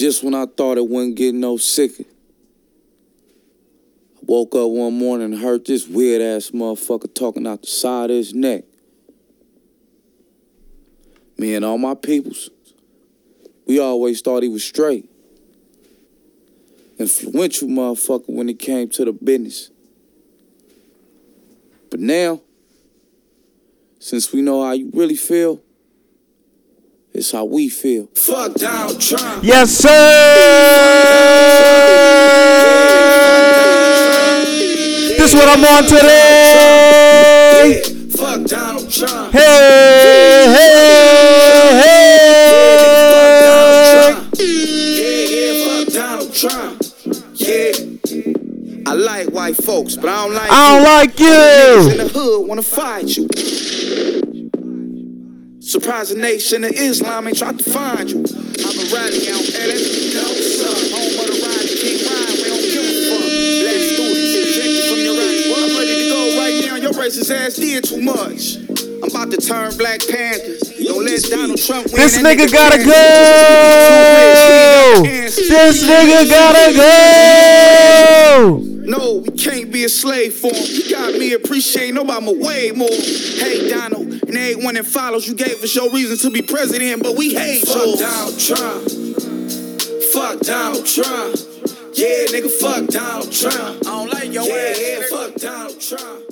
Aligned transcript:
Just 0.00 0.24
when 0.24 0.34
I 0.34 0.46
thought 0.46 0.78
it 0.78 0.88
wouldn't 0.88 1.16
get 1.16 1.34
no 1.34 1.58
sicker. 1.58 2.04
I 4.16 4.20
woke 4.22 4.54
up 4.54 4.70
one 4.70 4.94
morning 4.94 5.34
and 5.34 5.42
heard 5.42 5.66
this 5.66 5.86
weird 5.86 6.22
ass 6.22 6.52
motherfucker 6.52 7.14
talking 7.14 7.46
out 7.46 7.60
the 7.60 7.66
side 7.66 8.08
of 8.08 8.16
his 8.16 8.32
neck. 8.32 8.64
Me 11.36 11.54
and 11.54 11.66
all 11.66 11.76
my 11.76 11.94
peoples, 11.94 12.48
we 13.66 13.78
always 13.78 14.22
thought 14.22 14.42
he 14.42 14.48
was 14.48 14.64
straight. 14.64 15.06
Influential 16.98 17.68
motherfucker 17.68 18.30
when 18.30 18.48
it 18.48 18.58
came 18.58 18.88
to 18.88 19.04
the 19.04 19.12
business. 19.12 19.70
But 21.90 22.00
now, 22.00 22.40
since 23.98 24.32
we 24.32 24.40
know 24.40 24.64
how 24.64 24.72
you 24.72 24.90
really 24.94 25.16
feel, 25.16 25.60
it's 27.12 27.32
how 27.32 27.44
we 27.44 27.68
feel. 27.68 28.06
Fuck 28.14 28.54
Donald 28.54 29.00
Trump. 29.00 29.42
Yes, 29.44 29.70
sir. 29.70 29.88
This 35.18 35.34
what 35.34 35.48
I'm 35.48 35.64
on 35.64 35.84
today. 35.84 37.82
Fuck 38.16 38.44
Donald 38.46 38.90
Trump. 38.90 39.32
Hey, 39.32 39.40
hey, 40.54 40.86
hey. 41.82 42.10
Yeah, 44.38 45.26
yeah, 45.36 45.84
fuck 45.84 45.92
Donald 45.92 46.32
Trump. 46.34 46.82
Yeah. 47.34 47.72
I 48.86 48.94
like 48.94 49.28
white 49.28 49.56
folks, 49.56 49.94
but 49.96 50.08
I 50.08 50.24
don't 50.24 50.34
like 50.34 50.50
I 50.50 50.74
don't 50.74 50.84
like 50.84 51.14
Niggas 51.16 51.90
in 51.92 51.98
the 51.98 52.08
hood 52.08 52.48
wanna 52.48 52.62
fight 52.62 53.16
you. 53.16 53.28
Surprise 55.70 56.10
the 56.10 56.18
nation 56.18 56.64
of 56.64 56.72
Islam 56.72 57.28
ain't 57.28 57.38
tried 57.38 57.56
to 57.56 57.62
find 57.62 58.10
you. 58.10 58.18
I'm 58.18 58.74
a 58.74 58.86
rally 58.90 59.22
out 59.30 59.38
you 59.38 60.10
know 60.18 60.26
what's 60.26 60.58
up. 60.66 60.74
Home 60.90 61.14
of 61.14 61.30
the 61.30 61.38
ride, 61.46 61.70
King 61.78 62.02
Ryan, 62.10 62.34
we 62.42 62.50
don't 62.50 62.66
give 62.74 62.82
a 62.82 63.06
fuck. 63.06 63.22
Black 63.22 63.78
students 63.78 64.34
ejected 64.34 64.82
from 64.90 64.98
your 64.98 65.14
rally. 65.14 65.46
Well, 65.46 65.62
I'm 65.70 65.78
ready 65.78 65.94
to 65.94 66.10
go 66.10 66.34
right 66.42 66.58
now. 66.66 66.74
Your 66.74 66.90
racist 66.98 67.30
ass 67.30 67.54
did 67.54 67.86
too 67.86 68.02
much. 68.02 68.58
I'm 68.98 69.14
about 69.14 69.30
to 69.30 69.38
turn 69.38 69.78
Black 69.78 70.02
Panther. 70.10 70.58
Don't 70.82 71.06
let 71.06 71.22
Donald 71.30 71.62
Trump 71.62 71.86
win. 71.86 72.02
This 72.02 72.18
that 72.18 72.26
nigga 72.26 72.50
gotta 72.50 72.82
go. 72.82 72.90
Too 72.90 74.10
rich, 74.26 74.42
he 74.42 74.58
got 74.58 75.06
cancer. 75.06 75.46
This 75.54 75.86
nigga 75.86 76.26
gotta 76.26 76.74
go. 76.74 78.58
No, 78.90 79.22
we 79.22 79.30
can't 79.38 79.70
be 79.70 79.84
a 79.84 79.88
slave 79.88 80.34
for 80.34 80.50
him. 80.52 80.66
You 80.66 80.90
got 80.90 81.14
me 81.14 81.32
appreciating 81.32 81.94
Obama 81.94 82.34
way 82.34 82.72
more. 82.74 82.90
Hey, 82.90 83.70
Donald, 83.70 84.19
and 84.30 84.38
everyone 84.38 84.74
that 84.74 84.86
follows, 84.86 85.26
you 85.26 85.34
gave 85.34 85.60
us 85.62 85.74
your 85.74 85.90
reason 85.90 86.16
to 86.18 86.30
be 86.30 86.40
president, 86.40 87.02
but 87.02 87.16
we 87.16 87.34
hate 87.34 87.66
fuck 87.66 87.84
yours. 87.84 87.98
Donald 87.98 88.38
Trump. 88.38 88.84
Fuck 90.12 90.40
Donald 90.40 90.86
Trump. 90.86 91.36
Yeah, 91.94 92.26
nigga, 92.30 92.50
fuck 92.60 92.86
Donald 92.86 93.32
Trump. 93.32 93.86
I 93.86 93.90
don't 93.90 94.12
like 94.12 94.32
your 94.32 94.44
yeah, 94.44 94.54
ass. 94.54 94.80
Yeah, 94.80 95.00
fuck 95.10 95.34
Donald 95.34 95.80
Trump. 95.80 96.30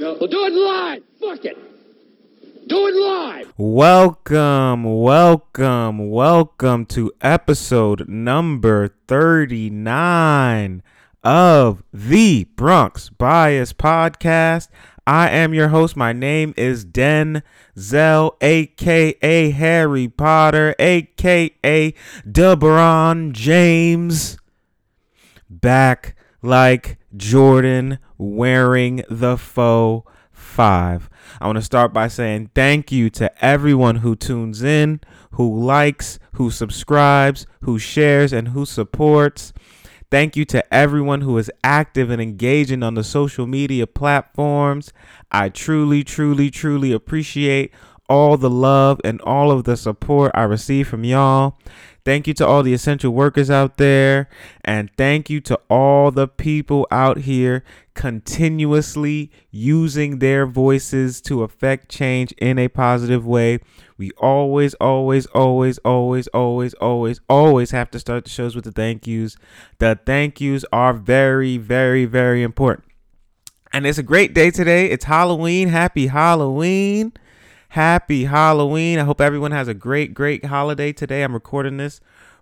No, 0.00 0.16
we'll 0.18 0.30
do 0.30 0.46
it 0.46 0.52
live. 0.54 1.02
Fuck 1.20 1.44
it. 1.44 1.58
Do 2.66 2.86
it 2.86 2.94
live. 2.94 3.52
Welcome, 3.58 4.84
welcome, 4.84 6.10
welcome 6.10 6.86
to 6.86 7.12
episode 7.20 8.08
number 8.08 8.88
39 9.06 10.82
of 11.22 11.82
the 11.92 12.44
Bronx 12.56 13.10
Bias 13.10 13.72
Podcast. 13.72 14.68
I 15.06 15.28
am 15.30 15.54
your 15.54 15.68
host. 15.68 15.96
My 15.96 16.12
name 16.12 16.54
is 16.56 16.84
Denzel, 16.84 18.32
aka 18.40 19.50
Harry 19.50 20.08
Potter, 20.08 20.74
aka 20.78 21.94
DeBron 22.26 23.32
James. 23.32 24.38
Back 25.48 26.16
like 26.42 26.98
Jordan 27.16 27.98
wearing 28.16 29.02
the 29.10 29.36
faux 29.36 30.10
five. 30.30 31.10
I 31.40 31.46
want 31.46 31.56
to 31.56 31.62
start 31.62 31.92
by 31.92 32.08
saying 32.08 32.50
thank 32.54 32.92
you 32.92 33.10
to 33.10 33.44
everyone 33.44 33.96
who 33.96 34.14
tunes 34.16 34.62
in, 34.62 35.00
who 35.32 35.60
likes, 35.60 36.18
who 36.32 36.50
subscribes, 36.50 37.46
who 37.62 37.78
shares, 37.78 38.32
and 38.32 38.48
who 38.48 38.64
supports. 38.64 39.52
Thank 40.10 40.34
you 40.34 40.44
to 40.46 40.74
everyone 40.74 41.20
who 41.20 41.38
is 41.38 41.52
active 41.62 42.10
and 42.10 42.20
engaging 42.20 42.82
on 42.82 42.94
the 42.94 43.04
social 43.04 43.46
media 43.46 43.86
platforms. 43.86 44.92
I 45.30 45.50
truly, 45.50 46.02
truly, 46.02 46.50
truly 46.50 46.90
appreciate 46.92 47.72
all 48.08 48.36
the 48.36 48.50
love 48.50 49.00
and 49.04 49.20
all 49.20 49.52
of 49.52 49.62
the 49.62 49.76
support 49.76 50.32
I 50.34 50.42
receive 50.42 50.88
from 50.88 51.04
y'all. 51.04 51.58
Thank 52.04 52.26
you 52.26 52.34
to 52.34 52.46
all 52.46 52.62
the 52.62 52.72
essential 52.72 53.12
workers 53.12 53.50
out 53.50 53.76
there. 53.76 54.28
And 54.64 54.90
thank 54.96 55.28
you 55.28 55.40
to 55.42 55.60
all 55.68 56.10
the 56.10 56.28
people 56.28 56.86
out 56.90 57.18
here 57.18 57.62
continuously 57.94 59.30
using 59.50 60.18
their 60.18 60.46
voices 60.46 61.20
to 61.22 61.42
affect 61.42 61.90
change 61.90 62.32
in 62.32 62.58
a 62.58 62.68
positive 62.68 63.26
way. 63.26 63.58
We 63.98 64.10
always, 64.12 64.74
always, 64.74 65.26
always, 65.26 65.78
always, 65.78 66.26
always, 66.28 66.74
always, 66.74 67.20
always 67.28 67.70
have 67.72 67.90
to 67.90 67.98
start 67.98 68.24
the 68.24 68.30
shows 68.30 68.56
with 68.56 68.64
the 68.64 68.72
thank 68.72 69.06
yous. 69.06 69.36
The 69.78 69.98
thank 70.06 70.40
yous 70.40 70.64
are 70.72 70.94
very, 70.94 71.58
very, 71.58 72.06
very 72.06 72.42
important. 72.42 72.86
And 73.72 73.86
it's 73.86 73.98
a 73.98 74.02
great 74.02 74.34
day 74.34 74.50
today. 74.50 74.86
It's 74.86 75.04
Halloween. 75.04 75.68
Happy 75.68 76.06
Halloween. 76.08 77.12
Happy 77.74 78.24
Halloween. 78.24 78.98
I 78.98 79.04
hope 79.04 79.20
everyone 79.20 79.52
has 79.52 79.68
a 79.68 79.74
great, 79.74 80.12
great 80.12 80.46
holiday 80.46 80.92
today. 80.92 81.22
I'm 81.22 81.32
recording 81.32 81.76
this 81.76 82.00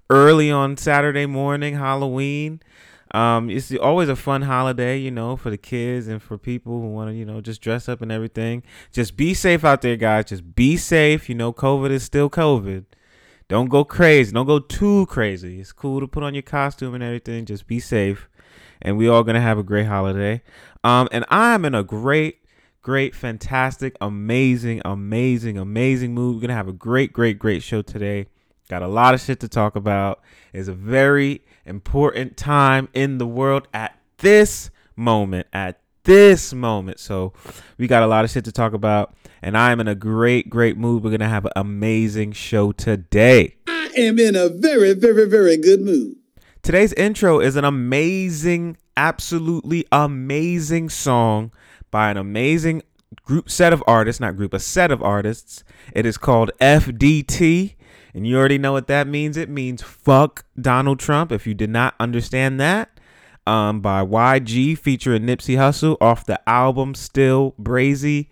early 0.09 0.51
on 0.51 0.79
Saturday 0.79 1.27
morning, 1.27 1.75
Halloween. 1.75 2.63
Um, 3.11 3.51
it's 3.51 3.71
always 3.75 4.09
a 4.09 4.17
fun 4.17 4.41
holiday, 4.41 4.97
you 4.97 5.11
know, 5.11 5.37
for 5.37 5.51
the 5.51 5.59
kids 5.59 6.09
and 6.09 6.23
for 6.23 6.39
people 6.39 6.81
who 6.81 6.89
want 6.89 7.11
to, 7.11 7.15
you 7.15 7.27
know, 7.27 7.43
just 7.43 7.61
dress 7.61 7.91
up 7.91 8.01
and 8.01 8.11
everything. 8.11 8.63
Just 8.91 9.19
be 9.19 9.35
safe 9.35 9.67
out 9.67 9.83
there, 9.83 9.97
guys. 9.97 10.25
Just 10.25 10.55
be 10.55 10.79
safe. 10.79 11.29
You 11.29 11.35
know, 11.35 11.53
COVID 11.53 11.91
is 11.91 12.05
still 12.05 12.31
COVID. 12.31 12.87
Don't 13.49 13.69
go 13.69 13.85
crazy. 13.85 14.33
Don't 14.33 14.47
go 14.47 14.59
too 14.59 15.05
crazy. 15.09 15.61
It's 15.61 15.73
cool 15.73 16.01
to 16.01 16.09
put 16.09 16.23
on 16.23 16.33
your 16.33 16.43
costume 16.43 16.95
and 16.95 17.05
everything. 17.05 17.45
Just 17.45 17.67
be 17.67 17.81
safe. 17.81 18.31
And 18.81 18.97
we 18.97 19.09
all 19.09 19.25
gonna 19.25 19.43
have 19.43 19.59
a 19.59 19.63
great 19.63 19.89
holiday. 19.89 20.41
Um, 20.83 21.07
and 21.13 21.27
I'm 21.29 21.67
in 21.67 21.75
a 21.75 21.85
great 21.85 22.41
great, 22.83 23.15
fantastic, 23.15 23.97
amazing, 24.01 24.83
amazing, 24.85 25.59
amazing 25.59 26.15
mood. 26.15 26.37
We're 26.37 26.43
gonna 26.43 26.55
have 26.55 26.69
a 26.69 26.73
great, 26.73 27.13
great, 27.13 27.39
great 27.39 27.63
show 27.63 27.83
today. 27.83 28.27
Got 28.69 28.83
a 28.83 28.89
lot 28.89 29.15
of 29.15 29.21
shit 29.21 29.41
to 29.41 29.49
talk 29.49 29.77
about. 29.77 30.21
It's 30.53 30.69
a 30.69 30.75
very 30.75 31.43
important 31.65 32.37
time 32.37 32.89
in 32.93 33.19
the 33.19 33.27
world 33.27 33.67
at 33.73 33.99
this 34.19 34.71
moment. 34.97 35.47
At 35.53 35.81
this 36.05 36.53
moment. 36.55 37.01
So 37.01 37.33
we 37.77 37.87
got 37.87 38.03
a 38.03 38.07
lot 38.07 38.25
of 38.25 38.31
shit 38.31 38.45
to 38.47 38.53
talk 38.53 38.73
about. 38.73 39.15
And 39.43 39.57
I'm 39.57 39.81
in 39.81 39.89
a 39.89 39.95
great, 39.95 40.51
great 40.51 40.77
mood. 40.77 41.05
We're 41.05 41.11
gonna 41.11 41.29
have 41.29 41.45
an 41.45 41.53
amazing 41.57 42.33
show 42.33 42.73
today. 42.73 43.57
I 43.69 43.91
am 43.97 44.19
in 44.19 44.35
a 44.35 44.49
very, 44.49 44.95
very, 44.95 45.29
very 45.29 45.57
good 45.57 45.81
mood. 45.81 46.17
Today's 46.63 46.93
intro 46.95 47.41
is 47.41 47.57
an 47.57 47.65
amazing, 47.65 48.77
absolutely 48.97 49.87
amazing 49.93 50.89
song 50.89 51.53
by 51.91 52.11
an 52.11 52.17
amazing 52.17 52.83
group 53.25 53.51
set 53.51 53.73
of 53.73 53.83
artists, 53.87 54.21
not 54.21 54.37
group, 54.37 54.55
a 54.55 54.59
set 54.59 54.91
of 54.91 55.03
artists. 55.03 55.65
It 55.95 56.07
is 56.07 56.19
called 56.19 56.51
FDT. 56.61 57.75
And 58.15 58.27
you 58.27 58.37
already 58.39 58.59
know 58.59 58.73
what 58.73 58.87
that 58.89 59.07
means. 59.07 59.37
It 59.37 59.49
means 59.49 59.83
fuck 59.83 60.45
Donald 60.61 60.99
Trump. 60.99 61.31
If 61.31 61.47
you 61.47 61.55
did 61.55 61.71
not 61.71 61.95
understand 62.01 62.59
that, 62.61 62.99
um, 63.47 63.81
by 63.81 64.05
YG 64.05 64.77
featuring 64.79 65.23
Nipsey 65.23 65.57
Hussle 65.57 65.97
off 66.01 66.27
the 66.27 66.39
album 66.49 66.95
Still 66.95 67.55
Brazy. 67.61 68.29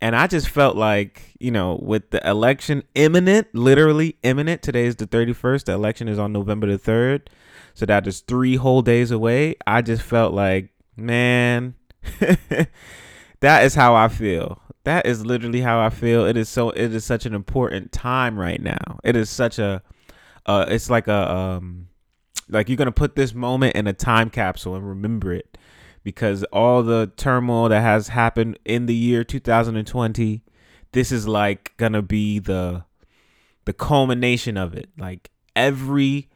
And 0.00 0.14
I 0.16 0.26
just 0.26 0.48
felt 0.48 0.76
like, 0.76 1.34
you 1.38 1.50
know, 1.50 1.78
with 1.82 2.10
the 2.10 2.26
election 2.26 2.82
imminent, 2.94 3.48
literally 3.54 4.16
imminent, 4.22 4.62
today 4.62 4.86
is 4.86 4.96
the 4.96 5.06
31st, 5.06 5.64
the 5.64 5.72
election 5.72 6.08
is 6.08 6.18
on 6.18 6.32
November 6.32 6.66
the 6.66 6.78
3rd. 6.78 7.28
So 7.74 7.84
that 7.86 8.06
is 8.06 8.20
three 8.20 8.56
whole 8.56 8.80
days 8.80 9.10
away. 9.10 9.56
I 9.66 9.82
just 9.82 10.02
felt 10.02 10.32
like, 10.32 10.70
man, 10.96 11.74
that 13.40 13.64
is 13.64 13.74
how 13.74 13.94
I 13.94 14.08
feel. 14.08 14.60
That 14.84 15.06
is 15.06 15.26
literally 15.26 15.60
how 15.60 15.80
I 15.80 15.90
feel. 15.90 16.24
It 16.26 16.36
is 16.36 16.48
so 16.48 16.70
it 16.70 16.94
is 16.94 17.04
such 17.04 17.26
an 17.26 17.34
important 17.34 17.92
time 17.92 18.38
right 18.38 18.60
now. 18.60 18.98
It 19.04 19.16
is 19.16 19.28
such 19.30 19.58
a 19.58 19.82
uh 20.46 20.66
it's 20.68 20.88
like 20.88 21.08
a 21.08 21.34
um 21.34 21.88
like 22.48 22.68
you're 22.68 22.76
going 22.76 22.86
to 22.86 22.92
put 22.92 23.16
this 23.16 23.34
moment 23.34 23.74
in 23.74 23.86
a 23.86 23.92
time 23.92 24.30
capsule 24.30 24.76
and 24.76 24.88
remember 24.88 25.32
it 25.32 25.58
because 26.04 26.44
all 26.44 26.84
the 26.84 27.10
turmoil 27.16 27.68
that 27.68 27.80
has 27.80 28.08
happened 28.08 28.58
in 28.64 28.86
the 28.86 28.94
year 28.94 29.24
2020 29.24 30.44
this 30.92 31.10
is 31.10 31.26
like 31.26 31.76
going 31.76 31.92
to 31.92 32.02
be 32.02 32.38
the 32.38 32.84
the 33.66 33.72
culmination 33.72 34.56
of 34.56 34.74
it. 34.74 34.88
Like 34.96 35.30
every 35.54 36.30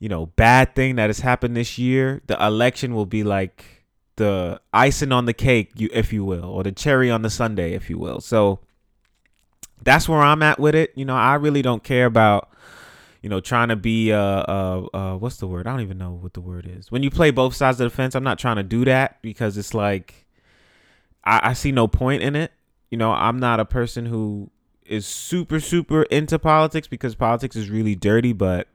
you 0.00 0.08
know 0.08 0.26
bad 0.26 0.74
thing 0.74 0.96
that 0.96 1.08
has 1.08 1.20
happened 1.20 1.56
this 1.56 1.78
year, 1.78 2.22
the 2.26 2.42
election 2.44 2.94
will 2.94 3.06
be 3.06 3.22
like 3.22 3.77
the 4.18 4.60
icing 4.72 5.12
on 5.12 5.24
the 5.24 5.32
cake, 5.32 5.70
you 5.76 5.88
if 5.92 6.12
you 6.12 6.24
will, 6.24 6.44
or 6.44 6.62
the 6.62 6.72
cherry 6.72 7.10
on 7.10 7.22
the 7.22 7.30
sundae, 7.30 7.72
if 7.72 7.88
you 7.88 7.98
will. 7.98 8.20
So 8.20 8.60
that's 9.82 10.08
where 10.08 10.20
I'm 10.20 10.42
at 10.42 10.60
with 10.60 10.74
it. 10.74 10.92
You 10.94 11.04
know, 11.04 11.16
I 11.16 11.34
really 11.34 11.62
don't 11.62 11.82
care 11.82 12.04
about 12.04 12.50
you 13.22 13.30
know 13.30 13.40
trying 13.40 13.68
to 13.68 13.76
be 13.76 14.12
uh 14.12 14.18
uh 14.18 14.86
uh 14.92 15.16
what's 15.16 15.38
the 15.38 15.46
word? 15.46 15.66
I 15.66 15.70
don't 15.70 15.80
even 15.80 15.96
know 15.98 16.12
what 16.12 16.34
the 16.34 16.40
word 16.40 16.68
is. 16.70 16.90
When 16.90 17.02
you 17.02 17.10
play 17.10 17.30
both 17.30 17.54
sides 17.54 17.80
of 17.80 17.90
the 17.90 17.96
fence, 17.96 18.14
I'm 18.14 18.24
not 18.24 18.38
trying 18.38 18.56
to 18.56 18.62
do 18.62 18.84
that 18.84 19.22
because 19.22 19.56
it's 19.56 19.72
like 19.72 20.26
I, 21.24 21.50
I 21.50 21.52
see 21.54 21.72
no 21.72 21.88
point 21.88 22.22
in 22.22 22.36
it. 22.36 22.52
You 22.90 22.98
know, 22.98 23.12
I'm 23.12 23.38
not 23.38 23.60
a 23.60 23.64
person 23.64 24.06
who 24.06 24.50
is 24.84 25.06
super 25.06 25.60
super 25.60 26.02
into 26.04 26.38
politics 26.38 26.88
because 26.88 27.14
politics 27.14 27.56
is 27.56 27.70
really 27.70 27.94
dirty, 27.94 28.32
but 28.32 28.68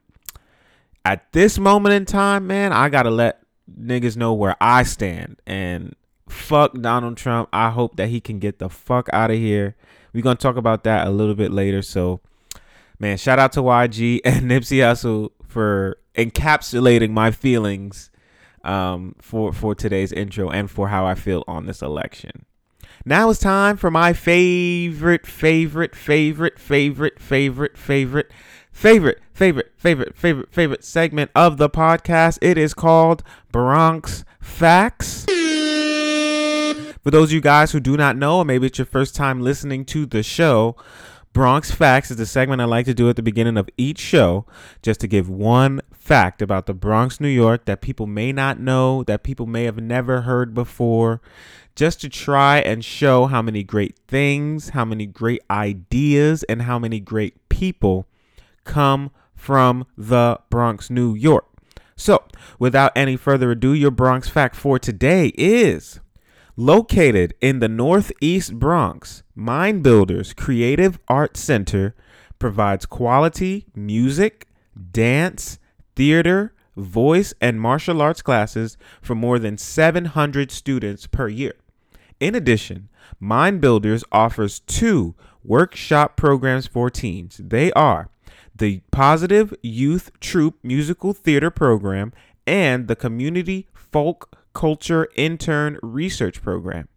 at 1.06 1.32
this 1.34 1.60
moment 1.60 1.94
in 1.94 2.06
time, 2.06 2.48
man, 2.48 2.72
I 2.72 2.88
gotta 2.88 3.12
let 3.12 3.43
niggas 3.70 4.18
know 4.18 4.34
where 4.34 4.56
I 4.60 4.84
stand 4.84 5.38
and 5.46 5.96
fuck 6.28 6.74
Donald 6.80 7.18
Trump. 7.18 7.50
I 7.54 7.70
hope 7.70 7.96
that 7.98 8.10
he 8.10 8.20
can 8.20 8.40
get 8.40 8.60
the 8.60 8.70
fuck 8.70 9.10
out 9.14 9.32
of 9.32 9.38
here. 9.38 9.76
We're 10.14 10.24
gonna 10.24 10.36
talk 10.36 10.58
about 10.58 10.84
that 10.84 11.08
a 11.08 11.12
little 11.12 11.36
bit 11.36 11.52
later. 11.52 11.82
So, 11.82 12.22
man, 13.00 13.18
shout 13.18 13.40
out 13.40 13.54
to 13.54 13.62
YG 13.62 14.22
and 14.26 14.50
Nipsey 14.50 14.78
Hussle 14.78 15.32
for 15.48 15.98
encapsulating 16.16 17.12
my 17.12 17.32
feelings 17.32 18.12
um, 18.64 19.16
for 19.20 19.52
for 19.52 19.76
today's 19.76 20.12
intro 20.12 20.50
and 20.50 20.70
for 20.70 20.90
how 20.90 21.06
I 21.06 21.16
feel 21.16 21.44
on 21.48 21.66
this 21.66 21.82
election. 21.82 22.46
Now 23.06 23.30
it's 23.30 23.40
time 23.40 23.76
for 23.76 23.92
my 23.92 24.14
favorite, 24.14 25.28
favorite, 25.28 25.94
favorite, 25.94 26.58
favorite, 26.58 27.20
favorite, 27.20 27.78
favorite, 27.78 28.32
favorite, 28.74 29.22
favorite, 29.32 29.72
favorite, 29.78 30.18
favorite, 30.18 30.52
favorite 30.52 30.84
segment 30.84 31.32
of 31.34 31.58
the 31.58 31.70
podcast. 31.70 32.40
It 32.42 32.58
is 32.58 32.74
called 32.74 33.24
Bronx 33.52 34.26
Facts. 34.42 35.24
For 37.04 37.12
those 37.12 37.30
of 37.30 37.34
you 37.34 37.42
guys 37.42 37.72
who 37.72 37.80
do 37.80 37.96
not 37.96 38.18
know, 38.18 38.40
or 38.40 38.46
maybe 38.46 38.68
it's 38.68 38.78
your 38.78 38.86
first 38.86 39.16
time 39.16 39.42
listening 39.42 39.86
to 39.86 40.06
the 40.06 40.24
show, 40.24 40.76
Bronx 41.34 41.72
Facts 41.72 42.12
is 42.12 42.18
the 42.18 42.26
segment 42.26 42.62
I 42.62 42.66
like 42.66 42.86
to 42.86 42.94
do 42.94 43.10
at 43.10 43.16
the 43.16 43.24
beginning 43.24 43.58
of 43.58 43.70
each 43.78 44.00
show 44.00 44.46
just 44.82 45.00
to 45.02 45.08
give 45.08 45.30
one 45.30 45.82
fact 45.92 46.42
about 46.42 46.66
the 46.66 46.74
Bronx, 46.74 47.20
New 47.20 47.28
York 47.30 47.66
that 47.66 47.82
people 47.82 48.08
may 48.08 48.32
not 48.32 48.60
know, 48.60 49.04
that 49.04 49.24
people 49.24 49.46
may 49.46 49.64
have 49.64 49.78
never 49.78 50.22
heard 50.22 50.54
before, 50.54 51.22
just 51.76 52.02
to 52.02 52.10
try 52.10 52.60
and 52.60 52.86
show 52.86 53.26
how 53.26 53.42
many 53.42 53.64
great 53.64 53.98
things, 54.08 54.70
how 54.70 54.86
many 54.86 55.06
great 55.06 55.42
ideas, 55.50 56.44
and 56.44 56.64
how 56.64 56.78
many 56.78 57.00
great 57.00 57.50
people 57.50 58.08
come 58.64 59.12
from 59.36 59.86
the 59.98 60.40
Bronx, 60.50 60.90
New 60.90 61.14
York. 61.14 61.46
So, 61.96 62.24
without 62.60 62.92
any 62.96 63.16
further 63.16 63.52
ado, 63.52 63.74
your 63.74 63.92
Bronx 63.92 64.30
fact 64.30 64.56
for 64.56 64.80
today 64.80 65.28
is 65.38 66.00
located 66.56 67.34
in 67.42 67.60
the 67.60 67.68
Northeast 67.68 68.60
Bronx, 68.60 69.24
Mind 69.36 69.84
Builders 69.84 70.34
Creative 70.34 71.00
Arts 71.08 71.40
Center 71.40 71.96
provides 72.40 72.86
quality 72.86 73.66
music, 73.76 74.48
dance, 74.92 75.60
theater, 75.96 76.54
voice, 76.76 77.34
and 77.40 77.60
martial 77.60 78.02
arts 78.02 78.22
classes 78.22 78.78
for 79.02 79.16
more 79.16 79.40
than 79.40 79.58
700 79.58 80.52
students 80.52 81.08
per 81.08 81.28
year. 81.28 81.54
In 82.20 82.36
addition, 82.36 82.90
Mind 83.20 83.62
Builders 83.62 84.04
offers 84.12 84.60
two 84.60 85.16
workshop 85.44 86.16
programs 86.16 86.68
for 86.68 86.90
teens. 86.90 87.40
They 87.44 87.72
are 87.74 88.10
the 88.56 88.82
Positive 88.92 89.54
Youth 89.62 90.12
Troop 90.20 90.56
Musical 90.64 91.14
Theater 91.14 91.50
Program 91.50 92.14
and 92.46 92.88
the 92.88 92.96
Community 92.96 93.68
Folk 93.74 94.38
Culture 94.54 95.08
Intern 95.16 95.80
Research 95.82 96.42
Program. 96.42 96.88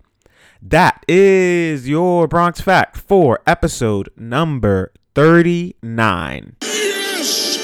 That 0.61 1.03
is 1.07 1.87
your 1.87 2.27
Bronx 2.27 2.61
Fact 2.61 2.97
for 2.97 3.39
episode 3.45 4.09
number 4.15 4.91
39. 5.13 6.55
Yes! 6.61 7.57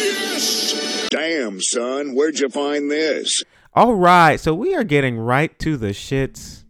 Yes! 0.00 1.08
Damn, 1.10 1.60
son, 1.60 2.14
where'd 2.14 2.38
you 2.38 2.48
find 2.48 2.90
this? 2.90 3.42
All 3.74 3.94
right, 3.94 4.38
so 4.38 4.54
we 4.54 4.74
are 4.74 4.84
getting 4.84 5.18
right 5.18 5.58
to 5.58 5.76
the 5.76 5.88
shits. 5.88 6.64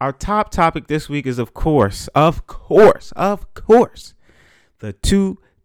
Our 0.00 0.12
top 0.12 0.50
topic 0.50 0.88
this 0.88 1.08
week 1.08 1.26
is, 1.26 1.38
of 1.38 1.54
course, 1.54 2.08
of 2.08 2.46
course, 2.46 3.12
of 3.12 3.52
course, 3.54 4.14
the 4.80 4.94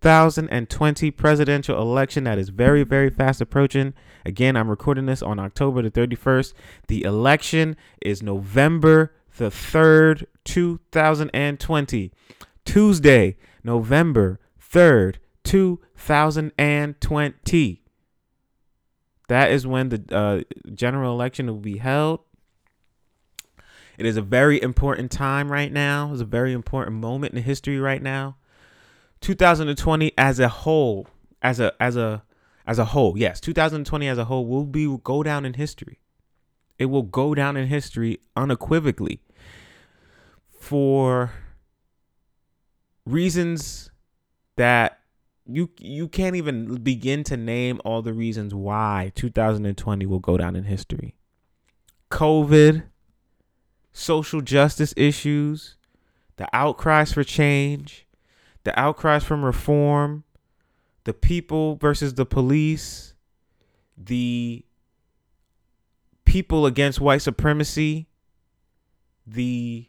2020 0.08 1.12
presidential 1.12 1.82
election 1.82 2.24
that 2.24 2.38
is 2.38 2.48
very, 2.48 2.84
very 2.84 3.10
fast 3.10 3.42
approaching. 3.42 3.94
Again, 4.26 4.56
I'm 4.56 4.70
recording 4.70 5.06
this 5.06 5.22
on 5.22 5.38
October 5.38 5.82
the 5.82 5.92
31st. 5.92 6.54
The 6.88 7.04
election 7.04 7.76
is 8.02 8.24
November 8.24 9.14
the 9.36 9.50
3rd, 9.50 10.24
2020. 10.46 12.14
Tuesday, 12.64 13.36
November 13.66 14.40
3rd, 14.74 15.16
2020. 15.44 17.82
That 19.28 19.52
is 19.52 19.68
when 19.68 19.90
the 19.90 20.04
uh, 20.10 20.44
general 20.74 21.12
election 21.12 21.48
will 21.48 21.58
be 21.58 21.80
held. 21.80 22.22
It 23.98 24.06
is 24.06 24.16
a 24.16 24.22
very 24.22 24.62
important 24.62 25.12
time 25.12 25.52
right 25.52 25.74
now. 25.74 26.14
It's 26.14 26.22
a 26.22 26.26
very 26.26 26.54
important 26.54 26.96
moment 26.96 27.34
in 27.34 27.44
history 27.44 27.78
right 27.78 28.02
now. 28.02 28.38
2020 29.22 30.12
as 30.18 30.40
a 30.40 30.48
whole, 30.50 31.08
as 31.42 31.60
a 31.60 31.74
as 31.80 31.96
a 31.96 32.24
as 32.66 32.80
a 32.80 32.86
whole, 32.86 33.18
yes, 33.18 33.40
2020 33.40 34.08
as 34.08 34.18
a 34.18 34.26
whole 34.26 34.46
will 34.46 34.66
be 34.66 34.88
will 34.88 34.98
go 34.98 35.24
down 35.24 35.46
in 35.46 35.54
history. 35.54 36.00
It 36.78 36.86
will 36.86 37.04
go 37.04 37.34
down 37.34 37.58
in 37.58 37.68
history 37.68 38.20
unequivocally 38.36 39.22
for 40.60 41.32
reasons 43.06 43.90
that 44.58 45.00
you 45.46 45.70
you 45.80 46.08
can't 46.08 46.36
even 46.36 46.76
begin 46.84 47.24
to 47.24 47.38
name 47.38 47.80
all 47.86 48.02
the 48.02 48.14
reasons 48.14 48.54
why 48.54 49.12
2020 49.16 50.06
will 50.06 50.20
go 50.20 50.38
down 50.38 50.56
in 50.56 50.66
history. 50.66 51.16
COVID, 52.12 52.84
social 53.94 54.42
justice 54.42 54.94
issues, 54.98 55.76
the 56.36 56.48
outcries 56.54 57.14
for 57.14 57.24
change, 57.24 58.07
the 58.64 58.78
outcries 58.80 59.24
from 59.24 59.44
reform, 59.44 60.24
the 61.04 61.14
people 61.14 61.76
versus 61.76 62.16
the 62.16 62.26
police, 62.26 63.14
the 63.98 64.66
people 66.26 66.66
against 66.66 67.00
white 67.00 67.22
supremacy, 67.22 68.08
the 69.26 69.88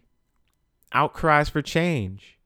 outcries 0.92 1.48
for 1.48 1.60
change, 1.60 2.38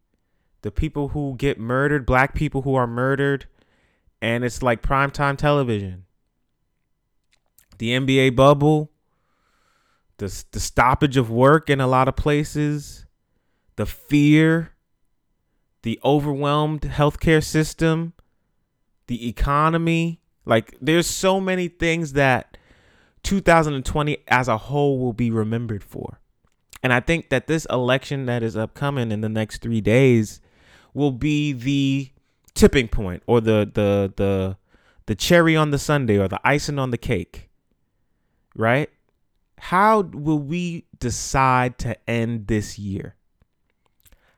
the 0.63 0.71
people 0.71 1.09
who 1.09 1.35
get 1.37 1.59
murdered, 1.59 2.07
black 2.07 2.35
people 2.35 2.63
who 2.63 2.75
are 2.75 2.87
murdered, 2.87 3.47
and 4.21 4.45
it's 4.45 4.63
like 4.63 4.83
primetime 4.83 5.37
television. 5.37 6.05
The 7.79 7.91
NBA 7.91 8.37
bubble, 8.37 8.91
the, 10.19 10.45
the 10.53 10.61
stoppage 10.61 11.17
of 11.17 11.31
work 11.31 11.69
in 11.69 11.81
a 11.81 11.87
lot 11.87 12.09
of 12.09 12.17
places, 12.17 13.07
the 13.77 13.87
fear, 13.87 14.72
the 15.83 15.99
overwhelmed 16.05 16.83
healthcare 16.83 17.43
system, 17.43 18.13
the 19.07 19.29
economy. 19.29 20.21
Like, 20.45 20.77
there's 20.81 21.07
so 21.07 21.41
many 21.41 21.69
things 21.69 22.15
that 22.15 22.57
2020 23.23 24.19
as 24.29 24.49
a 24.49 24.59
whole 24.59 24.99
will 24.99 25.13
be 25.13 25.31
remembered 25.31 25.85
for. 25.85 26.21
And 26.83 26.93
I 26.93 27.01
think 27.01 27.29
that 27.31 27.47
this 27.47 27.65
election 27.67 28.27
that 28.27 28.43
is 28.43 28.57
upcoming 28.57 29.13
in 29.13 29.21
the 29.21 29.29
next 29.29 29.63
three 29.63 29.81
days 29.81 30.41
will 30.95 31.13
be 31.13 31.53
the 31.53 32.11
tipping 32.55 32.89
point 32.89 33.23
or 33.27 33.41
the 33.41 33.71
the 33.73 34.13
the 34.17 34.57
the 35.07 35.15
cherry 35.15 35.57
on 35.57 35.71
the 35.71 35.79
sundae 35.79 36.19
or 36.19 36.29
the 36.29 36.41
icing 36.45 36.79
on 36.79 36.91
the 36.91 36.99
cake. 36.99 37.51
Right? 38.55 38.91
How 39.59 40.01
will 40.01 40.41
we 40.41 40.87
decide 40.99 41.79
to 41.79 42.11
end 42.11 42.49
this 42.49 42.79
year? 42.79 43.15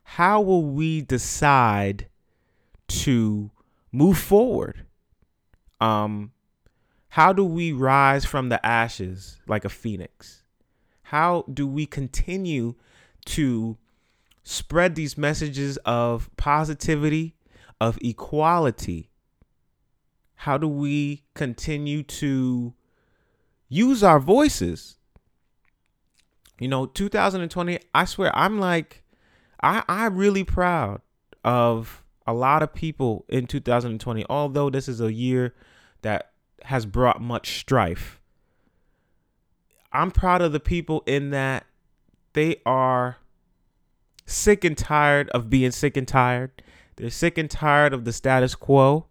How 0.05 0.41
will 0.41 0.65
we 0.65 1.01
decide 1.01 2.07
to 2.89 3.51
move 3.93 4.19
forward? 4.19 4.87
Um 5.81 6.33
how 7.09 7.33
do 7.33 7.45
we 7.45 7.73
rise 7.73 8.25
from 8.25 8.49
the 8.49 8.65
ashes 8.65 9.41
like 9.47 9.65
a 9.65 9.69
phoenix? 9.69 10.43
How 11.03 11.45
do 11.53 11.67
we 11.67 11.87
continue 11.87 12.75
to 13.27 13.77
spread 14.43 14.95
these 14.95 15.17
messages 15.17 15.77
of 15.85 16.29
positivity, 16.37 17.37
of 17.81 17.99
equality? 18.03 19.11
How 20.35 20.59
do 20.59 20.67
we 20.67 21.25
continue 21.35 22.03
to 22.03 22.75
use 23.69 24.03
our 24.03 24.21
voices. 24.21 24.97
You 26.61 26.69
know, 26.69 26.87
2020, 26.87 27.79
I 27.95 28.05
swear, 28.05 28.37
I'm 28.37 28.61
like, 28.61 29.03
I, 29.65 29.83
I'm 29.89 30.17
really 30.17 30.45
proud 30.45 31.01
of 31.43 32.05
a 32.27 32.35
lot 32.35 32.63
of 32.63 32.75
people 32.75 33.25
in 33.31 33.47
2020, 33.47 34.27
although 34.29 34.69
this 34.69 34.89
is 34.89 35.01
a 35.01 35.11
year 35.11 35.55
that 36.03 36.33
has 36.65 36.85
brought 36.85 37.23
much 37.23 37.59
strife. 37.59 38.21
I'm 39.91 40.11
proud 40.11 40.43
of 40.43 40.53
the 40.53 40.61
people 40.61 41.03
in 41.07 41.31
that 41.31 41.65
they 42.35 42.61
are 42.67 43.17
sick 44.27 44.65
and 44.65 44.77
tired 44.77 45.31
of 45.31 45.49
being 45.49 45.71
sick 45.71 45.97
and 45.97 46.07
tired. 46.07 46.63
They're 46.97 47.09
sick 47.09 47.39
and 47.39 47.51
tired 47.51 47.95
of 47.95 48.05
the 48.05 48.13
status 48.13 48.55
quo. 48.55 49.07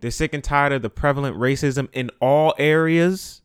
They're 0.00 0.10
sick 0.10 0.34
and 0.34 0.44
tired 0.44 0.72
of 0.72 0.82
the 0.82 0.90
prevalent 0.90 1.36
racism 1.38 1.88
in 1.94 2.10
all 2.20 2.54
areas, 2.58 3.40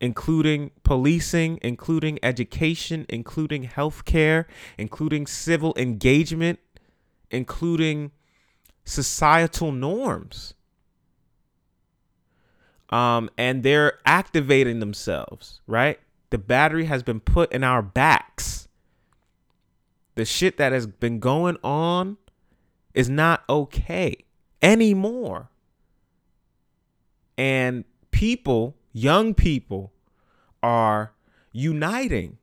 including 0.00 0.70
policing, 0.82 1.58
including 1.62 2.18
education, 2.22 3.06
including 3.08 3.66
healthcare, 3.68 4.44
including 4.76 5.26
civil 5.26 5.74
engagement, 5.76 6.58
including 7.30 8.12
societal 8.84 9.72
norms. 9.72 10.54
Um, 12.90 13.30
and 13.36 13.62
they're 13.62 13.98
activating 14.06 14.78
themselves, 14.80 15.60
right? 15.66 15.98
The 16.30 16.38
battery 16.38 16.84
has 16.84 17.02
been 17.02 17.20
put 17.20 17.52
in 17.52 17.64
our 17.64 17.82
backs. 17.82 18.68
The 20.14 20.24
shit 20.24 20.56
that 20.58 20.72
has 20.72 20.86
been 20.86 21.18
going 21.18 21.56
on 21.62 22.16
is 22.94 23.08
not 23.08 23.44
okay 23.48 24.24
anymore. 24.62 25.50
And 27.36 27.84
people, 28.10 28.76
young 28.96 29.34
people, 29.34 29.92
are 30.62 31.12
uniting 31.52 32.38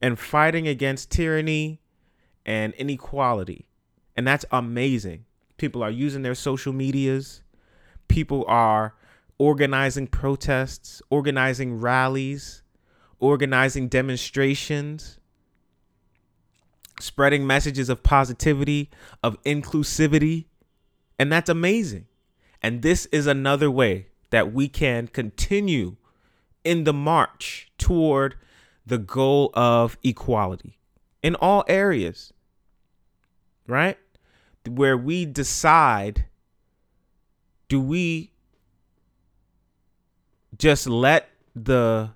and 0.00 0.16
fighting 0.16 0.68
against 0.68 1.10
tyranny 1.10 1.80
and 2.46 2.72
inequality. 2.74 3.66
And 4.16 4.26
that's 4.26 4.44
amazing. 4.52 5.24
People 5.56 5.82
are 5.82 5.90
using 5.90 6.22
their 6.22 6.36
social 6.36 6.72
medias. 6.72 7.42
People 8.06 8.44
are 8.46 8.94
organizing 9.38 10.06
protests, 10.06 11.02
organizing 11.10 11.80
rallies, 11.80 12.62
organizing 13.18 13.88
demonstrations, 13.88 15.18
spreading 17.00 17.44
messages 17.44 17.88
of 17.88 18.04
positivity, 18.04 18.88
of 19.24 19.42
inclusivity. 19.42 20.44
And 21.18 21.30
that's 21.32 21.50
amazing. 21.50 22.06
And 22.62 22.82
this 22.82 23.06
is 23.06 23.26
another 23.26 23.68
way 23.68 24.09
that 24.30 24.52
we 24.52 24.68
can 24.68 25.08
continue 25.08 25.96
in 26.64 26.84
the 26.84 26.92
march 26.92 27.70
toward 27.78 28.36
the 28.86 28.98
goal 28.98 29.50
of 29.54 29.98
equality 30.02 30.78
in 31.22 31.34
all 31.36 31.64
areas, 31.68 32.32
right? 33.66 33.98
Where 34.68 34.96
we 34.96 35.24
decide 35.24 36.26
do 37.68 37.80
we 37.80 38.32
just 40.58 40.86
let 40.86 41.30
the 41.54 42.10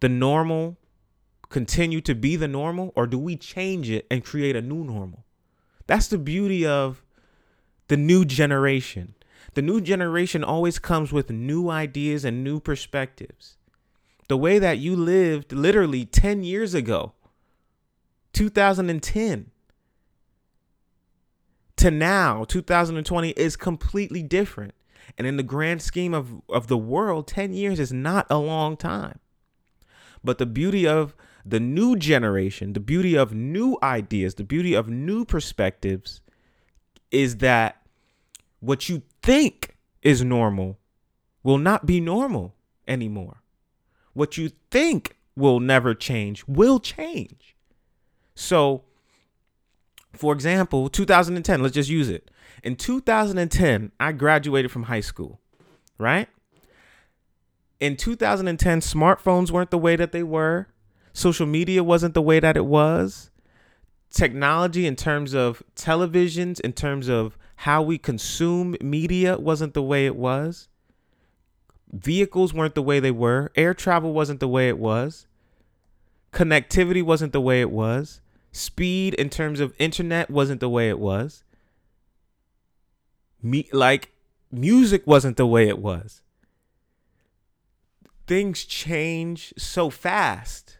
the 0.00 0.08
normal 0.08 0.76
continue 1.48 2.00
to 2.00 2.14
be 2.14 2.34
the 2.34 2.48
normal 2.48 2.92
or 2.96 3.06
do 3.06 3.18
we 3.18 3.36
change 3.36 3.88
it 3.90 4.06
and 4.10 4.24
create 4.24 4.56
a 4.56 4.60
new 4.60 4.82
normal 4.84 5.24
that's 5.86 6.08
the 6.08 6.18
beauty 6.18 6.66
of 6.66 7.02
the 7.86 7.96
new 7.96 8.24
generation 8.24 9.14
the 9.58 9.62
new 9.62 9.80
generation 9.80 10.44
always 10.44 10.78
comes 10.78 11.12
with 11.12 11.30
new 11.30 11.68
ideas 11.68 12.24
and 12.24 12.44
new 12.44 12.60
perspectives 12.60 13.56
the 14.28 14.36
way 14.36 14.58
that 14.58 14.78
you 14.78 14.94
lived 14.94 15.52
literally 15.52 16.04
10 16.04 16.44
years 16.44 16.74
ago 16.74 17.12
2010 18.32 19.50
to 21.76 21.90
now 21.90 22.44
2020 22.44 23.30
is 23.30 23.56
completely 23.56 24.22
different 24.22 24.74
and 25.16 25.26
in 25.26 25.36
the 25.36 25.42
grand 25.42 25.80
scheme 25.80 26.12
of, 26.12 26.42
of 26.48 26.66
the 26.66 26.76
world, 26.76 27.26
10 27.26 27.54
years 27.54 27.80
is 27.80 27.92
not 27.92 28.26
a 28.28 28.38
long 28.38 28.76
time. 28.76 29.18
But 30.22 30.38
the 30.38 30.46
beauty 30.46 30.86
of 30.86 31.14
the 31.46 31.60
new 31.60 31.96
generation, 31.96 32.72
the 32.72 32.80
beauty 32.80 33.16
of 33.16 33.32
new 33.32 33.78
ideas, 33.82 34.34
the 34.34 34.44
beauty 34.44 34.74
of 34.74 34.88
new 34.88 35.24
perspectives 35.24 36.20
is 37.10 37.36
that 37.36 37.82
what 38.60 38.88
you 38.88 39.02
think 39.28 39.76
is 40.00 40.24
normal 40.24 40.78
will 41.42 41.58
not 41.58 41.84
be 41.84 42.00
normal 42.00 42.54
anymore. 42.86 43.42
What 44.14 44.38
you 44.38 44.52
think 44.70 45.18
will 45.36 45.60
never 45.60 45.94
change 45.94 46.44
will 46.48 46.80
change. 46.80 47.54
So, 48.34 48.84
for 50.14 50.32
example, 50.32 50.88
2010, 50.88 51.62
let's 51.62 51.74
just 51.74 51.90
use 51.90 52.08
it. 52.08 52.30
In 52.64 52.74
2010, 52.74 53.92
I 54.00 54.12
graduated 54.12 54.70
from 54.70 54.84
high 54.84 55.00
school, 55.00 55.40
right? 55.98 56.28
In 57.80 57.96
2010, 57.98 58.80
smartphones 58.80 59.50
weren't 59.50 59.70
the 59.70 59.76
way 59.76 59.94
that 59.94 60.12
they 60.12 60.22
were. 60.22 60.68
Social 61.12 61.46
media 61.46 61.84
wasn't 61.84 62.14
the 62.14 62.22
way 62.22 62.40
that 62.40 62.56
it 62.56 62.64
was. 62.64 63.30
Technology, 64.10 64.86
in 64.86 64.96
terms 64.96 65.34
of 65.34 65.62
televisions, 65.76 66.60
in 66.60 66.72
terms 66.72 67.08
of 67.08 67.36
how 67.56 67.82
we 67.82 67.98
consume 67.98 68.76
media, 68.80 69.38
wasn't 69.38 69.74
the 69.74 69.82
way 69.82 70.06
it 70.06 70.16
was. 70.16 70.68
Vehicles 71.92 72.54
weren't 72.54 72.74
the 72.74 72.82
way 72.82 73.00
they 73.00 73.10
were. 73.10 73.50
Air 73.56 73.74
travel 73.74 74.12
wasn't 74.12 74.40
the 74.40 74.48
way 74.48 74.68
it 74.68 74.78
was. 74.78 75.26
Connectivity 76.32 77.02
wasn't 77.02 77.32
the 77.32 77.40
way 77.40 77.60
it 77.60 77.70
was. 77.70 78.20
Speed, 78.52 79.14
in 79.14 79.28
terms 79.28 79.60
of 79.60 79.74
internet, 79.78 80.30
wasn't 80.30 80.60
the 80.60 80.68
way 80.68 80.88
it 80.88 80.98
was 80.98 81.44
me 83.42 83.68
like 83.72 84.12
music 84.50 85.06
wasn't 85.06 85.36
the 85.36 85.46
way 85.46 85.68
it 85.68 85.78
was. 85.78 86.22
Things 88.26 88.64
change 88.64 89.54
so 89.56 89.90
fast. 89.90 90.78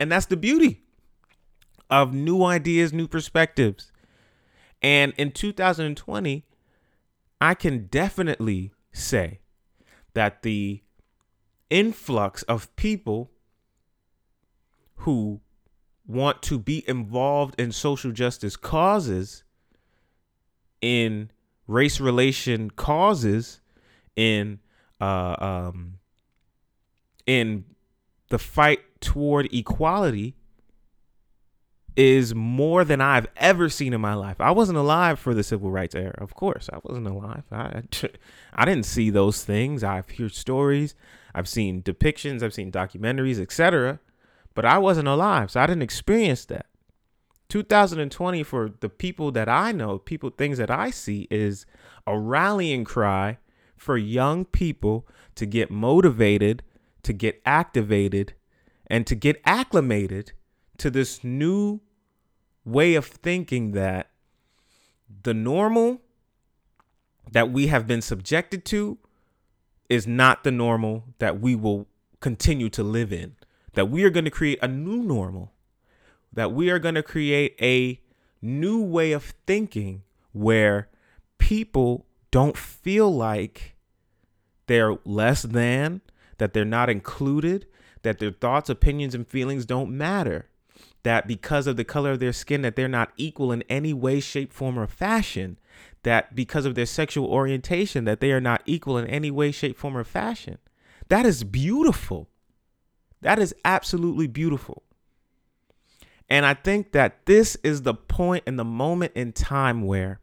And 0.00 0.10
that's 0.10 0.26
the 0.26 0.36
beauty 0.36 0.83
of 1.90 2.12
new 2.12 2.42
ideas, 2.42 2.92
new 2.92 3.08
perspectives. 3.08 3.92
And 4.82 5.12
in 5.16 5.32
2020, 5.32 6.44
I 7.40 7.54
can 7.54 7.86
definitely 7.86 8.72
say 8.92 9.40
that 10.14 10.42
the 10.42 10.82
influx 11.70 12.42
of 12.44 12.74
people 12.76 13.30
who 14.96 15.40
want 16.06 16.42
to 16.42 16.58
be 16.58 16.84
involved 16.88 17.58
in 17.58 17.72
social 17.72 18.12
justice 18.12 18.56
causes 18.56 19.44
in 20.80 21.30
race 21.66 21.98
relation 21.98 22.70
causes 22.70 23.60
in 24.16 24.60
uh, 25.00 25.36
um, 25.38 25.94
in 27.26 27.64
the 28.28 28.38
fight 28.38 28.80
toward 29.00 29.52
equality 29.52 30.34
is 31.96 32.34
more 32.34 32.84
than 32.84 33.00
I've 33.00 33.28
ever 33.36 33.68
seen 33.68 33.92
in 33.92 34.00
my 34.00 34.14
life. 34.14 34.40
I 34.40 34.50
wasn't 34.50 34.78
alive 34.78 35.18
for 35.18 35.32
the 35.32 35.44
civil 35.44 35.70
rights 35.70 35.94
era. 35.94 36.14
Of 36.18 36.34
course, 36.34 36.68
I 36.72 36.78
wasn't 36.82 37.06
alive. 37.06 37.44
I 37.52 37.82
I 38.54 38.64
didn't 38.64 38.86
see 38.86 39.10
those 39.10 39.44
things. 39.44 39.84
I've 39.84 40.10
heard 40.10 40.34
stories, 40.34 40.94
I've 41.34 41.48
seen 41.48 41.82
depictions, 41.82 42.42
I've 42.42 42.54
seen 42.54 42.72
documentaries, 42.72 43.40
etc. 43.40 44.00
But 44.54 44.64
I 44.64 44.78
wasn't 44.78 45.08
alive, 45.08 45.50
so 45.50 45.60
I 45.60 45.66
didn't 45.66 45.82
experience 45.82 46.44
that. 46.46 46.66
2020 47.48 48.42
for 48.42 48.70
the 48.80 48.88
people 48.88 49.30
that 49.32 49.48
I 49.48 49.70
know, 49.70 49.98
people 49.98 50.30
things 50.30 50.58
that 50.58 50.70
I 50.70 50.90
see 50.90 51.28
is 51.30 51.66
a 52.06 52.18
rallying 52.18 52.84
cry 52.84 53.38
for 53.76 53.96
young 53.96 54.44
people 54.44 55.06
to 55.34 55.46
get 55.46 55.70
motivated, 55.70 56.62
to 57.02 57.12
get 57.12 57.40
activated, 57.44 58.34
and 58.86 59.06
to 59.06 59.14
get 59.14 59.40
acclimated 59.44 60.32
to 60.78 60.90
this 60.90 61.22
new 61.22 61.80
way 62.64 62.94
of 62.94 63.06
thinking 63.06 63.72
that 63.72 64.10
the 65.22 65.34
normal 65.34 66.00
that 67.30 67.50
we 67.50 67.68
have 67.68 67.86
been 67.86 68.02
subjected 68.02 68.64
to 68.64 68.98
is 69.88 70.06
not 70.06 70.44
the 70.44 70.50
normal 70.50 71.04
that 71.18 71.40
we 71.40 71.54
will 71.54 71.86
continue 72.20 72.68
to 72.70 72.82
live 72.82 73.12
in. 73.12 73.36
That 73.74 73.90
we 73.90 74.04
are 74.04 74.10
going 74.10 74.24
to 74.24 74.30
create 74.30 74.58
a 74.62 74.68
new 74.68 75.02
normal 75.02 75.54
that 76.34 76.52
we 76.52 76.70
are 76.70 76.78
going 76.78 76.96
to 76.96 77.02
create 77.02 77.56
a 77.60 78.00
new 78.42 78.82
way 78.82 79.12
of 79.12 79.34
thinking 79.46 80.02
where 80.32 80.88
people 81.38 82.06
don't 82.30 82.56
feel 82.56 83.14
like 83.14 83.76
they're 84.66 84.96
less 85.04 85.42
than, 85.42 86.00
that 86.38 86.52
they're 86.52 86.64
not 86.64 86.90
included, 86.90 87.66
that 88.02 88.18
their 88.18 88.32
thoughts, 88.32 88.68
opinions, 88.68 89.14
and 89.14 89.26
feelings 89.26 89.64
don't 89.64 89.96
matter. 89.96 90.48
That 91.04 91.26
because 91.26 91.66
of 91.66 91.76
the 91.76 91.84
color 91.84 92.12
of 92.12 92.20
their 92.20 92.32
skin 92.32 92.62
that 92.62 92.76
they're 92.76 92.88
not 92.88 93.12
equal 93.16 93.52
in 93.52 93.62
any 93.62 93.92
way 93.92 94.20
shape 94.20 94.52
form 94.52 94.78
or 94.78 94.86
fashion 94.86 95.58
that 96.02 96.34
because 96.34 96.66
of 96.66 96.74
their 96.74 96.86
sexual 96.86 97.26
orientation 97.26 98.04
that 98.04 98.20
they 98.20 98.30
are 98.30 98.40
not 98.40 98.62
equal 98.66 98.96
in 98.96 99.06
any 99.06 99.30
way 99.30 99.50
shape 99.50 99.76
form 99.76 99.96
or 99.96 100.04
fashion. 100.04 100.58
That 101.08 101.26
is 101.26 101.44
beautiful. 101.44 102.28
That 103.20 103.38
is 103.38 103.54
absolutely 103.64 104.26
beautiful. 104.26 104.82
And 106.30 106.46
i 106.46 106.54
think 106.54 106.92
that 106.92 107.26
this 107.26 107.56
is 107.56 107.82
the 107.82 107.94
and 108.46 108.58
the 108.58 108.64
moment 108.64 109.12
in 109.14 109.32
time 109.32 109.82
where 109.82 110.20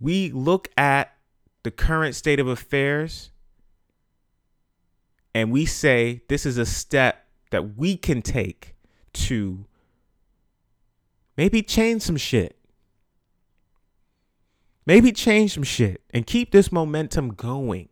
we 0.00 0.30
look 0.30 0.68
at 0.76 1.14
the 1.64 1.70
current 1.70 2.14
state 2.14 2.40
of 2.40 2.48
affairs 2.48 3.30
and 5.34 5.52
we 5.52 5.66
say 5.66 6.22
this 6.28 6.46
is 6.46 6.56
a 6.56 6.64
step 6.64 7.27
that 7.50 7.76
we 7.76 7.96
can 7.96 8.22
take 8.22 8.74
to 9.12 9.64
maybe 11.36 11.62
change 11.62 12.02
some 12.02 12.16
shit. 12.16 12.56
Maybe 14.86 15.12
change 15.12 15.54
some 15.54 15.64
shit 15.64 16.02
and 16.10 16.26
keep 16.26 16.50
this 16.50 16.72
momentum 16.72 17.34
going. 17.34 17.90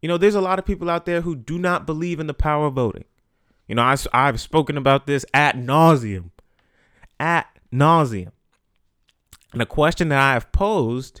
You 0.00 0.08
know, 0.08 0.16
there's 0.16 0.34
a 0.34 0.40
lot 0.40 0.58
of 0.58 0.64
people 0.64 0.88
out 0.90 1.04
there 1.04 1.20
who 1.20 1.36
do 1.36 1.58
not 1.58 1.86
believe 1.86 2.18
in 2.18 2.26
the 2.26 2.34
power 2.34 2.66
of 2.66 2.74
voting. 2.74 3.04
You 3.68 3.76
know, 3.76 3.82
I, 3.82 3.96
I've 4.12 4.40
spoken 4.40 4.76
about 4.76 5.06
this 5.06 5.24
at 5.32 5.56
nauseum, 5.56 6.30
at 7.20 7.46
nauseum. 7.72 8.32
And 9.52 9.60
the 9.60 9.66
question 9.66 10.08
that 10.08 10.18
I 10.18 10.32
have 10.32 10.50
posed 10.52 11.20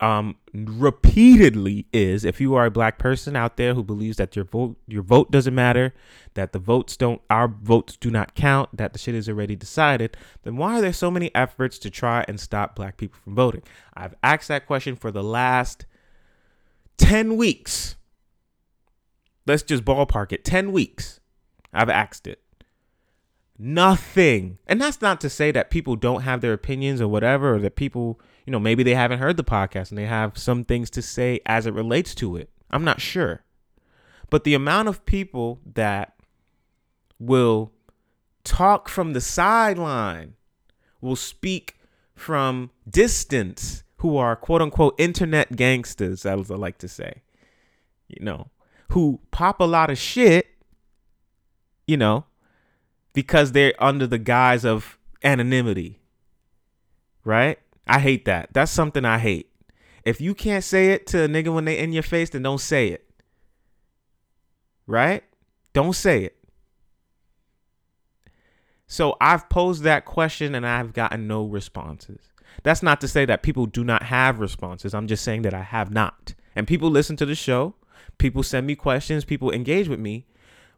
um, 0.00 0.36
repeatedly 0.54 1.86
is 1.92 2.24
if 2.24 2.40
you 2.40 2.54
are 2.54 2.66
a 2.66 2.70
black 2.70 2.98
person 2.98 3.34
out 3.34 3.56
there 3.56 3.74
who 3.74 3.82
believes 3.82 4.16
that 4.18 4.36
your 4.36 4.44
vote 4.44 4.76
your 4.86 5.02
vote 5.02 5.30
doesn't 5.30 5.54
matter, 5.54 5.92
that 6.34 6.52
the 6.52 6.58
votes 6.58 6.96
don't 6.96 7.20
our 7.28 7.48
votes 7.48 7.96
do 7.96 8.10
not 8.10 8.34
count, 8.34 8.76
that 8.76 8.92
the 8.92 8.98
shit 8.98 9.14
is 9.14 9.28
already 9.28 9.56
decided, 9.56 10.16
then 10.42 10.56
why 10.56 10.78
are 10.78 10.80
there 10.80 10.92
so 10.92 11.10
many 11.10 11.34
efforts 11.34 11.78
to 11.78 11.90
try 11.90 12.24
and 12.28 12.38
stop 12.38 12.76
black 12.76 12.96
people 12.96 13.18
from 13.22 13.34
voting? 13.34 13.62
I've 13.94 14.14
asked 14.22 14.48
that 14.48 14.66
question 14.66 14.94
for 14.94 15.10
the 15.10 15.24
last 15.24 15.84
10 16.98 17.36
weeks. 17.36 17.96
Let's 19.46 19.62
just 19.62 19.84
ballpark 19.84 20.32
it. 20.32 20.44
10 20.44 20.72
weeks. 20.72 21.20
I've 21.72 21.90
asked 21.90 22.26
it. 22.26 22.42
Nothing. 23.58 24.58
And 24.66 24.80
that's 24.80 25.02
not 25.02 25.20
to 25.22 25.30
say 25.30 25.50
that 25.50 25.70
people 25.70 25.96
don't 25.96 26.22
have 26.22 26.40
their 26.40 26.52
opinions 26.52 27.00
or 27.00 27.08
whatever, 27.08 27.54
or 27.54 27.58
that 27.60 27.76
people, 27.76 28.20
you 28.46 28.52
know, 28.52 28.60
maybe 28.60 28.82
they 28.82 28.94
haven't 28.94 29.18
heard 29.18 29.36
the 29.36 29.44
podcast 29.44 29.90
and 29.90 29.98
they 29.98 30.06
have 30.06 30.38
some 30.38 30.64
things 30.64 30.90
to 30.90 31.02
say 31.02 31.40
as 31.44 31.66
it 31.66 31.74
relates 31.74 32.14
to 32.16 32.36
it. 32.36 32.50
I'm 32.70 32.84
not 32.84 33.00
sure. 33.00 33.42
But 34.30 34.44
the 34.44 34.54
amount 34.54 34.88
of 34.88 35.04
people 35.06 35.58
that 35.74 36.14
will 37.18 37.72
talk 38.44 38.88
from 38.88 39.12
the 39.12 39.20
sideline, 39.20 40.34
will 41.00 41.16
speak 41.16 41.78
from 42.14 42.70
distance, 42.88 43.82
who 43.98 44.16
are 44.16 44.36
quote 44.36 44.62
unquote 44.62 44.94
internet 44.98 45.56
gangsters, 45.56 46.24
as 46.24 46.50
I 46.50 46.54
like 46.54 46.78
to 46.78 46.88
say, 46.88 47.22
you 48.06 48.24
know, 48.24 48.48
who 48.90 49.20
pop 49.30 49.60
a 49.60 49.64
lot 49.64 49.90
of 49.90 49.98
shit, 49.98 50.46
you 51.86 51.96
know, 51.96 52.24
because 53.12 53.52
they're 53.52 53.74
under 53.78 54.06
the 54.06 54.18
guise 54.18 54.64
of 54.64 54.98
anonymity. 55.22 56.00
Right? 57.24 57.58
I 57.86 57.98
hate 58.00 58.24
that. 58.26 58.50
That's 58.52 58.72
something 58.72 59.04
I 59.04 59.18
hate. 59.18 59.50
If 60.04 60.20
you 60.20 60.34
can't 60.34 60.64
say 60.64 60.92
it 60.92 61.06
to 61.08 61.24
a 61.24 61.28
nigga 61.28 61.52
when 61.52 61.64
they 61.64 61.78
in 61.78 61.92
your 61.92 62.02
face, 62.02 62.30
then 62.30 62.42
don't 62.42 62.60
say 62.60 62.88
it. 62.88 63.04
Right? 64.86 65.24
Don't 65.72 65.94
say 65.94 66.24
it. 66.24 66.38
So 68.86 69.16
I've 69.20 69.48
posed 69.50 69.82
that 69.82 70.06
question 70.06 70.54
and 70.54 70.66
I've 70.66 70.94
gotten 70.94 71.26
no 71.26 71.44
responses. 71.44 72.32
That's 72.62 72.82
not 72.82 73.00
to 73.02 73.08
say 73.08 73.26
that 73.26 73.42
people 73.42 73.66
do 73.66 73.84
not 73.84 74.04
have 74.04 74.40
responses. 74.40 74.94
I'm 74.94 75.06
just 75.06 75.22
saying 75.22 75.42
that 75.42 75.54
I 75.54 75.62
have 75.62 75.92
not. 75.92 76.34
And 76.56 76.66
people 76.66 76.90
listen 76.90 77.16
to 77.16 77.26
the 77.26 77.34
show, 77.34 77.74
people 78.16 78.42
send 78.42 78.66
me 78.66 78.74
questions, 78.74 79.24
people 79.24 79.52
engage 79.52 79.88
with 79.88 80.00
me, 80.00 80.26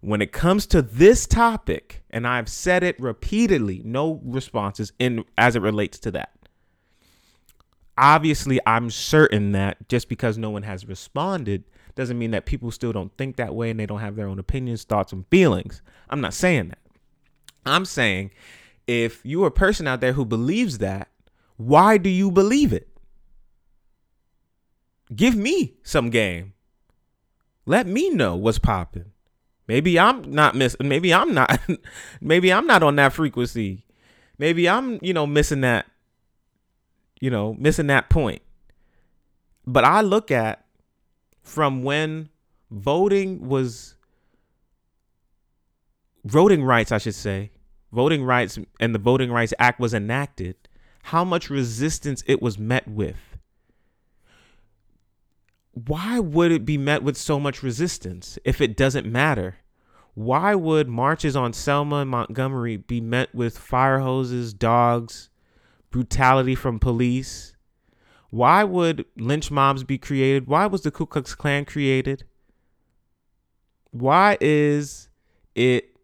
when 0.01 0.23
it 0.23 0.33
comes 0.33 0.67
to 0.67 0.83
this 0.83 1.27
topic, 1.27 2.03
and 2.11 2.27
I've 2.27 2.49
said 2.49 2.83
it 2.83 2.99
repeatedly, 3.01 3.83
no 3.85 4.21
responses 4.25 4.93
in 4.99 5.25
as 5.37 5.57
it 5.57 5.63
relates 5.63 5.99
to 6.01 6.11
that. 6.13 6.31
Obviously, 7.99 8.59
I'm 8.67 8.91
certain 8.91 9.53
that 9.53 9.89
just 9.89 10.09
because 10.09 10.39
no 10.39 10.49
one 10.49 10.63
has 10.63 10.87
responded 10.87 11.65
doesn't 11.95 12.19
mean 12.19 12.31
that 12.31 12.47
people 12.47 12.71
still 12.71 12.93
don't 12.93 13.15
think 13.19 13.37
that 13.37 13.55
way 13.55 13.71
and 13.71 13.79
they 13.79 13.85
don't 13.85 14.01
have 14.01 14.17
their 14.17 14.29
own 14.29 14.39
opinions, 14.39 14.85
thoughts, 14.85 15.13
and 15.13 15.27
feelings. 15.27 15.83
I'm 16.09 16.23
not 16.23 16.33
saying 16.33 16.69
that. 16.69 16.79
I'm 17.67 17.85
saying 17.85 18.31
if 18.87 19.21
you're 19.23 19.49
a 19.49 19.53
person 19.53 19.87
out 19.87 20.01
there 20.01 20.15
who 20.15 20.25
believes 20.25 20.79
that, 20.79 21.09
why 21.59 21.99
do 21.99 22.09
you 22.09 22.31
believe 22.31 22.73
it? 22.73 22.89
Give 25.15 25.37
me 25.37 25.75
some 25.83 26.09
game. 26.09 26.55
Let 27.67 27.87
me 27.87 28.09
know 28.09 28.35
what's 28.35 28.59
popping. 28.59 29.13
Maybe 29.71 30.01
I'm 30.01 30.23
not 30.33 30.57
missing. 30.57 30.89
Maybe 30.89 31.15
I'm 31.15 31.33
not. 31.33 31.61
maybe 32.21 32.53
I'm 32.53 32.67
not 32.67 32.83
on 32.83 32.97
that 32.97 33.13
frequency. 33.13 33.85
Maybe 34.37 34.69
I'm, 34.69 34.99
you 35.01 35.15
know, 35.15 35.29
missing 35.29 35.61
that. 35.61 35.87
You 37.21 37.31
know, 37.31 37.55
missing 37.55 37.87
that 37.87 38.11
point. 38.11 38.43
But 39.65 39.85
I 39.85 40.01
look 40.01 40.33
at 40.33 40.65
from 41.45 41.85
when 41.85 42.31
voting 42.73 43.49
was 43.49 43.95
voting 46.25 46.65
rights, 46.65 46.91
I 46.91 46.99
should 46.99 47.15
say, 47.15 47.53
voting 47.93 48.25
rights 48.25 48.59
and 48.81 48.93
the 48.93 48.99
Voting 48.99 49.31
Rights 49.31 49.55
Act 49.61 49.79
was 49.79 49.95
enacted, 49.95 50.57
how 51.05 51.23
much 51.23 51.49
resistance 51.49 52.25
it 52.27 52.43
was 52.43 52.59
met 52.59 52.89
with. 52.89 53.30
Why 55.73 56.19
would 56.19 56.51
it 56.51 56.65
be 56.65 56.79
met 56.79 57.03
with 57.03 57.17
so 57.17 57.39
much 57.39 57.63
resistance 57.63 58.39
if 58.45 58.61
it 58.61 58.77
doesn't 58.77 59.07
matter? 59.07 59.57
Why 60.15 60.55
would 60.55 60.89
marches 60.89 61.37
on 61.37 61.53
Selma 61.53 61.97
and 61.97 62.11
Montgomery 62.11 62.77
be 62.77 63.01
met 63.01 63.35
with 63.35 63.57
fire 63.57 64.01
hoses, 64.01 64.53
dogs, 64.53 65.31
brutality 65.91 66.55
from 66.55 66.81
police? 66.81 67.55
Why 68.31 68.65
would 68.65 69.05
lynch 69.17 69.51
mobs 69.51 69.85
be 69.85 69.99
created? 69.99 70.47
Why 70.47 70.67
was 70.67 70.83
the 70.83 70.91
Ku 70.91 71.07
Klux 71.07 71.35
Klan 71.35 71.65
created? 71.65 72.25
Why 73.93 74.37
is 74.41 75.09
it 75.55 75.97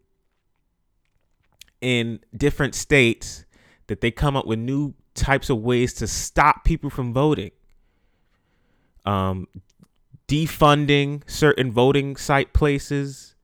in 1.81 2.21
different 2.37 2.75
states 2.75 3.45
that 3.89 4.01
they 4.01 4.11
come 4.11 4.37
up 4.37 4.47
with 4.47 4.59
new 4.59 4.95
types 5.15 5.51
of 5.51 5.59
ways 5.59 5.95
to 5.95 6.07
stop 6.07 6.65
people 6.65 6.91
from 6.91 7.13
voting? 7.13 7.51
Um, 9.07 9.47
defunding 10.29 11.23
certain 11.29 11.71
voting 11.71 12.17
site 12.17 12.53
places, 12.53 13.37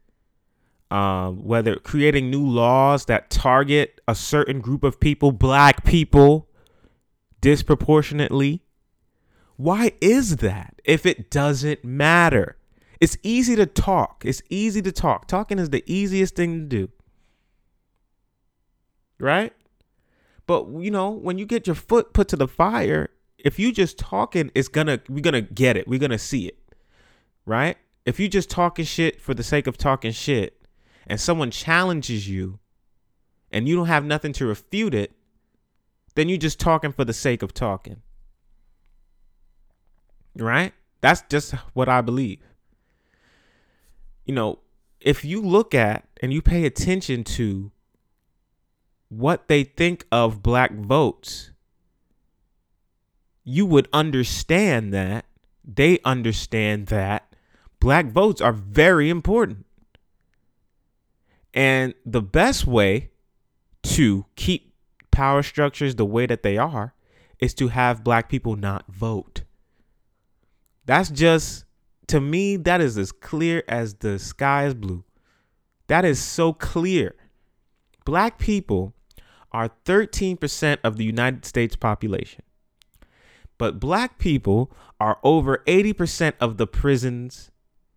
um, 0.91 1.45
whether 1.45 1.77
creating 1.77 2.31
new 2.31 2.47
laws 2.47 3.07
that 3.07 3.31
target 3.31 4.01
a 4.07 4.15
certain 4.15 4.61
group 4.61 4.85
of 4.85 5.01
people, 5.01 5.33
black 5.33 5.85
people, 5.85 6.49
disproportionately. 7.41 8.63
Why 9.57 9.93
is 10.01 10.37
that 10.39 10.81
if 10.85 11.07
it 11.07 11.31
doesn't 11.31 11.85
matter? 11.85 12.57
It's 13.01 13.17
easy 13.23 13.57
to 13.57 13.67
talk. 13.67 14.23
It's 14.25 14.43
easy 14.49 14.83
to 14.83 14.93
talk. 14.93 15.29
Talking 15.29 15.59
is 15.59 15.71
the 15.71 15.85
easiest 15.87 16.37
thing 16.37 16.61
to 16.61 16.67
do. 16.67 16.91
Right? 19.19 19.53
But 20.47 20.69
you 20.69 20.91
know, 20.91 21.11
when 21.11 21.39
you 21.39 21.47
get 21.47 21.67
your 21.67 21.77
foot 21.77 22.13
put 22.13 22.29
to 22.29 22.37
the 22.37 22.49
fire, 22.49 23.11
if 23.43 23.59
you 23.59 23.73
just 23.73 23.99
talking, 23.99 24.51
it's 24.55 24.69
gonna 24.69 25.01
we're 25.09 25.21
gonna 25.21 25.43
get 25.43 25.77
it. 25.77 25.87
We're 25.87 25.99
gonna 25.99 26.19
see 26.19 26.47
it. 26.47 26.59
Right? 27.45 27.77
If 28.07 28.19
you 28.19 28.29
just 28.29 28.51
talking 28.51 28.85
shit 28.85 29.21
for 29.21 29.35
the 29.35 29.43
sake 29.43 29.67
of 29.67 29.77
talking 29.77 30.13
shit, 30.13 30.63
and 31.07 31.21
someone 31.21 31.51
challenges 31.51 32.29
you 32.29 32.59
and 33.51 33.69
you 33.69 33.77
don't 33.77 33.87
have 33.87 34.05
nothing 34.05 34.33
to 34.35 34.47
refute 34.47 34.95
it, 34.95 35.13
then 36.15 36.29
you're 36.29 36.39
just 36.39 36.61
talking 36.61 36.93
for 36.93 37.05
the 37.05 37.13
sake 37.13 37.43
of 37.43 37.53
talking. 37.53 38.03
Right? 40.37 40.73
That's 41.01 41.23
just 41.29 41.53
what 41.75 41.89
I 41.89 42.01
believe. 42.01 42.41
You 44.25 44.35
know, 44.35 44.61
if 45.01 45.25
you 45.25 45.43
look 45.43 45.75
at 45.75 46.09
and 46.21 46.33
you 46.33 46.41
pay 46.41 46.65
attention 46.65 47.25
to 47.25 47.73
what 49.09 49.49
they 49.49 49.65
think 49.65 50.07
of 50.11 50.43
black 50.43 50.73
votes, 50.75 51.52
you 53.45 53.67
would 53.67 53.89
understand 53.93 54.93
that 54.95 55.25
they 55.65 55.99
understand 56.05 56.87
that 56.87 57.35
black 57.81 58.07
votes 58.07 58.41
are 58.41 58.53
very 58.53 59.11
important. 59.11 59.67
And 61.55 61.95
the 62.07 62.23
best 62.23 62.67
way 62.67 63.11
to 63.83 64.27
keep 64.37 64.75
power 65.11 65.43
structures 65.43 65.97
the 65.97 66.07
way 66.07 66.27
that 66.27 66.43
they 66.43 66.57
are 66.57 66.95
is 67.39 67.55
to 67.55 67.69
have 67.69 68.05
black 68.05 68.29
people 68.29 68.57
not 68.57 68.85
vote. 68.89 69.43
That's 70.87 71.11
just 71.11 71.65
to 72.07 72.21
me 72.21 72.57
that 72.57 72.81
is 72.81 72.97
as 72.97 73.13
clear 73.13 73.63
as 73.69 73.95
the 73.95 74.19
sky 74.19 74.67
is 74.67 74.75
blue. 74.75 75.05
That 75.89 76.05
is 76.05 76.21
so 76.21 76.53
clear. 76.53 77.15
Black 78.05 78.39
people 78.39 78.95
are 79.53 79.71
13% 79.85 80.79
of 80.83 80.97
the 80.97 81.05
United 81.05 81.45
States 81.45 81.77
population. 81.77 82.43
But 83.59 83.79
black 83.79 84.19
people 84.19 84.73
are 84.99 85.19
over 85.23 85.63
80% 85.67 86.35
of 86.41 86.57
the 86.57 86.67
prisons 86.67 87.51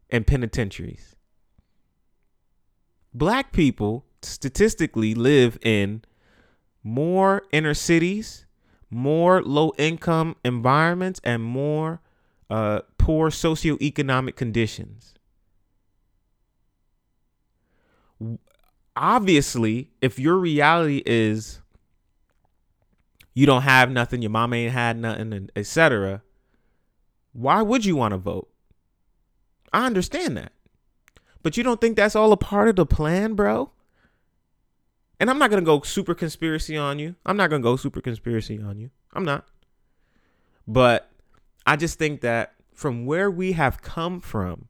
and 0.10 0.28
penitentiaries. 0.28 1.16
Black 3.14 3.52
people 3.52 4.06
statistically 4.22 5.16
live 5.16 5.58
in 5.62 6.04
more 6.84 7.44
inner 7.52 7.74
cities, 7.74 8.46
more 8.90 9.42
low 9.42 9.74
income 9.78 10.36
environments, 10.44 11.20
and 11.24 11.42
more 11.44 12.02
uh, 12.50 12.82
poor 12.98 13.30
socioeconomic 13.30 14.36
conditions. 14.36 15.16
Obviously, 18.96 19.92
if 20.02 20.20
your 20.20 20.38
reality 20.38 21.02
is 21.06 21.62
you 23.36 23.46
don't 23.46 23.62
have 23.62 23.92
nothing, 23.92 24.24
your 24.24 24.32
mom 24.32 24.54
ain't 24.54 24.74
had 24.74 24.98
nothing, 24.98 25.50
etc., 25.56 26.24
why 27.34 27.62
would 27.62 27.84
you 27.84 27.98
want 27.98 28.14
to 28.14 28.18
vote? 28.18 28.50
I 29.74 29.86
understand 29.86 30.38
that. 30.38 30.54
But 31.44 31.58
you 31.58 31.64
don't 31.64 31.82
think 31.82 31.98
that's 31.98 32.16
all 32.16 32.32
a 32.32 32.38
part 32.38 32.70
of 32.70 32.78
the 32.78 32.86
plan, 32.86 33.34
bro? 33.34 33.72
And 35.20 35.30
I'm 35.30 35.38
not 35.38 35.50
going 35.50 35.62
to 35.62 35.66
go 35.66 35.82
super 35.82 36.16
conspiracy 36.16 36.78
on 36.78 36.98
you. 36.98 37.16
I'm 37.26 37.36
not 37.36 37.50
going 37.50 37.62
to 37.62 37.64
go 37.64 37.76
super 37.76 38.00
conspiracy 38.00 38.60
on 38.62 38.80
you. 38.80 38.90
I'm 39.14 39.26
not. 39.26 39.46
But 40.66 41.12
I 41.68 41.76
just 41.76 42.00
think 42.00 42.22
that 42.22 42.54
from 42.74 43.06
where 43.06 43.30
we 43.30 43.52
have 43.52 43.82
come 43.82 44.22
from, 44.22 44.70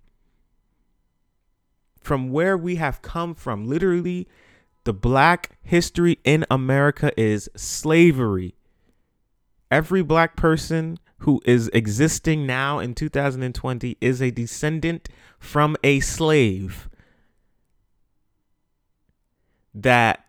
from 2.00 2.32
where 2.32 2.58
we 2.58 2.76
have 2.76 3.02
come 3.02 3.36
from, 3.36 3.68
literally, 3.68 4.28
the 4.86 4.94
black 4.94 5.58
history 5.64 6.20
in 6.24 6.46
America 6.50 7.12
is 7.20 7.50
slavery. 7.56 8.56
Every 9.70 10.04
black 10.04 10.36
person 10.36 11.00
who 11.20 11.42
is 11.44 11.70
existing 11.74 12.46
now 12.46 12.78
in 12.80 12.94
2020 12.94 13.98
is 14.00 14.22
a 14.22 14.30
descendant 14.30 15.10
from 15.40 15.76
a 15.84 16.00
slave 16.02 16.88
that 19.74 20.26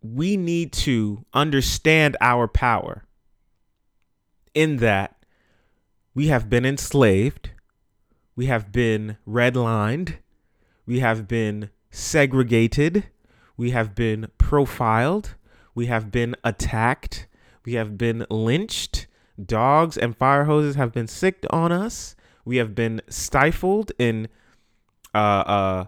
we 0.00 0.36
need 0.36 0.72
to 0.72 1.24
understand 1.34 2.16
our 2.20 2.46
power 2.46 3.04
in 4.54 4.76
that 4.76 5.16
we 6.14 6.28
have 6.28 6.48
been 6.48 6.64
enslaved, 6.64 7.50
we 8.36 8.46
have 8.46 8.70
been 8.70 9.16
redlined, 9.26 10.18
we 10.88 11.00
have 11.00 11.28
been 11.28 11.68
segregated, 11.90 13.04
we 13.58 13.72
have 13.72 13.94
been 13.94 14.28
profiled, 14.38 15.34
we 15.74 15.84
have 15.84 16.10
been 16.10 16.34
attacked, 16.42 17.28
we 17.66 17.74
have 17.74 17.98
been 17.98 18.24
lynched, 18.30 19.06
dogs 19.44 19.98
and 19.98 20.16
fire 20.16 20.44
hoses 20.44 20.76
have 20.76 20.90
been 20.90 21.06
sicked 21.06 21.44
on 21.50 21.70
us, 21.70 22.16
we 22.46 22.56
have 22.56 22.74
been 22.74 23.02
stifled 23.06 23.92
in 23.98 24.28
uh, 25.14 25.18
uh, 25.18 25.84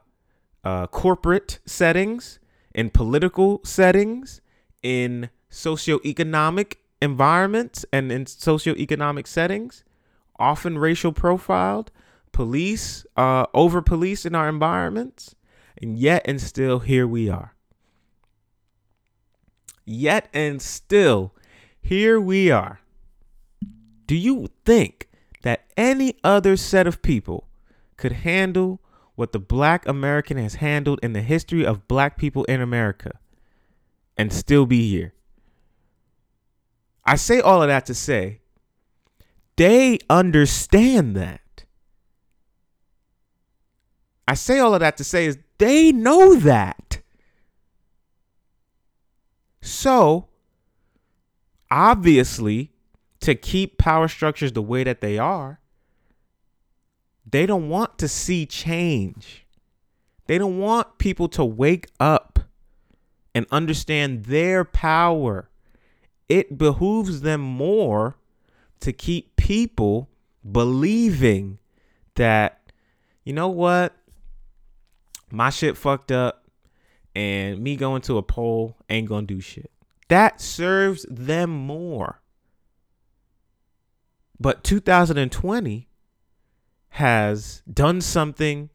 uh, 0.65 0.87
corporate 0.89 1.61
settings 1.65 2.39
in 2.75 2.91
political 2.91 3.63
settings, 3.65 4.43
in 4.83 5.31
socioeconomic 5.51 6.75
environments, 7.01 7.87
and 7.91 8.13
in 8.13 8.27
socioeconomic 8.27 9.27
settings, 9.27 9.83
often 10.39 10.77
racial 10.77 11.13
profiled, 11.13 11.91
police, 12.33 13.07
uh, 13.16 13.47
over 13.55 13.83
police 13.83 14.25
in 14.25 14.35
our 14.35 14.49
environments, 14.49 15.35
and 15.81 15.99
yet 15.99 16.23
and 16.25 16.40
still 16.40 16.81
here 16.81 17.07
we 17.07 17.29
are. 17.29 17.55
Yet 19.85 20.29
and 20.33 20.61
still 20.62 21.35
here 21.81 22.21
we 22.21 22.51
are. 22.51 22.81
Do 24.07 24.16
you 24.16 24.49
think 24.64 25.09
that 25.43 25.64
any 25.77 26.16
other 26.23 26.57
set 26.57 26.87
of 26.87 27.03
people 27.03 27.49
could 27.97 28.12
handle 28.12 28.81
what 29.21 29.33
the 29.33 29.38
black 29.38 29.87
American 29.87 30.38
has 30.38 30.55
handled 30.55 30.99
in 31.03 31.12
the 31.12 31.21
history 31.21 31.66
of 31.66 31.87
black 31.87 32.16
people 32.16 32.43
in 32.45 32.59
America 32.62 33.12
and 34.16 34.33
still 34.33 34.64
be 34.64 34.88
here. 34.88 35.12
I 37.05 37.16
say 37.16 37.38
all 37.38 37.62
of 37.62 37.69
that 37.69 37.85
to 37.87 37.95
say 37.95 38.40
they 39.57 39.99
understand 40.09 41.14
that. 41.16 41.43
I 44.31 44.35
say 44.35 44.61
all 44.61 44.75
of 44.75 44.81
that 44.81 44.97
to 44.99 45.03
say 45.03 45.27
is 45.27 45.38
they 45.59 45.90
know 45.90 46.37
that. 46.37 47.01
So, 49.61 50.29
obviously, 51.69 52.71
to 53.23 53.35
keep 53.35 53.77
power 53.77 54.07
structures 54.07 54.53
the 54.53 54.62
way 54.62 54.85
that 54.85 55.01
they 55.01 55.19
are, 55.19 55.59
they 57.29 57.45
don't 57.45 57.69
want 57.69 57.99
to 57.99 58.07
see 58.07 58.47
change. 58.47 59.47
They 60.27 60.38
don't 60.38 60.59
want 60.59 60.99
people 60.99 61.27
to 61.31 61.45
wake 61.45 61.88
up 61.99 62.38
and 63.35 63.47
understand 63.51 64.27
their 64.27 64.64
power. 64.64 65.51
It 66.29 66.57
behooves 66.57 67.23
them 67.23 67.40
more 67.40 68.16
to 68.79 68.93
keep 68.93 69.35
people 69.35 70.09
believing 70.49 71.59
that, 72.14 72.71
you 73.25 73.33
know 73.33 73.49
what? 73.49 73.97
My 75.31 75.51
shit 75.51 75.77
fucked 75.77 76.12
up 76.12 76.45
and 77.14 77.61
me 77.61 77.77
going 77.77 78.03
to 78.03 78.19
a 78.19 78.23
poll 78.23 78.77
ain't 78.88 79.09
gonna 79.09 79.27
do 79.27 79.40
shit. 79.40 79.71
That 80.09 80.40
serves 80.40 81.07
them 81.09 81.51
more. 81.51 82.21
But 84.38 84.64
2020 84.64 85.88
has 86.90 87.62
done 87.73 88.01
something 88.01 88.71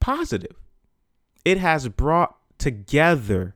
positive. 0.00 0.56
It 1.44 1.58
has 1.58 1.88
brought 1.88 2.36
together 2.58 3.54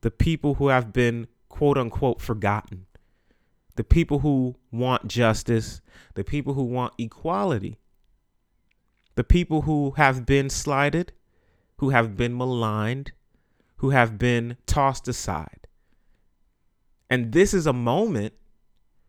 the 0.00 0.10
people 0.10 0.54
who 0.54 0.68
have 0.68 0.92
been 0.92 1.28
quote 1.48 1.78
unquote 1.78 2.20
forgotten, 2.20 2.86
the 3.76 3.84
people 3.84 4.20
who 4.20 4.56
want 4.70 5.08
justice, 5.08 5.80
the 6.14 6.24
people 6.24 6.54
who 6.54 6.64
want 6.64 6.94
equality, 6.98 7.78
the 9.14 9.24
people 9.24 9.62
who 9.62 9.92
have 9.92 10.24
been 10.26 10.48
slighted, 10.48 11.12
who 11.78 11.90
have 11.90 12.16
been 12.16 12.36
maligned, 12.36 13.12
who 13.76 13.90
have 13.90 14.18
been 14.18 14.56
tossed 14.66 15.08
aside. 15.08 15.66
And 17.08 17.32
this 17.32 17.52
is 17.52 17.66
a 17.66 17.72
moment 17.72 18.34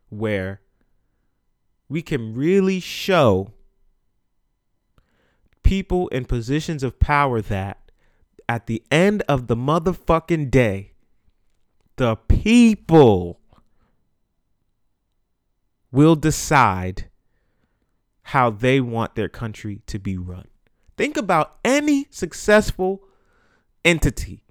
where 0.10 0.62
we 1.88 2.02
can 2.02 2.34
really 2.34 2.80
show 2.80 3.54
people 5.64 6.08
in 6.08 6.26
positions 6.26 6.84
of 6.84 7.00
power 7.00 7.42
that 7.42 7.92
at 8.50 8.68
the 8.68 8.84
end 8.90 9.24
of 9.30 9.48
the 9.48 9.56
motherfucking 9.56 10.50
day, 10.50 10.94
the 11.98 12.16
people 12.16 13.40
will 15.92 16.16
decide 16.16 17.11
how 18.32 18.50
they 18.50 18.80
want 18.80 19.16
their 19.16 19.28
country 19.28 19.82
to 19.86 20.00
be 20.00 20.18
run. 20.18 20.48
Think 20.96 21.18
about 21.18 21.58
any 21.66 22.08
successful 22.10 23.04
entity. 23.84 24.42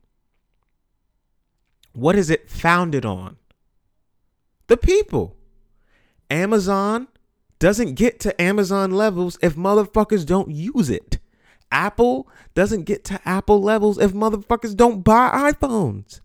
What 1.94 2.14
is 2.14 2.28
it 2.28 2.50
founded 2.50 3.06
on? 3.06 3.38
The 4.66 4.76
people. 4.76 5.34
Amazon 6.28 7.08
doesn't 7.58 7.94
get 7.94 8.20
to 8.20 8.38
Amazon 8.38 8.90
levels 8.90 9.38
if 9.40 9.56
motherfuckers 9.56 10.26
don't 10.26 10.50
use 10.50 10.90
it. 10.90 11.18
Apple 11.72 12.28
doesn't 12.54 12.82
get 12.82 13.02
to 13.04 13.18
Apple 13.26 13.62
levels 13.62 13.96
if 13.96 14.12
motherfuckers 14.12 14.76
don't 14.76 15.00
buy 15.00 15.52
iPhones. 15.52 16.20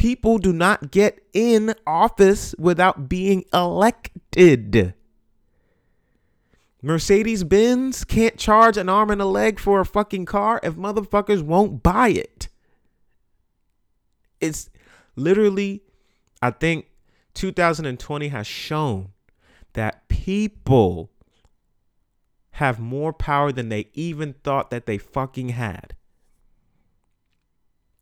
People 0.00 0.38
do 0.38 0.50
not 0.50 0.90
get 0.90 1.22
in 1.34 1.74
office 1.86 2.54
without 2.58 3.06
being 3.06 3.44
elected. 3.52 4.94
Mercedes 6.80 7.44
Benz 7.44 8.04
can't 8.04 8.38
charge 8.38 8.78
an 8.78 8.88
arm 8.88 9.10
and 9.10 9.20
a 9.20 9.26
leg 9.26 9.60
for 9.60 9.78
a 9.78 9.84
fucking 9.84 10.24
car 10.24 10.58
if 10.62 10.72
motherfuckers 10.72 11.42
won't 11.42 11.82
buy 11.82 12.08
it. 12.08 12.48
It's 14.40 14.70
literally, 15.16 15.82
I 16.40 16.52
think 16.52 16.86
2020 17.34 18.28
has 18.28 18.46
shown 18.46 19.10
that 19.74 20.08
people 20.08 21.10
have 22.52 22.80
more 22.80 23.12
power 23.12 23.52
than 23.52 23.68
they 23.68 23.90
even 23.92 24.32
thought 24.44 24.70
that 24.70 24.86
they 24.86 24.96
fucking 24.96 25.50
had. 25.50 25.94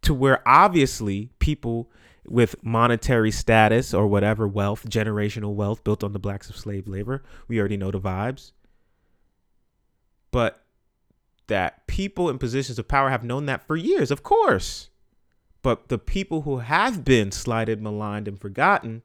To 0.02 0.14
where 0.14 0.46
obviously 0.48 1.30
people 1.38 1.90
with 2.26 2.62
monetary 2.62 3.30
status 3.30 3.92
or 3.94 4.06
whatever 4.06 4.46
wealth, 4.46 4.88
generational 4.88 5.54
wealth 5.54 5.82
built 5.84 6.04
on 6.04 6.12
the 6.12 6.18
blacks 6.18 6.48
of 6.50 6.56
slave 6.56 6.86
labor, 6.88 7.22
we 7.46 7.58
already 7.58 7.76
know 7.76 7.90
the 7.90 8.00
vibes. 8.00 8.52
but 10.30 10.64
that 11.46 11.86
people 11.86 12.28
in 12.28 12.38
positions 12.38 12.78
of 12.78 12.86
power 12.86 13.08
have 13.08 13.24
known 13.24 13.46
that 13.46 13.66
for 13.66 13.76
years, 13.76 14.10
of 14.10 14.22
course. 14.22 14.90
But 15.62 15.88
the 15.88 15.98
people 15.98 16.42
who 16.42 16.58
have 16.58 17.04
been 17.04 17.32
slighted, 17.32 17.80
maligned, 17.80 18.28
and 18.28 18.38
forgotten 18.38 19.02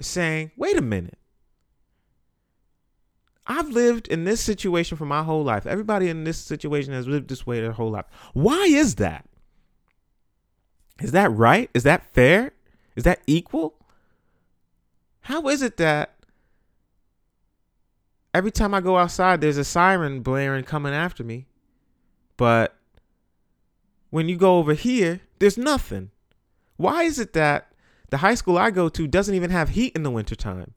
saying, 0.00 0.50
wait 0.56 0.76
a 0.76 0.82
minute. 0.82 1.18
I've 3.48 3.70
lived 3.70 4.08
in 4.08 4.24
this 4.24 4.42
situation 4.42 4.98
for 4.98 5.06
my 5.06 5.22
whole 5.22 5.42
life. 5.42 5.66
Everybody 5.66 6.10
in 6.10 6.24
this 6.24 6.36
situation 6.36 6.92
has 6.92 7.08
lived 7.08 7.28
this 7.28 7.46
way 7.46 7.60
their 7.60 7.72
whole 7.72 7.90
life. 7.90 8.04
Why 8.34 8.66
is 8.66 8.96
that? 8.96 9.24
Is 11.00 11.12
that 11.12 11.32
right? 11.32 11.70
Is 11.72 11.84
that 11.84 12.12
fair? 12.12 12.52
Is 12.94 13.04
that 13.04 13.20
equal? 13.26 13.74
How 15.22 15.48
is 15.48 15.62
it 15.62 15.78
that 15.78 16.14
every 18.34 18.50
time 18.50 18.74
I 18.74 18.80
go 18.80 18.98
outside, 18.98 19.40
there's 19.40 19.56
a 19.56 19.64
siren 19.64 20.20
blaring 20.20 20.64
coming 20.64 20.92
after 20.92 21.24
me, 21.24 21.46
but 22.36 22.76
when 24.10 24.28
you 24.28 24.36
go 24.36 24.58
over 24.58 24.74
here, 24.74 25.20
there's 25.38 25.56
nothing? 25.58 26.10
Why 26.76 27.04
is 27.04 27.18
it 27.18 27.32
that 27.32 27.72
the 28.10 28.18
high 28.18 28.34
school 28.34 28.58
I 28.58 28.70
go 28.70 28.88
to 28.88 29.06
doesn't 29.06 29.34
even 29.34 29.50
have 29.50 29.70
heat 29.70 29.94
in 29.94 30.02
the 30.02 30.10
wintertime? 30.10 30.74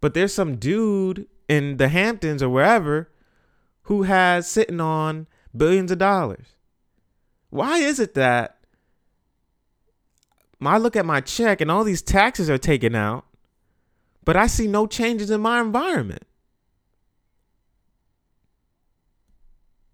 But 0.00 0.14
there's 0.14 0.34
some 0.34 0.56
dude 0.56 1.26
in 1.50 1.78
the 1.78 1.88
Hamptons 1.88 2.44
or 2.44 2.48
wherever 2.48 3.10
who 3.82 4.04
has 4.04 4.48
sitting 4.48 4.80
on 4.80 5.26
billions 5.54 5.90
of 5.90 5.98
dollars. 5.98 6.46
Why 7.50 7.78
is 7.78 7.98
it 7.98 8.14
that 8.14 8.58
I 10.62 10.78
look 10.78 10.94
at 10.94 11.04
my 11.04 11.20
check 11.20 11.60
and 11.60 11.68
all 11.68 11.82
these 11.82 12.02
taxes 12.02 12.48
are 12.48 12.56
taken 12.56 12.94
out, 12.94 13.24
but 14.24 14.36
I 14.36 14.46
see 14.46 14.68
no 14.68 14.86
changes 14.86 15.28
in 15.28 15.40
my 15.40 15.60
environment? 15.60 16.22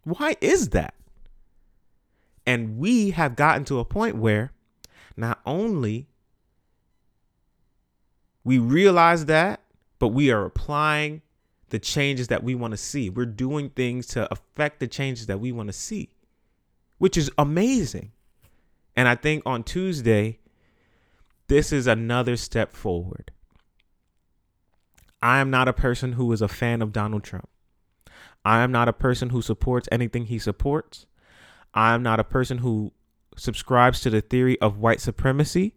Why 0.04 0.36
is 0.42 0.68
that? 0.70 0.92
And 2.46 2.76
we 2.76 3.12
have 3.12 3.34
gotten 3.34 3.64
to 3.64 3.78
a 3.78 3.84
point 3.86 4.16
where 4.16 4.52
not 5.16 5.40
only 5.46 6.06
we 8.44 8.58
realize 8.58 9.24
that, 9.24 9.62
but 9.98 10.08
we 10.08 10.30
are 10.30 10.44
applying 10.44 11.22
the 11.70 11.78
changes 11.78 12.28
that 12.28 12.42
we 12.42 12.54
want 12.54 12.72
to 12.72 12.76
see. 12.76 13.10
We're 13.10 13.26
doing 13.26 13.70
things 13.70 14.06
to 14.08 14.30
affect 14.32 14.80
the 14.80 14.86
changes 14.86 15.26
that 15.26 15.40
we 15.40 15.52
want 15.52 15.68
to 15.68 15.72
see, 15.72 16.10
which 16.98 17.16
is 17.16 17.30
amazing. 17.38 18.12
And 18.94 19.08
I 19.08 19.14
think 19.14 19.42
on 19.44 19.62
Tuesday, 19.62 20.38
this 21.48 21.72
is 21.72 21.86
another 21.86 22.36
step 22.36 22.74
forward. 22.74 23.30
I 25.22 25.38
am 25.38 25.50
not 25.50 25.68
a 25.68 25.72
person 25.72 26.12
who 26.12 26.32
is 26.32 26.42
a 26.42 26.48
fan 26.48 26.82
of 26.82 26.92
Donald 26.92 27.24
Trump. 27.24 27.48
I 28.44 28.62
am 28.62 28.70
not 28.70 28.88
a 28.88 28.92
person 28.92 29.30
who 29.30 29.42
supports 29.42 29.88
anything 29.90 30.26
he 30.26 30.38
supports. 30.38 31.06
I 31.74 31.94
am 31.94 32.02
not 32.02 32.20
a 32.20 32.24
person 32.24 32.58
who 32.58 32.92
subscribes 33.36 34.00
to 34.00 34.10
the 34.10 34.20
theory 34.20 34.60
of 34.60 34.78
white 34.78 35.00
supremacy. 35.00 35.74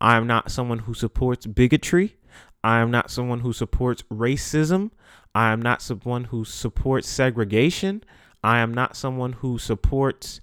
I 0.00 0.16
am 0.16 0.26
not 0.26 0.50
someone 0.50 0.80
who 0.80 0.94
supports 0.94 1.46
bigotry. 1.46 2.16
I 2.64 2.80
am 2.80 2.90
not 2.90 3.10
someone 3.10 3.40
who 3.40 3.52
supports 3.52 4.02
racism. 4.02 4.90
I 5.34 5.52
am 5.52 5.60
not 5.60 5.82
someone 5.82 6.24
who 6.24 6.44
supports 6.44 7.08
segregation. 7.08 8.04
I 8.44 8.58
am 8.58 8.72
not 8.72 8.96
someone 8.96 9.34
who 9.34 9.58
supports 9.58 10.40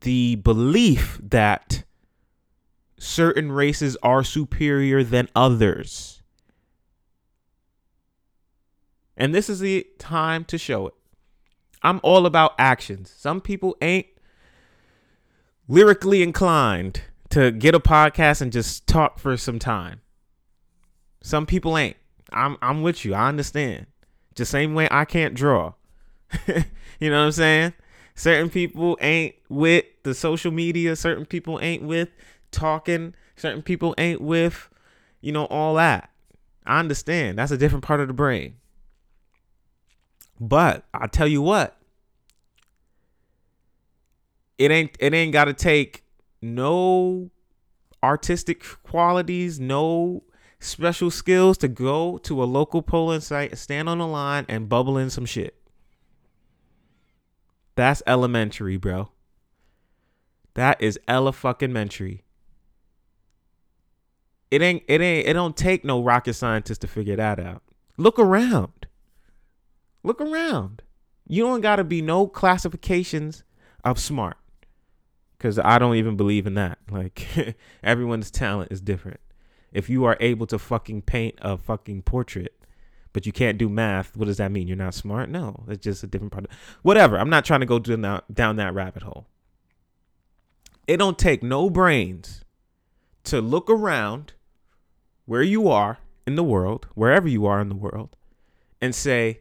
the 0.00 0.36
belief 0.36 1.20
that 1.22 1.84
certain 2.98 3.52
races 3.52 3.96
are 4.02 4.24
superior 4.24 5.04
than 5.04 5.28
others. 5.34 6.22
And 9.16 9.34
this 9.34 9.48
is 9.48 9.60
the 9.60 9.86
time 9.98 10.44
to 10.46 10.58
show 10.58 10.88
it. 10.88 10.94
I'm 11.82 12.00
all 12.02 12.26
about 12.26 12.54
actions. 12.58 13.14
Some 13.16 13.40
people 13.40 13.76
ain't 13.80 14.06
lyrically 15.68 16.22
inclined 16.22 17.02
to 17.30 17.50
get 17.50 17.74
a 17.74 17.80
podcast 17.80 18.40
and 18.40 18.50
just 18.50 18.86
talk 18.86 19.18
for 19.18 19.36
some 19.36 19.58
time. 19.58 20.00
Some 21.24 21.46
people 21.46 21.78
ain't. 21.78 21.96
I'm 22.34 22.58
I'm 22.60 22.82
with 22.82 23.02
you. 23.02 23.14
I 23.14 23.28
understand. 23.28 23.86
Just 24.34 24.50
same 24.50 24.74
way 24.74 24.86
I 24.90 25.06
can't 25.06 25.32
draw. 25.32 25.72
you 26.46 27.08
know 27.08 27.18
what 27.18 27.24
I'm 27.24 27.32
saying? 27.32 27.72
Certain 28.14 28.50
people 28.50 28.98
ain't 29.00 29.34
with 29.48 29.86
the 30.02 30.12
social 30.12 30.52
media, 30.52 30.94
certain 30.94 31.24
people 31.24 31.58
ain't 31.62 31.82
with 31.82 32.10
talking, 32.50 33.14
certain 33.36 33.62
people 33.62 33.94
ain't 33.96 34.20
with, 34.20 34.68
you 35.22 35.32
know, 35.32 35.46
all 35.46 35.76
that. 35.76 36.10
I 36.66 36.78
understand. 36.78 37.38
That's 37.38 37.50
a 37.50 37.56
different 37.56 37.84
part 37.84 38.00
of 38.00 38.08
the 38.08 38.14
brain. 38.14 38.56
But 40.38 40.84
I 40.92 41.06
tell 41.06 41.26
you 41.26 41.40
what, 41.40 41.78
it 44.58 44.70
ain't 44.70 44.94
it 45.00 45.14
ain't 45.14 45.32
got 45.32 45.46
to 45.46 45.54
take 45.54 46.04
no 46.42 47.30
artistic 48.02 48.62
qualities, 48.82 49.58
no 49.58 50.22
special 50.64 51.10
skills 51.10 51.58
to 51.58 51.68
go 51.68 52.18
to 52.18 52.42
a 52.42 52.44
local 52.44 52.82
polling 52.82 53.20
site, 53.20 53.56
stand 53.58 53.88
on 53.88 53.98
the 53.98 54.06
line, 54.06 54.46
and 54.48 54.68
bubble 54.68 54.96
in 54.96 55.10
some 55.10 55.26
shit. 55.26 55.56
That's 57.76 58.02
elementary, 58.06 58.76
bro. 58.76 59.10
That 60.54 60.80
is 60.80 60.98
ella 61.08 61.32
fucking 61.32 61.72
mentary. 61.72 62.22
It 64.50 64.62
ain't 64.62 64.84
it 64.86 65.00
ain't 65.00 65.26
it 65.26 65.32
don't 65.32 65.56
take 65.56 65.84
no 65.84 66.00
rocket 66.00 66.34
scientist 66.34 66.80
to 66.82 66.86
figure 66.86 67.16
that 67.16 67.40
out. 67.40 67.62
Look 67.96 68.18
around. 68.18 68.86
Look 70.04 70.20
around. 70.20 70.82
You 71.26 71.42
don't 71.42 71.60
gotta 71.60 71.82
be 71.82 72.00
no 72.00 72.28
classifications 72.28 73.42
of 73.84 73.98
smart. 73.98 74.36
Cause 75.40 75.58
I 75.58 75.78
don't 75.78 75.96
even 75.96 76.16
believe 76.16 76.46
in 76.46 76.54
that. 76.54 76.78
Like 76.88 77.56
everyone's 77.82 78.30
talent 78.30 78.70
is 78.70 78.80
different. 78.80 79.20
If 79.74 79.90
you 79.90 80.04
are 80.04 80.16
able 80.20 80.46
to 80.46 80.58
fucking 80.58 81.02
paint 81.02 81.34
a 81.42 81.58
fucking 81.58 82.02
portrait, 82.02 82.54
but 83.12 83.26
you 83.26 83.32
can't 83.32 83.58
do 83.58 83.68
math, 83.68 84.16
what 84.16 84.26
does 84.26 84.38
that 84.38 84.50
mean? 84.52 84.66
You're 84.68 84.76
not 84.76 84.94
smart? 84.94 85.28
No, 85.28 85.64
it's 85.68 85.84
just 85.84 86.02
a 86.02 86.06
different 86.06 86.32
part. 86.32 86.46
Whatever. 86.82 87.18
I'm 87.18 87.28
not 87.28 87.44
trying 87.44 87.60
to 87.60 87.66
go 87.66 87.78
down 87.78 88.56
that 88.56 88.74
rabbit 88.74 89.02
hole. 89.02 89.26
It 90.86 90.96
don't 90.98 91.18
take 91.18 91.42
no 91.42 91.68
brains 91.68 92.44
to 93.24 93.40
look 93.40 93.68
around 93.68 94.32
where 95.26 95.42
you 95.42 95.68
are 95.68 95.98
in 96.26 96.36
the 96.36 96.44
world, 96.44 96.86
wherever 96.94 97.26
you 97.26 97.46
are 97.46 97.60
in 97.60 97.68
the 97.68 97.74
world, 97.74 98.16
and 98.80 98.94
say, 98.94 99.40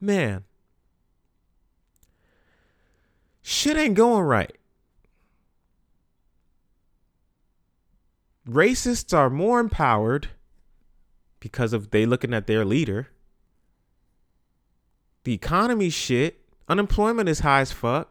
man, 0.00 0.44
shit 3.40 3.76
ain't 3.76 3.94
going 3.94 4.22
right. 4.22 4.56
Racists 8.48 9.16
are 9.16 9.30
more 9.30 9.60
empowered 9.60 10.28
because 11.40 11.72
of 11.72 11.90
they 11.90 12.06
looking 12.06 12.34
at 12.34 12.46
their 12.46 12.64
leader. 12.64 13.08
The 15.24 15.34
economy 15.34 15.90
shit. 15.90 16.38
Unemployment 16.68 17.28
is 17.28 17.40
high 17.40 17.60
as 17.60 17.72
fuck. 17.72 18.08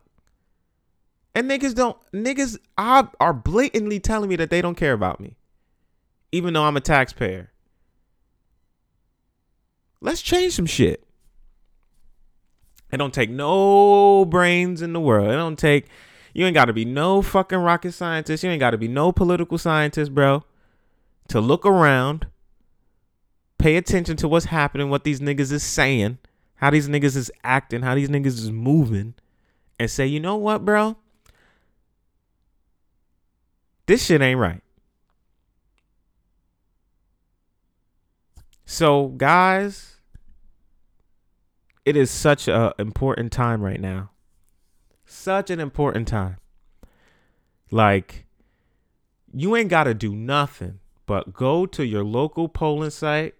And 1.33 1.49
niggas 1.49 1.73
don't 1.73 1.97
niggas 2.11 2.57
are, 2.77 3.33
blatantly 3.33 3.99
telling 3.99 4.29
me 4.29 4.35
that 4.35 4.49
they 4.49 4.61
don't 4.61 4.75
care 4.75 4.93
about 4.93 5.19
me. 5.19 5.37
Even 6.31 6.53
though 6.53 6.63
I'm 6.63 6.77
a 6.77 6.81
taxpayer. 6.81 7.51
Let's 10.01 10.21
change 10.21 10.53
some 10.53 10.65
shit. 10.65 11.05
It 12.91 12.97
don't 12.97 13.13
take 13.13 13.29
no 13.29 14.25
brains 14.25 14.81
in 14.81 14.91
the 14.91 14.99
world. 14.99 15.29
It 15.29 15.35
don't 15.35 15.57
take 15.57 15.87
you 16.33 16.45
ain't 16.45 16.55
got 16.55 16.65
to 16.65 16.73
be 16.73 16.85
no 16.85 17.21
fucking 17.21 17.57
rocket 17.57 17.91
scientist. 17.93 18.43
You 18.43 18.49
ain't 18.49 18.59
got 18.59 18.71
to 18.71 18.77
be 18.77 18.87
no 18.87 19.11
political 19.11 19.57
scientist, 19.57 20.13
bro, 20.13 20.43
to 21.27 21.41
look 21.41 21.65
around, 21.65 22.27
pay 23.57 23.75
attention 23.75 24.15
to 24.17 24.27
what's 24.27 24.45
happening, 24.45 24.89
what 24.89 25.03
these 25.03 25.19
niggas 25.19 25.51
is 25.51 25.63
saying, 25.63 26.17
how 26.55 26.69
these 26.69 26.87
niggas 26.87 27.15
is 27.15 27.31
acting, 27.43 27.81
how 27.81 27.95
these 27.95 28.09
niggas 28.09 28.37
is 28.37 28.51
moving, 28.51 29.13
and 29.79 29.89
say, 29.89 30.05
you 30.05 30.19
know 30.19 30.35
what, 30.35 30.63
bro? 30.63 30.95
This 33.87 34.05
shit 34.05 34.21
ain't 34.21 34.39
right. 34.39 34.61
So, 38.65 39.07
guys, 39.09 39.97
it 41.83 41.97
is 41.97 42.09
such 42.09 42.47
a 42.47 42.73
important 42.79 43.33
time 43.33 43.61
right 43.61 43.81
now 43.81 44.10
such 45.11 45.49
an 45.49 45.59
important 45.59 46.07
time. 46.07 46.37
Like, 47.69 48.25
you 49.33 49.55
ain't 49.55 49.69
got 49.69 49.85
to 49.85 49.93
do 49.93 50.15
nothing 50.15 50.79
but 51.05 51.33
go 51.33 51.65
to 51.65 51.85
your 51.85 52.03
local 52.03 52.47
polling 52.47 52.89
site 52.89 53.35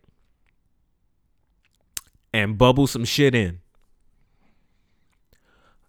and 2.34 2.58
bubble 2.58 2.88
some 2.88 3.06
shit 3.06 3.36
in. 3.36 3.60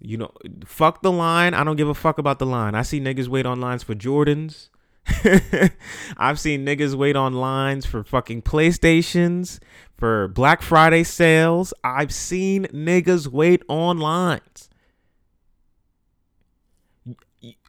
You 0.01 0.17
know, 0.17 0.33
fuck 0.65 1.03
the 1.03 1.13
line. 1.13 1.55
I 1.55 1.63
don't 1.63 1.77
give 1.77 1.89
a 1.89 1.95
fuck 1.95 2.19
about 2.19 2.41
the 2.41 2.47
line. 2.47 2.75
I 2.75 2.83
see 2.83 3.01
niggas 3.01 3.29
wait 3.29 3.47
on 3.47 3.61
lines 3.61 3.85
for 3.85 3.95
Jordans. 3.95 4.69
I've 6.17 6.39
seen 6.41 6.65
niggas 6.67 6.95
wait 6.95 7.17
on 7.17 7.35
lines 7.35 7.87
for 7.87 8.03
fucking 8.03 8.43
PlayStations, 8.43 9.61
for 9.97 10.29
Black 10.29 10.63
Friday 10.63 11.05
sales. 11.05 11.73
I've 11.85 12.13
seen 12.13 12.67
niggas 12.67 13.29
wait 13.29 13.63
on 13.69 13.99
lines. 13.99 14.69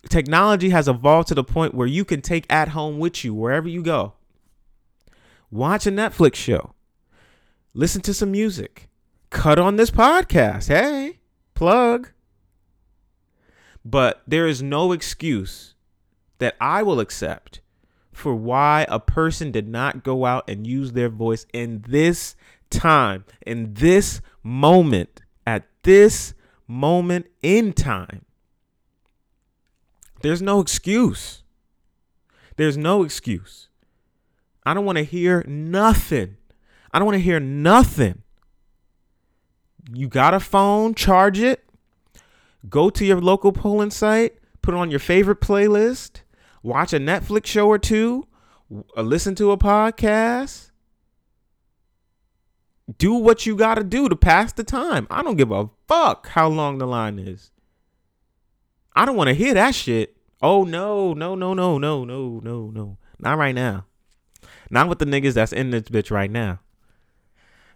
Technology 0.09 0.69
has 0.69 0.87
evolved 0.87 1.29
to 1.29 1.35
the 1.35 1.43
point 1.43 1.73
where 1.73 1.87
you 1.87 2.05
can 2.05 2.21
take 2.21 2.51
at 2.51 2.69
home 2.69 2.99
with 2.99 3.23
you 3.23 3.33
wherever 3.33 3.67
you 3.67 3.81
go. 3.81 4.13
Watch 5.49 5.87
a 5.87 5.91
Netflix 5.91 6.35
show. 6.35 6.73
Listen 7.73 8.01
to 8.01 8.13
some 8.13 8.31
music. 8.31 8.89
Cut 9.29 9.57
on 9.57 9.77
this 9.77 9.91
podcast. 9.91 10.67
Hey, 10.67 11.19
plug. 11.53 12.11
But 13.85 14.21
there 14.27 14.47
is 14.47 14.61
no 14.61 14.91
excuse 14.91 15.75
that 16.39 16.55
I 16.59 16.83
will 16.83 16.99
accept 16.99 17.61
for 18.11 18.35
why 18.35 18.85
a 18.89 18.99
person 18.99 19.51
did 19.51 19.67
not 19.67 20.03
go 20.03 20.25
out 20.25 20.49
and 20.49 20.67
use 20.67 20.91
their 20.91 21.09
voice 21.09 21.45
in 21.53 21.83
this 21.87 22.35
time, 22.69 23.25
in 23.45 23.73
this 23.73 24.21
moment, 24.43 25.21
at 25.45 25.67
this 25.83 26.33
moment 26.67 27.27
in 27.41 27.73
time. 27.73 28.25
There's 30.23 30.41
no 30.41 30.61
excuse. 30.61 31.43
There's 32.55 32.77
no 32.77 33.03
excuse. 33.03 33.67
I 34.65 34.73
don't 34.73 34.85
want 34.85 34.97
to 34.97 35.03
hear 35.03 35.43
nothing. 35.45 36.37
I 36.93 36.97
don't 36.97 37.05
want 37.05 37.17
to 37.17 37.23
hear 37.23 37.41
nothing. 37.41 38.21
You 39.91 40.07
got 40.07 40.33
a 40.33 40.39
phone, 40.39 40.95
charge 40.95 41.39
it, 41.39 41.65
go 42.69 42.89
to 42.89 43.03
your 43.03 43.19
local 43.19 43.51
polling 43.51 43.91
site, 43.91 44.37
put 44.61 44.73
it 44.73 44.77
on 44.77 44.89
your 44.89 45.01
favorite 45.01 45.41
playlist, 45.41 46.21
watch 46.61 46.93
a 46.93 46.99
Netflix 46.99 47.47
show 47.47 47.67
or 47.67 47.77
two, 47.77 48.25
uh, 48.95 49.01
listen 49.01 49.35
to 49.35 49.51
a 49.51 49.57
podcast. 49.57 50.71
Do 52.97 53.13
what 53.15 53.45
you 53.45 53.57
got 53.57 53.75
to 53.75 53.83
do 53.83 54.07
to 54.07 54.15
pass 54.15 54.53
the 54.53 54.63
time. 54.63 55.05
I 55.11 55.21
don't 55.21 55.35
give 55.35 55.51
a 55.51 55.69
fuck 55.85 56.27
how 56.29 56.47
long 56.47 56.77
the 56.77 56.87
line 56.87 57.19
is. 57.19 57.51
I 58.95 59.05
don't 59.05 59.17
want 59.17 59.27
to 59.27 59.33
hear 59.33 59.53
that 59.53 59.75
shit. 59.75 60.12
Oh 60.43 60.65
no, 60.65 61.13
no, 61.13 61.35
no, 61.35 61.53
no, 61.53 61.77
no, 61.77 62.03
no, 62.03 62.41
no, 62.43 62.69
no. 62.69 62.97
Not 63.17 63.37
right 63.37 63.55
now. 63.55 63.85
Not 64.69 64.89
with 64.89 64.99
the 64.99 65.05
niggas 65.05 65.35
that's 65.35 65.53
in 65.53 65.71
this 65.71 65.83
bitch 65.83 66.11
right 66.11 66.29
now. 66.29 66.59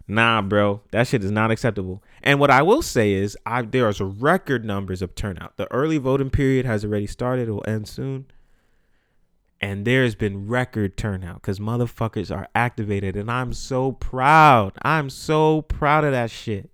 Nah, 0.06 0.42
bro, 0.42 0.82
that 0.90 1.06
shit 1.06 1.24
is 1.24 1.30
not 1.30 1.50
acceptable. 1.50 2.02
And 2.22 2.38
what 2.38 2.50
I 2.50 2.60
will 2.60 2.82
say 2.82 3.12
is, 3.12 3.38
I 3.46 3.62
there 3.62 3.88
is 3.88 4.02
record 4.02 4.66
numbers 4.66 5.00
of 5.00 5.14
turnout. 5.14 5.56
The 5.56 5.70
early 5.72 5.96
voting 5.96 6.28
period 6.28 6.66
has 6.66 6.84
already 6.84 7.06
started; 7.06 7.48
it 7.48 7.52
will 7.52 7.64
end 7.66 7.88
soon. 7.88 8.26
And 9.62 9.86
there's 9.86 10.14
been 10.14 10.46
record 10.46 10.98
turnout 10.98 11.36
because 11.36 11.58
motherfuckers 11.58 12.34
are 12.34 12.48
activated, 12.54 13.16
and 13.16 13.30
I'm 13.30 13.54
so 13.54 13.92
proud. 13.92 14.74
I'm 14.82 15.08
so 15.08 15.62
proud 15.62 16.04
of 16.04 16.12
that 16.12 16.30
shit. 16.30 16.70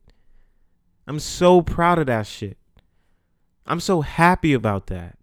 I'm 1.07 1.21
so 1.21 1.63
proud 1.63 2.01
of 2.01 2.07
that 2.07 2.27
shit. 2.27 2.59
I'm 3.65 3.81
so 3.81 4.01
happy 4.01 4.55
about 4.55 4.89
that. 4.89 5.19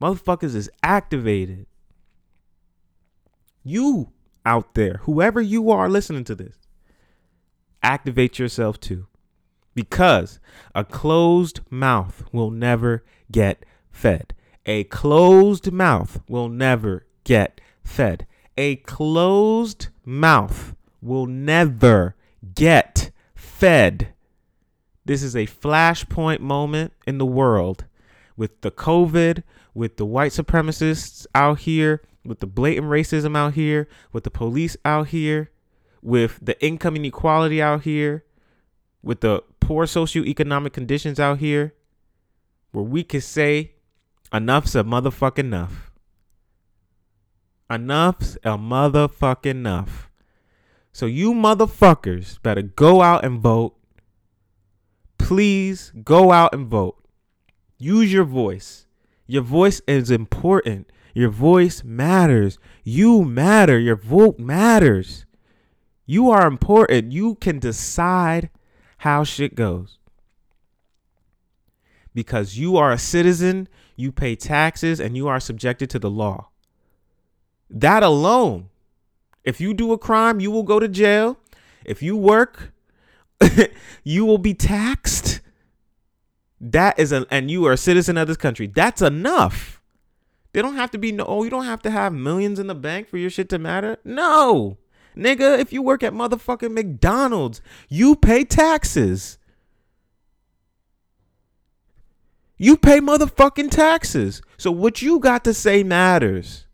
Motherfuckers 0.00 0.54
is 0.54 0.70
activated. 0.82 1.66
You 3.62 4.10
out 4.44 4.74
there, 4.74 5.00
whoever 5.02 5.40
you 5.40 5.70
are 5.70 5.88
listening 5.88 6.24
to 6.24 6.34
this, 6.34 6.56
activate 7.82 8.38
yourself 8.38 8.78
too. 8.78 9.06
Because 9.74 10.38
a 10.74 10.84
closed 10.84 11.60
mouth 11.70 12.22
will 12.32 12.50
never 12.50 13.04
get 13.32 13.64
fed. 13.90 14.34
A 14.66 14.84
closed 14.84 15.72
mouth 15.72 16.20
will 16.28 16.48
never 16.48 17.06
get 17.24 17.60
fed. 17.82 18.26
A 18.56 18.76
closed 18.76 19.88
mouth 20.04 20.74
will 21.02 21.26
never 21.26 22.14
get 22.54 23.10
fed. 23.34 24.14
This 25.04 25.22
is 25.22 25.34
a 25.36 25.46
flashpoint 25.46 26.40
moment 26.40 26.92
in 27.06 27.18
the 27.18 27.26
world 27.26 27.84
with 28.36 28.60
the 28.62 28.70
COVID, 28.70 29.42
with 29.74 29.96
the 29.96 30.06
white 30.06 30.32
supremacists 30.32 31.26
out 31.34 31.60
here, 31.60 32.02
with 32.24 32.40
the 32.40 32.46
blatant 32.46 32.86
racism 32.86 33.36
out 33.36 33.54
here, 33.54 33.88
with 34.12 34.24
the 34.24 34.30
police 34.30 34.76
out 34.84 35.08
here, 35.08 35.50
with 36.00 36.38
the 36.40 36.62
income 36.64 36.96
inequality 36.96 37.60
out 37.60 37.82
here, 37.82 38.24
with 39.02 39.20
the 39.20 39.42
poor 39.60 39.86
socioeconomic 39.86 40.72
conditions 40.72 41.18
out 41.18 41.38
here, 41.38 41.74
where 42.72 42.84
we 42.84 43.02
could 43.02 43.22
say 43.22 43.72
enough's 44.32 44.74
a 44.74 44.84
motherfucking 44.84 45.38
enough. 45.38 45.90
Enough's 47.70 48.36
a 48.44 48.58
motherfucking 48.58 49.46
enough. 49.46 50.10
So 50.92 51.06
you 51.06 51.32
motherfuckers 51.32 52.40
better 52.42 52.62
go 52.62 53.02
out 53.02 53.24
and 53.24 53.40
vote. 53.40 53.74
Please 55.18 55.92
go 56.04 56.30
out 56.30 56.54
and 56.54 56.68
vote. 56.68 57.02
Use 57.78 58.12
your 58.12 58.24
voice. 58.24 58.86
Your 59.26 59.42
voice 59.42 59.80
is 59.86 60.10
important. 60.10 60.90
Your 61.14 61.30
voice 61.30 61.82
matters. 61.84 62.58
You 62.82 63.24
matter. 63.24 63.78
Your 63.78 63.96
vote 63.96 64.38
matters. 64.38 65.26
You 66.06 66.30
are 66.30 66.46
important. 66.46 67.12
You 67.12 67.36
can 67.36 67.58
decide 67.58 68.50
how 68.98 69.24
shit 69.24 69.54
goes. 69.54 69.98
Because 72.14 72.58
you 72.58 72.76
are 72.76 72.92
a 72.92 72.98
citizen, 72.98 73.68
you 73.96 74.12
pay 74.12 74.36
taxes, 74.36 75.00
and 75.00 75.16
you 75.16 75.26
are 75.26 75.40
subjected 75.40 75.90
to 75.90 75.98
the 75.98 76.10
law. 76.10 76.50
That 77.70 78.02
alone, 78.02 78.68
if 79.42 79.60
you 79.60 79.74
do 79.74 79.92
a 79.92 79.98
crime, 79.98 80.40
you 80.40 80.50
will 80.50 80.62
go 80.62 80.78
to 80.78 80.88
jail. 80.88 81.38
If 81.84 82.02
you 82.02 82.16
work, 82.16 82.72
you 84.04 84.24
will 84.24 84.38
be 84.38 84.54
taxed. 84.54 85.40
That 86.64 86.98
is 86.98 87.12
a 87.12 87.26
and 87.30 87.50
you 87.50 87.66
are 87.66 87.72
a 87.72 87.76
citizen 87.76 88.16
of 88.16 88.26
this 88.26 88.38
country. 88.38 88.66
That's 88.66 89.02
enough. 89.02 89.82
They 90.54 90.62
don't 90.62 90.76
have 90.76 90.90
to 90.92 90.98
be 90.98 91.12
no, 91.12 91.24
oh, 91.26 91.44
you 91.44 91.50
don't 91.50 91.66
have 91.66 91.82
to 91.82 91.90
have 91.90 92.12
millions 92.12 92.58
in 92.58 92.68
the 92.68 92.74
bank 92.74 93.08
for 93.08 93.18
your 93.18 93.28
shit 93.28 93.50
to 93.50 93.58
matter. 93.58 93.98
No. 94.02 94.78
Nigga, 95.14 95.58
if 95.58 95.72
you 95.72 95.82
work 95.82 96.02
at 96.02 96.14
motherfucking 96.14 96.72
McDonald's, 96.72 97.60
you 97.88 98.16
pay 98.16 98.44
taxes. 98.44 99.38
You 102.56 102.76
pay 102.76 103.00
motherfucking 103.00 103.70
taxes. 103.70 104.40
So 104.56 104.70
what 104.70 105.02
you 105.02 105.18
got 105.18 105.44
to 105.44 105.52
say 105.52 105.82
matters. 105.82 106.66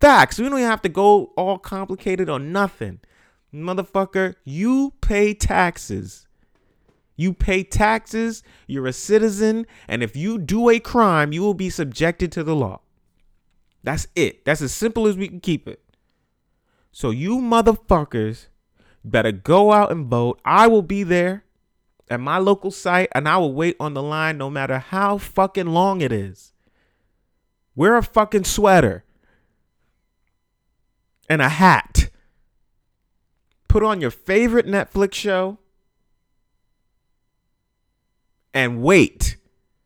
Facts. 0.00 0.38
We 0.38 0.48
don't 0.48 0.60
have 0.60 0.82
to 0.82 0.88
go 0.88 1.32
all 1.36 1.58
complicated 1.58 2.28
or 2.28 2.38
nothing. 2.38 3.00
Motherfucker, 3.54 4.34
you 4.44 4.92
pay 5.00 5.32
taxes. 5.34 6.27
You 7.18 7.32
pay 7.32 7.64
taxes, 7.64 8.44
you're 8.68 8.86
a 8.86 8.92
citizen, 8.92 9.66
and 9.88 10.04
if 10.04 10.14
you 10.14 10.38
do 10.38 10.70
a 10.70 10.78
crime, 10.78 11.32
you 11.32 11.42
will 11.42 11.52
be 11.52 11.68
subjected 11.68 12.30
to 12.30 12.44
the 12.44 12.54
law. 12.54 12.80
That's 13.82 14.06
it. 14.14 14.44
That's 14.44 14.62
as 14.62 14.72
simple 14.72 15.08
as 15.08 15.16
we 15.16 15.26
can 15.26 15.40
keep 15.40 15.66
it. 15.66 15.82
So 16.92 17.10
you 17.10 17.38
motherfuckers 17.38 18.46
better 19.04 19.32
go 19.32 19.72
out 19.72 19.90
and 19.90 20.06
vote. 20.06 20.40
I 20.44 20.68
will 20.68 20.82
be 20.82 21.02
there 21.02 21.42
at 22.08 22.20
my 22.20 22.38
local 22.38 22.70
site 22.70 23.08
and 23.12 23.28
I 23.28 23.36
will 23.38 23.52
wait 23.52 23.74
on 23.80 23.94
the 23.94 24.02
line 24.02 24.38
no 24.38 24.48
matter 24.48 24.78
how 24.78 25.18
fucking 25.18 25.66
long 25.66 26.00
it 26.00 26.12
is. 26.12 26.52
Wear 27.74 27.96
a 27.96 28.02
fucking 28.04 28.44
sweater 28.44 29.04
and 31.28 31.42
a 31.42 31.48
hat. 31.48 32.10
Put 33.66 33.82
on 33.82 34.00
your 34.00 34.12
favorite 34.12 34.66
Netflix 34.66 35.14
show 35.14 35.58
and 38.58 38.82
wait 38.82 39.36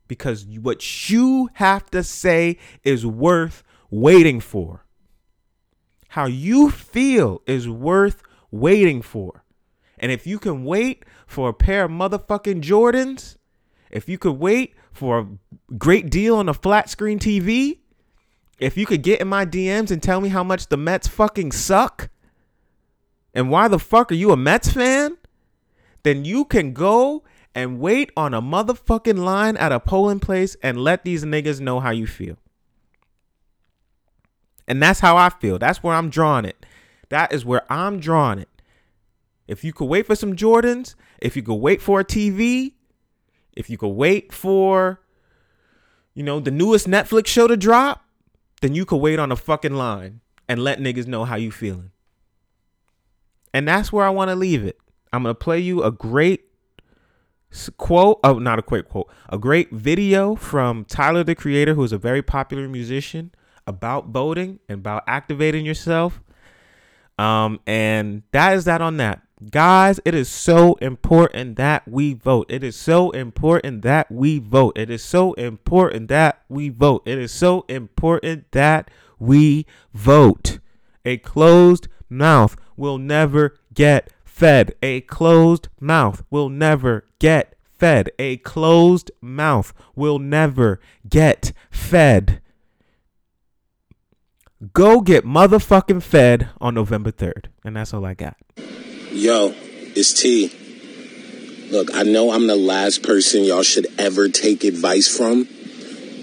because 0.09 0.47
what 0.47 1.11
you 1.11 1.51
have 1.55 1.91
to 1.91 2.03
say 2.03 2.57
is 2.83 3.05
worth 3.05 3.63
waiting 3.91 4.41
for. 4.41 4.87
How 6.09 6.25
you 6.25 6.71
feel 6.71 7.43
is 7.47 7.69
worth 7.69 8.23
waiting 8.51 9.03
for. 9.03 9.45
And 9.99 10.11
if 10.11 10.27
you 10.27 10.39
can 10.39 10.65
wait 10.65 11.05
for 11.27 11.51
a 11.51 11.53
pair 11.53 11.85
of 11.85 11.91
motherfucking 11.91 12.63
Jordans, 12.63 13.37
if 13.91 14.09
you 14.09 14.17
could 14.17 14.39
wait 14.39 14.75
for 14.91 15.19
a 15.19 15.75
great 15.77 16.09
deal 16.09 16.37
on 16.37 16.49
a 16.49 16.55
flat 16.55 16.89
screen 16.89 17.19
TV, 17.19 17.81
if 18.59 18.79
you 18.79 18.87
could 18.87 19.03
get 19.03 19.21
in 19.21 19.29
my 19.29 19.45
DMs 19.45 19.91
and 19.91 20.03
tell 20.03 20.23
me 20.23 20.31
how 20.31 20.43
much 20.43 20.69
the 20.69 20.79
Mets 20.79 21.09
fucking 21.09 21.53
suck, 21.53 22.09
and 23.35 23.51
why 23.51 23.69
the 23.69 23.79
fuck 23.79 24.11
are 24.11 24.15
you 24.15 24.31
a 24.31 24.37
Mets 24.39 24.73
fan? 24.73 25.19
Then 26.05 26.25
you 26.25 26.47
can 26.47 26.73
go 26.73 27.23
and 27.55 27.81
wait 27.81 28.11
on 28.17 28.35
a 28.35 28.41
motherfucking 28.41 29.19
line 29.19 29.57
at 29.57 29.73
a 29.73 29.81
polling 29.81 30.21
place 30.21 30.57
and 30.63 30.79
let 30.79 31.05
these 31.05 31.25
niggas 31.25 31.61
know 31.61 31.81
how 31.81 31.91
you 31.91 32.07
feel. 32.07 32.37
And 34.67 34.83
that's 34.83 35.01
how 35.01 35.17
I 35.17 35.29
feel. 35.29 35.59
That's 35.59 35.83
where 35.83 35.95
I'm 35.95 36.09
drawing 36.09 36.45
it. 36.45 36.65
That 37.11 37.33
is 37.33 37.45
where 37.45 37.71
I'm 37.71 38.01
drawing 38.01 38.39
it. 38.39 38.49
If 39.47 39.65
you 39.65 39.73
could 39.73 39.87
wait 39.87 40.07
for 40.07 40.17
some 40.17 40.35
Jordans, 40.35 40.95
if 41.21 41.37
you 41.37 41.43
could 41.43 41.57
wait 41.57 41.83
for 41.83 42.01
a 42.01 42.05
TV, 42.05 42.73
if 43.55 43.69
you 43.69 43.77
could 43.77 43.89
wait 43.89 44.33
for, 44.33 45.01
you 46.15 46.23
know, 46.23 46.41
the 46.41 46.51
newest 46.51 46.87
Netflix 46.87 47.27
show 47.27 47.47
to 47.47 47.57
drop, 47.57 48.05
then 48.63 48.75
you 48.75 48.87
could 48.87 48.97
wait 48.97 49.19
on 49.19 49.31
a 49.31 49.37
fucking 49.37 49.75
line 49.75 50.21
and 50.49 50.63
let 50.63 50.79
niggas 50.79 51.07
know 51.07 51.25
how 51.25 51.37
you 51.37 51.51
feeling. 51.51 51.91
And 53.53 53.69
that's 53.69 53.93
where 53.93 54.07
I 54.07 54.11
want 54.11 54.31
to 54.31 54.37
leave 54.37 54.65
it. 54.65 54.79
I'm 55.13 55.25
going 55.25 55.35
to 55.35 55.39
play 55.39 55.59
you 55.59 55.83
a 55.83 55.91
great 55.91 56.45
quote, 57.77 58.21
oh, 58.25 58.39
not 58.39 58.59
a 58.59 58.63
quick 58.63 58.89
quote, 58.89 59.11
a 59.29 59.39
great 59.39 59.71
video 59.71 60.35
from 60.35 60.85
Tyler 60.85 61.25
the 61.25 61.35
Creator, 61.35 61.75
who 61.75 61.85
is 61.85 61.93
a 61.93 61.99
very 61.99 62.23
popular 62.23 62.69
musician 62.69 63.33
about 63.67 64.09
voting 64.09 64.59
and 64.69 64.79
about 64.79 65.05
activating 65.07 65.65
yourself. 65.65 66.21
Um, 67.19 67.61
and 67.67 68.23
that 68.33 68.55
is 68.55 68.65
that 68.65 68.81
on 68.81 68.97
that. 68.97 69.23
Guys, 69.51 69.99
it 70.05 70.15
is 70.15 70.29
so 70.29 70.75
important 70.75 71.57
that 71.57 71.87
we 71.89 72.15
vote. 72.15 72.47
It 72.49 72.63
is 72.63 72.77
so 72.77 73.11
important 73.11 73.83
that 73.83 74.11
we 74.11 74.39
vote. 74.39 74.79
It 74.79 74.89
is 74.89 75.03
so 75.03 75.33
important 75.35 76.09
that 76.09 76.43
we 76.49 76.69
vote. 76.69 77.03
It 77.07 77.19
is 77.19 77.33
so 77.33 77.65
important 77.69 78.53
that 78.53 78.91
we 79.19 79.67
vote. 79.93 80.59
A 81.05 81.17
closed 81.19 81.89
mouth 82.09 82.57
will 82.77 82.99
never 82.99 83.57
get 83.75 84.13
fed. 84.43 84.75
A 84.83 85.03
closed 85.03 85.69
mouth 85.79 86.25
will 86.29 86.49
never 86.49 87.05
get 87.21 87.55
fed. 87.79 88.11
A 88.19 88.39
closed 88.39 89.13
mouth 89.21 89.73
will 89.95 90.19
never 90.19 90.81
get 91.09 91.53
fed. 91.71 92.41
Go 94.73 95.01
get 95.01 95.25
motherfucking 95.25 96.03
fed 96.03 96.49
on 96.61 96.75
November 96.75 97.13
3rd. 97.13 97.47
And 97.65 97.77
that's 97.77 97.95
all 97.95 98.05
I 98.05 98.15
got. 98.15 98.37
Yo, 99.13 99.55
it's 99.95 100.13
T. 100.13 100.51
Look, 101.71 101.95
I 101.95 102.03
know 102.03 102.33
I'm 102.33 102.49
the 102.49 102.57
last 102.57 103.05
person 103.05 103.45
y'all 103.45 103.63
should 103.63 103.87
ever 103.97 104.29
take 104.29 104.65
advice 104.65 105.07
from, 105.07 105.47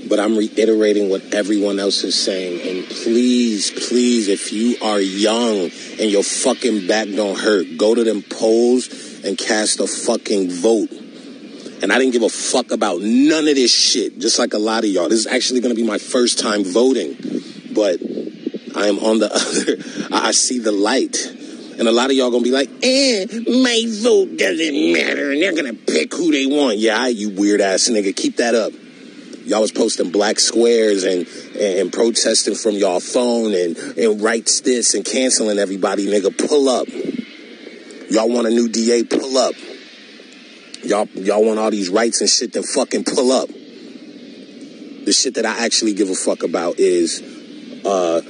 but 0.09 0.19
I'm 0.19 0.35
reiterating 0.35 1.09
what 1.09 1.33
everyone 1.33 1.79
else 1.79 2.03
is 2.03 2.19
saying. 2.19 2.67
And 2.67 2.89
please, 2.89 3.71
please, 3.87 4.27
if 4.27 4.51
you 4.51 4.75
are 4.81 4.99
young 4.99 5.69
and 5.99 6.11
your 6.11 6.23
fucking 6.23 6.87
back 6.87 7.07
don't 7.07 7.37
hurt, 7.37 7.77
go 7.77 7.93
to 7.93 8.03
them 8.03 8.23
polls 8.23 8.89
and 9.23 9.37
cast 9.37 9.79
a 9.79 9.87
fucking 9.87 10.49
vote. 10.49 10.91
And 11.81 11.93
I 11.93 11.99
didn't 11.99 12.11
give 12.11 12.23
a 12.23 12.29
fuck 12.29 12.71
about 12.71 13.01
none 13.01 13.47
of 13.47 13.55
this 13.55 13.73
shit, 13.73 14.19
just 14.19 14.39
like 14.39 14.53
a 14.53 14.57
lot 14.57 14.83
of 14.83 14.89
y'all. 14.89 15.07
This 15.07 15.19
is 15.19 15.27
actually 15.27 15.61
going 15.61 15.73
to 15.73 15.81
be 15.81 15.87
my 15.87 15.99
first 15.99 16.39
time 16.39 16.65
voting, 16.65 17.15
but 17.73 18.01
I 18.75 18.87
am 18.87 18.99
on 18.99 19.19
the 19.19 19.29
other. 20.11 20.15
I 20.15 20.31
see 20.31 20.59
the 20.59 20.71
light. 20.71 21.35
And 21.79 21.87
a 21.87 21.93
lot 21.93 22.09
of 22.09 22.17
y'all 22.17 22.29
gonna 22.29 22.43
be 22.43 22.51
like, 22.51 22.69
eh, 22.83 23.25
my 23.47 23.85
vote 23.87 24.37
doesn't 24.37 24.91
matter, 24.91 25.31
and 25.31 25.41
they're 25.41 25.55
gonna 25.55 25.73
pick 25.73 26.13
who 26.13 26.29
they 26.29 26.45
want. 26.45 26.77
Yeah, 26.77 27.07
you 27.07 27.29
weird 27.29 27.61
ass 27.61 27.87
nigga, 27.87 28.13
keep 28.13 28.35
that 28.35 28.53
up. 28.53 28.73
Y'all 29.45 29.61
was 29.61 29.71
posting 29.71 30.11
black 30.11 30.39
squares 30.39 31.03
and, 31.03 31.27
and 31.59 31.91
protesting 31.91 32.55
from 32.55 32.75
y'all 32.75 32.99
phone 32.99 33.53
and, 33.53 33.77
and 33.97 34.21
writes 34.21 34.61
this 34.61 34.93
and 34.93 35.03
canceling 35.05 35.59
everybody, 35.59 36.07
nigga. 36.07 36.35
Pull 36.47 36.69
up. 36.69 36.87
Y'all 38.09 38.29
want 38.29 38.47
a 38.47 38.49
new 38.49 38.69
DA, 38.69 39.03
pull 39.03 39.37
up. 39.37 39.53
Y'all 40.83 41.07
y'all 41.13 41.43
want 41.43 41.59
all 41.59 41.71
these 41.71 41.89
rights 41.89 42.21
and 42.21 42.29
shit, 42.29 42.53
then 42.53 42.63
fucking 42.63 43.03
pull 43.03 43.31
up. 43.31 43.49
The 43.49 45.11
shit 45.11 45.35
that 45.35 45.45
I 45.45 45.65
actually 45.65 45.93
give 45.93 46.09
a 46.09 46.15
fuck 46.15 46.43
about 46.43 46.79
is 46.79 47.21
uh 47.85 48.21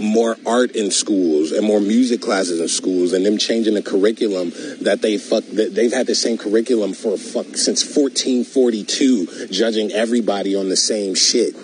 more 0.00 0.36
art 0.46 0.72
in 0.72 0.90
schools 0.90 1.52
and 1.52 1.66
more 1.66 1.80
music 1.80 2.20
classes 2.20 2.60
in 2.60 2.68
schools 2.68 3.12
and 3.12 3.24
them 3.24 3.38
changing 3.38 3.74
the 3.74 3.82
curriculum 3.82 4.50
that 4.80 5.00
they 5.02 5.18
fuck 5.18 5.44
that 5.52 5.74
they've 5.74 5.92
had 5.92 6.06
the 6.06 6.14
same 6.14 6.38
curriculum 6.38 6.94
for 6.94 7.16
fuck 7.16 7.56
since 7.56 7.84
1442 7.84 9.48
judging 9.48 9.92
everybody 9.92 10.56
on 10.56 10.68
the 10.68 10.76
same 10.76 11.14
shit. 11.14 11.54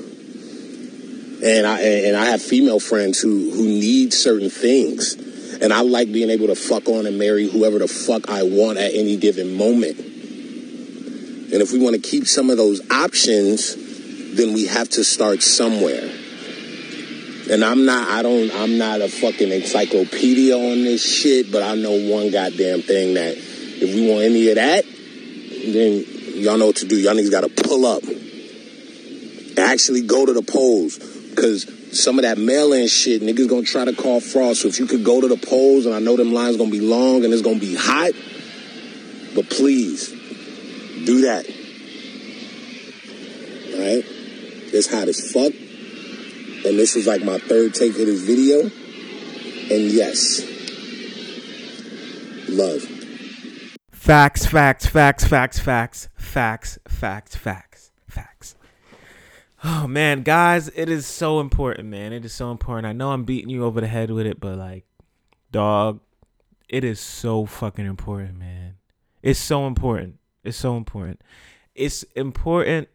And 1.42 1.66
I 1.66 1.80
and 1.80 2.16
I 2.16 2.26
have 2.26 2.42
female 2.42 2.80
friends 2.80 3.20
who 3.20 3.50
who 3.50 3.64
need 3.64 4.12
certain 4.12 4.50
things. 4.50 5.14
And 5.58 5.72
I 5.72 5.80
like 5.80 6.12
being 6.12 6.28
able 6.28 6.48
to 6.48 6.54
fuck 6.54 6.86
on 6.86 7.06
and 7.06 7.18
marry 7.18 7.48
whoever 7.48 7.78
the 7.78 7.88
fuck 7.88 8.28
I 8.28 8.42
want 8.42 8.76
at 8.76 8.92
any 8.92 9.16
given 9.16 9.56
moment. 9.56 9.98
And 9.98 11.62
if 11.62 11.72
we 11.72 11.78
want 11.78 11.94
to 11.94 12.02
keep 12.02 12.26
some 12.26 12.50
of 12.50 12.58
those 12.58 12.82
options 12.90 13.74
then 14.36 14.52
we 14.52 14.66
have 14.66 14.88
to 14.90 15.02
start 15.02 15.42
somewhere 15.42 16.10
and 17.50 17.64
I'm 17.64 17.84
not, 17.84 18.08
I 18.08 18.22
don't, 18.22 18.50
I'm 18.52 18.76
not 18.76 19.00
a 19.00 19.08
fucking 19.08 19.52
encyclopedia 19.52 20.56
on 20.56 20.82
this 20.82 21.02
shit, 21.02 21.52
but 21.52 21.62
I 21.62 21.76
know 21.76 21.92
one 21.92 22.30
goddamn 22.30 22.82
thing 22.82 23.14
that 23.14 23.36
if 23.36 23.94
we 23.94 24.10
want 24.10 24.22
any 24.22 24.48
of 24.48 24.56
that, 24.56 24.84
then 24.84 26.04
y'all 26.42 26.58
know 26.58 26.66
what 26.66 26.76
to 26.76 26.86
do. 26.86 26.96
Y'all 26.96 27.14
niggas 27.14 27.30
gotta 27.30 27.48
pull 27.48 27.86
up. 27.86 28.02
Actually 29.58 30.02
go 30.02 30.26
to 30.26 30.32
the 30.32 30.42
polls. 30.42 30.98
Cause 31.36 31.70
some 31.92 32.18
of 32.18 32.22
that 32.22 32.38
mail-in 32.38 32.88
shit, 32.88 33.22
niggas 33.22 33.48
gonna 33.48 33.62
try 33.62 33.84
to 33.84 33.92
call 33.92 34.20
fraud. 34.20 34.56
So 34.56 34.68
if 34.68 34.78
you 34.78 34.86
could 34.86 35.04
go 35.04 35.20
to 35.20 35.28
the 35.28 35.36
polls, 35.36 35.86
and 35.86 35.94
I 35.94 36.00
know 36.00 36.16
them 36.16 36.32
lines 36.32 36.56
gonna 36.56 36.70
be 36.70 36.80
long 36.80 37.24
and 37.24 37.32
it's 37.32 37.42
gonna 37.42 37.60
be 37.60 37.76
hot, 37.76 38.12
but 39.34 39.48
please, 39.50 40.10
do 41.04 41.22
that. 41.22 41.46
Alright? 43.72 44.04
It's 44.72 44.90
hot 44.90 45.08
as 45.08 45.30
fuck 45.30 45.52
and 46.66 46.78
this 46.78 46.96
is 46.96 47.06
like 47.06 47.22
my 47.22 47.38
third 47.38 47.74
take 47.74 47.92
of 47.92 48.06
this 48.06 48.22
video. 48.22 48.62
And 48.62 49.90
yes, 49.90 50.42
love. 52.48 52.82
Facts, 53.90 54.46
facts, 54.46 54.86
facts, 54.86 55.24
facts, 55.26 55.58
facts, 55.58 56.08
facts, 56.18 56.78
facts, 56.88 57.36
facts, 57.36 57.92
facts. 58.08 58.54
Oh 59.64 59.86
man, 59.86 60.22
guys, 60.22 60.68
it 60.74 60.88
is 60.88 61.06
so 61.06 61.40
important, 61.40 61.88
man. 61.88 62.12
It 62.12 62.24
is 62.24 62.32
so 62.32 62.50
important. 62.50 62.86
I 62.86 62.92
know 62.92 63.12
I'm 63.12 63.24
beating 63.24 63.50
you 63.50 63.64
over 63.64 63.80
the 63.80 63.86
head 63.86 64.10
with 64.10 64.26
it, 64.26 64.40
but 64.40 64.58
like, 64.58 64.84
dog, 65.50 66.00
it 66.68 66.84
is 66.84 67.00
so 67.00 67.46
fucking 67.46 67.86
important, 67.86 68.38
man. 68.38 68.74
It's 69.22 69.40
so 69.40 69.66
important. 69.66 70.18
It's 70.44 70.58
so 70.58 70.76
important. 70.76 71.20
It's 71.74 72.02
important 72.14 72.88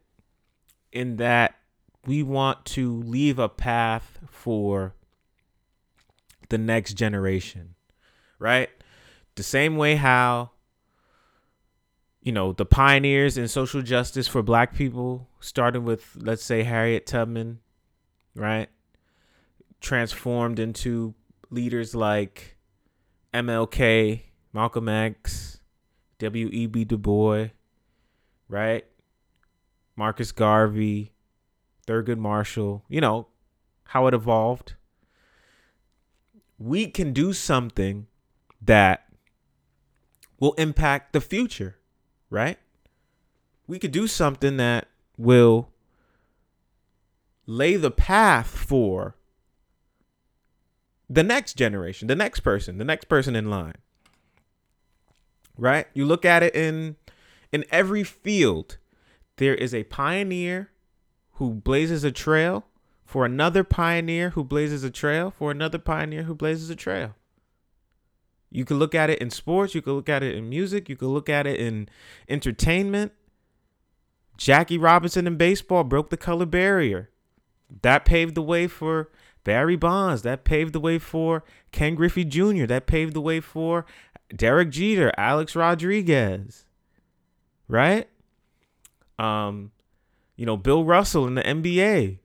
in 0.92 1.18
that 1.18 1.56
we 2.06 2.24
want 2.24 2.66
to 2.66 3.02
leave 3.04 3.38
a 3.40 3.50
path 3.50 4.20
for 4.30 4.96
the 6.50 6.58
next 6.58 6.94
generation, 6.94 7.76
right? 8.40 8.70
The 9.36 9.44
same 9.44 9.78
way 9.78 9.96
how, 9.96 10.52
you 12.22 12.32
know, 12.32 12.54
the 12.54 12.66
pioneers 12.66 13.38
in 13.38 13.48
social 13.48 13.82
justice 13.82 14.28
for 14.28 14.42
black 14.42 14.76
people, 14.76 15.28
starting 15.40 15.84
with, 15.84 16.18
let's 16.20 16.44
say, 16.44 16.64
Harriet 16.64 17.06
Tubman, 17.06 17.60
right? 18.36 18.70
Transformed 19.80 20.60
into 20.60 21.14
leaders 21.50 21.96
like 21.96 22.58
MLK, 23.34 24.22
Malcolm 24.54 24.90
X, 24.90 25.60
W.E.B. 26.20 26.86
Du 26.86 26.98
Bois, 26.98 27.48
right? 28.50 28.86
Marcus 29.96 30.32
Garvey, 30.32 31.11
Thurgood 31.92 32.18
Marshall, 32.18 32.84
you 32.88 33.02
know, 33.02 33.28
how 33.86 34.08
it 34.08 34.14
evolved. 34.14 34.76
We 36.58 36.88
can 36.88 37.12
do 37.12 37.34
something 37.34 38.08
that 38.62 39.08
will 40.40 40.54
impact 40.54 41.12
the 41.12 41.20
future, 41.20 41.78
right? 42.30 42.58
We 43.68 43.78
could 43.78 43.92
do 43.92 44.08
something 44.08 44.58
that 44.58 44.88
will 45.18 45.70
lay 47.46 47.76
the 47.76 47.92
path 47.92 48.48
for 48.48 49.16
the 51.10 51.24
next 51.24 51.56
generation, 51.56 52.08
the 52.08 52.16
next 52.16 52.40
person, 52.40 52.78
the 52.78 52.86
next 52.86 53.06
person 53.06 53.36
in 53.36 53.50
line. 53.50 53.76
Right? 55.58 55.88
You 55.94 56.06
look 56.06 56.24
at 56.24 56.42
it 56.42 56.56
in 56.56 56.96
in 57.52 57.66
every 57.70 58.06
field, 58.06 58.78
there 59.36 59.54
is 59.54 59.74
a 59.74 59.84
pioneer 59.84 60.72
who 61.42 61.56
blazes 61.56 62.04
a 62.04 62.12
trail 62.12 62.64
for 63.04 63.26
another 63.26 63.64
pioneer 63.64 64.30
who 64.30 64.44
blazes 64.44 64.84
a 64.84 64.92
trail 64.92 65.32
for 65.32 65.50
another 65.50 65.80
pioneer 65.80 66.22
who 66.22 66.36
blazes 66.36 66.70
a 66.70 66.76
trail. 66.76 67.16
You 68.52 68.64
can 68.64 68.78
look 68.78 68.94
at 68.94 69.10
it 69.10 69.18
in 69.18 69.32
sports, 69.32 69.74
you 69.74 69.82
can 69.82 69.94
look 69.94 70.08
at 70.08 70.22
it 70.22 70.36
in 70.36 70.52
music, 70.52 70.88
you 70.88 70.96
can 70.96 71.08
look 71.08 71.30
at 71.30 71.48
it 71.48 71.60
in 71.60 71.90
entertainment. 72.30 73.12
Jackie 74.38 74.78
Robinson 74.78 75.26
in 75.26 75.36
baseball 75.36 75.84
broke 75.84 76.12
the 76.12 76.16
color 76.16 76.46
barrier. 76.46 77.10
That 77.82 78.06
paved 78.06 78.36
the 78.36 78.44
way 78.44 78.68
for 78.68 79.10
Barry 79.44 79.76
Bonds. 79.76 80.22
That 80.22 80.44
paved 80.44 80.74
the 80.74 80.80
way 80.80 81.00
for 81.00 81.44
Ken 81.72 81.96
Griffey 81.96 82.24
Jr. 82.24 82.68
That 82.68 82.86
paved 82.86 83.16
the 83.16 83.22
way 83.22 83.40
for 83.40 83.88
Derek 84.30 84.70
Jeter, 84.70 85.12
Alex 85.18 85.56
Rodriguez. 85.56 86.66
Right? 87.68 88.08
Um, 89.18 89.72
you 90.42 90.48
know, 90.48 90.58
Bill 90.58 90.84
Russell 90.84 91.28
in 91.28 91.36
the 91.36 91.44
NBA 91.44 92.18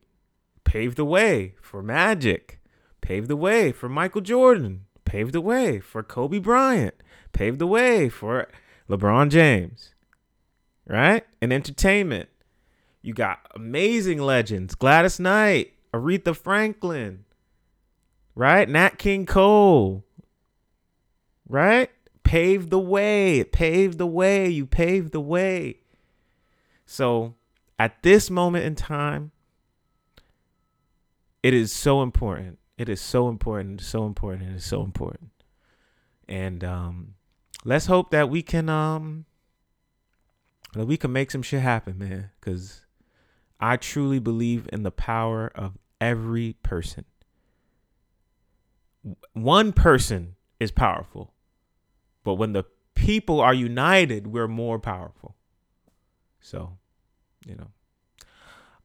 paved 0.65 0.97
the 0.97 1.05
way 1.05 1.55
for 1.61 1.83
Magic, 1.83 2.59
paved 3.03 3.29
the 3.29 3.37
way 3.37 3.73
for 3.73 3.91
Michael 3.91 4.23
Jordan, 4.23 4.87
paved 5.05 5.35
the 5.35 5.41
way 5.43 5.81
for 5.81 6.03
Kobe 6.03 6.39
Bryant, 6.39 6.95
paved 7.35 7.59
the 7.59 7.67
way 7.67 8.09
for 8.09 8.49
LeBron 8.89 9.29
James. 9.29 9.93
Right? 10.87 11.27
In 11.43 11.53
entertainment, 11.53 12.31
you 13.03 13.13
got 13.13 13.41
amazing 13.55 14.23
legends 14.23 14.75
Gladys 14.75 15.21
Knight, 15.21 15.75
Aretha 15.93 16.35
Franklin, 16.35 17.27
right? 18.35 18.67
Nat 18.67 18.97
King 18.97 19.27
Cole, 19.27 20.07
right? 21.47 21.91
Paved 22.25 22.71
the 22.71 22.79
way. 22.79 23.45
Paved 23.45 23.99
the 23.99 24.07
way. 24.07 24.49
You 24.49 24.65
paved 24.65 25.13
the 25.13 25.21
way. 25.21 25.81
So 26.87 27.35
at 27.79 28.03
this 28.03 28.31
moment 28.31 28.65
in 28.65 28.75
time, 28.75 29.33
it 31.43 31.55
is 31.55 31.73
so 31.73 32.03
important. 32.03 32.59
It 32.79 32.89
is 32.89 33.01
so 33.01 33.29
important. 33.29 33.81
so 33.81 34.07
important. 34.07 34.51
It 34.51 34.57
is 34.57 34.65
so 34.65 34.83
important. 34.83 35.31
And 36.29 36.65
um, 36.65 37.15
let's 37.65 37.87
hope 37.87 38.11
that 38.11 38.29
we 38.29 38.43
can 38.43 38.69
um 38.69 39.27
that 40.75 40.87
we 40.87 40.97
can 40.97 41.13
make 41.13 41.31
some 41.31 41.43
shit 41.43 41.63
happen, 41.63 41.99
man. 41.99 42.31
Cause 42.41 42.83
I 43.61 43.77
truly 43.77 44.19
believe 44.19 44.69
in 44.73 44.83
the 44.83 44.91
power 44.91 45.51
of 45.55 45.79
every 46.01 46.55
person. 46.63 47.05
One 49.33 49.73
person 49.73 50.37
is 50.61 50.71
powerful, 50.71 51.33
but 52.25 52.35
when 52.35 52.53
the 52.53 52.65
people 52.95 53.41
are 53.41 53.55
united, 53.55 54.27
we're 54.27 54.49
more 54.49 54.79
powerful. 54.79 55.37
So, 56.41 56.79
you 57.45 57.57
know, 57.57 57.69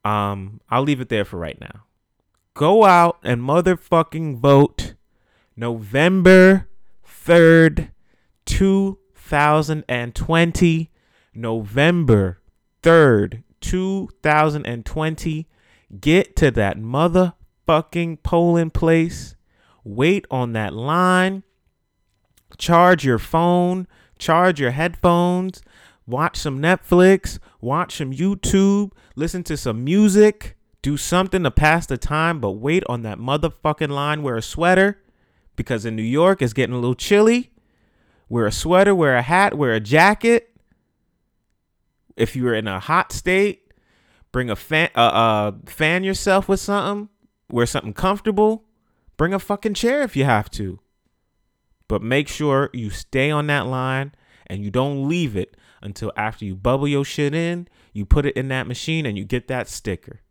um, 0.10 0.62
I'll 0.70 0.84
leave 0.84 1.02
it 1.02 1.10
there 1.10 1.26
for 1.26 1.38
right 1.38 1.60
now. 1.60 1.86
Go 2.54 2.84
out 2.84 3.18
and 3.24 3.42
motherfucking 3.42 4.38
vote 4.40 4.94
November 5.56 6.68
3rd, 7.08 7.90
2020. 8.46 10.92
November 11.34 12.42
3rd, 12.84 13.44
2020. 13.62 15.48
Get 16.00 16.36
to 16.36 16.52
that 16.52 16.78
motherfucking 16.78 18.24
polling 18.24 18.70
place. 18.70 19.36
Wait 19.84 20.26
on 20.30 20.54
that 20.54 20.74
line. 20.74 21.44
Charge 22.58 23.06
your 23.06 23.20
phone. 23.20 23.88
Charge 24.18 24.60
your 24.60 24.72
headphones. 24.72 25.62
Watch 26.08 26.38
some 26.38 26.60
Netflix. 26.60 27.40
Watch 27.60 27.98
some 27.98 28.12
YouTube. 28.12 28.92
Listen 29.16 29.44
to 29.44 29.58
some 29.58 29.84
music. 29.84 30.58
Do 30.82 30.98
something 30.98 31.44
to 31.44 31.52
pass 31.52 31.86
the 31.86 31.98
time, 31.98 32.40
but 32.40 32.52
wait 32.52 32.84
on 32.90 33.04
that 33.04 33.20
motherfucking 33.20 33.90
line. 33.90 34.24
Wear 34.24 34.38
a 34.38 34.42
sweater 34.42 34.98
because 35.56 35.86
in 35.86 35.96
New 35.96 36.02
York 36.02 36.42
it's 36.42 36.54
getting 36.54 36.74
a 36.74 36.80
little 36.80 36.96
chilly. 36.96 37.52
Wear 38.30 38.48
a 38.48 38.52
sweater, 38.52 38.96
wear 38.96 39.16
a 39.16 39.22
hat, 39.22 39.58
wear 39.58 39.74
a 39.74 39.80
jacket. 39.80 40.50
If 42.16 42.36
you're 42.36 42.56
in 42.56 42.68
a 42.68 42.80
hot 42.80 43.12
state, 43.12 43.72
bring 44.32 44.50
a 44.50 44.56
fan, 44.56 44.90
uh, 44.96 45.00
uh, 45.00 45.52
fan 45.66 46.04
yourself 46.04 46.50
with 46.50 46.60
something. 46.60 47.10
Wear 47.50 47.66
something 47.66 47.94
comfortable. 47.94 48.66
Bring 49.18 49.34
a 49.34 49.40
fucking 49.40 49.76
chair 49.76 50.02
if 50.02 50.16
you 50.16 50.24
have 50.24 50.50
to. 50.52 50.80
But 51.88 52.02
make 52.02 52.28
sure 52.28 52.70
you 52.74 52.90
stay 52.90 53.30
on 53.30 53.48
that 53.48 53.68
line 53.68 54.14
and 54.48 54.64
you 54.64 54.72
don't 54.72 55.08
leave 55.08 55.36
it 55.36 55.56
until 55.82 56.12
after 56.16 56.46
you 56.46 56.56
bubble 56.56 56.88
your 56.88 57.06
shit 57.06 57.34
in, 57.34 57.68
you 57.94 58.06
put 58.06 58.26
it 58.26 58.36
in 58.36 58.48
that 58.50 58.68
machine 58.68 59.06
and 59.06 59.18
you 59.18 59.26
get 59.26 59.48
that 59.48 59.68
sticker. 59.68 60.22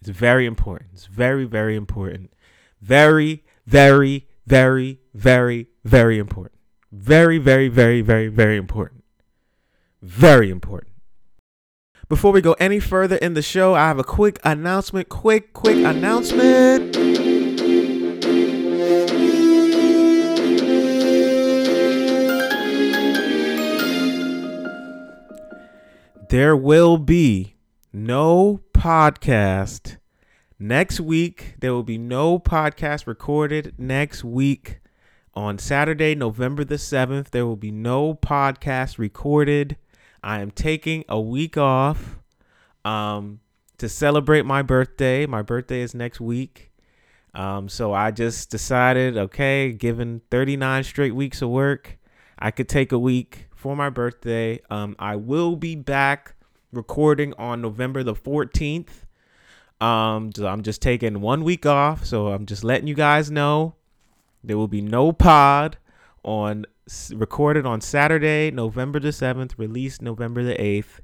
It's 0.00 0.10
very 0.10 0.46
important. 0.46 0.90
It's 0.92 1.06
very, 1.06 1.44
very 1.44 1.76
important. 1.76 2.32
Very, 2.80 3.44
very, 3.66 4.26
very, 4.46 5.00
very, 5.14 5.68
very 5.84 6.18
important. 6.18 6.60
Very, 6.92 7.38
very, 7.38 7.68
very, 7.68 8.00
very, 8.00 8.28
very 8.28 8.56
important. 8.56 9.04
Very 10.02 10.50
important. 10.50 10.92
Before 12.08 12.30
we 12.30 12.40
go 12.40 12.52
any 12.60 12.78
further 12.78 13.16
in 13.16 13.34
the 13.34 13.42
show, 13.42 13.74
I 13.74 13.88
have 13.88 13.98
a 13.98 14.04
quick 14.04 14.38
announcement. 14.44 15.08
Quick, 15.08 15.52
quick 15.52 15.84
announcement. 15.84 17.15
There 26.28 26.56
will 26.56 26.98
be 26.98 27.54
no 27.92 28.60
podcast 28.74 29.98
next 30.58 30.98
week. 30.98 31.54
There 31.60 31.72
will 31.72 31.84
be 31.84 31.98
no 31.98 32.40
podcast 32.40 33.06
recorded 33.06 33.74
next 33.78 34.24
week. 34.24 34.80
On 35.34 35.56
Saturday, 35.56 36.16
November 36.16 36.64
the 36.64 36.76
7th, 36.76 37.30
there 37.30 37.46
will 37.46 37.54
be 37.54 37.70
no 37.70 38.14
podcast 38.14 38.98
recorded. 38.98 39.76
I 40.20 40.40
am 40.40 40.50
taking 40.50 41.04
a 41.08 41.20
week 41.20 41.56
off 41.56 42.18
um, 42.84 43.38
to 43.78 43.88
celebrate 43.88 44.44
my 44.44 44.62
birthday. 44.62 45.26
My 45.26 45.42
birthday 45.42 45.82
is 45.82 45.94
next 45.94 46.20
week. 46.20 46.72
Um, 47.34 47.68
so 47.68 47.92
I 47.92 48.10
just 48.10 48.50
decided, 48.50 49.16
okay, 49.16 49.70
given 49.70 50.22
39 50.32 50.82
straight 50.82 51.14
weeks 51.14 51.40
of 51.40 51.50
work, 51.50 51.98
I 52.36 52.50
could 52.50 52.68
take 52.68 52.90
a 52.90 52.98
week 52.98 53.45
for 53.56 53.74
my 53.74 53.90
birthday. 53.90 54.60
Um, 54.70 54.94
I 54.98 55.16
will 55.16 55.56
be 55.56 55.74
back 55.74 56.36
recording 56.72 57.34
on 57.38 57.62
November 57.62 58.04
the 58.04 58.14
14th. 58.14 58.88
Um, 59.80 60.30
I'm 60.38 60.62
just 60.62 60.80
taking 60.80 61.20
one 61.20 61.42
week 61.42 61.66
off. 61.66 62.04
So 62.04 62.28
I'm 62.28 62.46
just 62.46 62.62
letting 62.62 62.86
you 62.86 62.94
guys 62.94 63.30
know 63.30 63.74
there 64.44 64.56
will 64.56 64.68
be 64.68 64.82
no 64.82 65.12
pod 65.12 65.78
on 66.22 66.66
recorded 67.12 67.66
on 67.66 67.80
Saturday, 67.80 68.50
November 68.50 69.00
the 69.00 69.08
7th, 69.08 69.58
released 69.58 70.02
November 70.02 70.44
the 70.44 70.54
8th. 70.54 71.00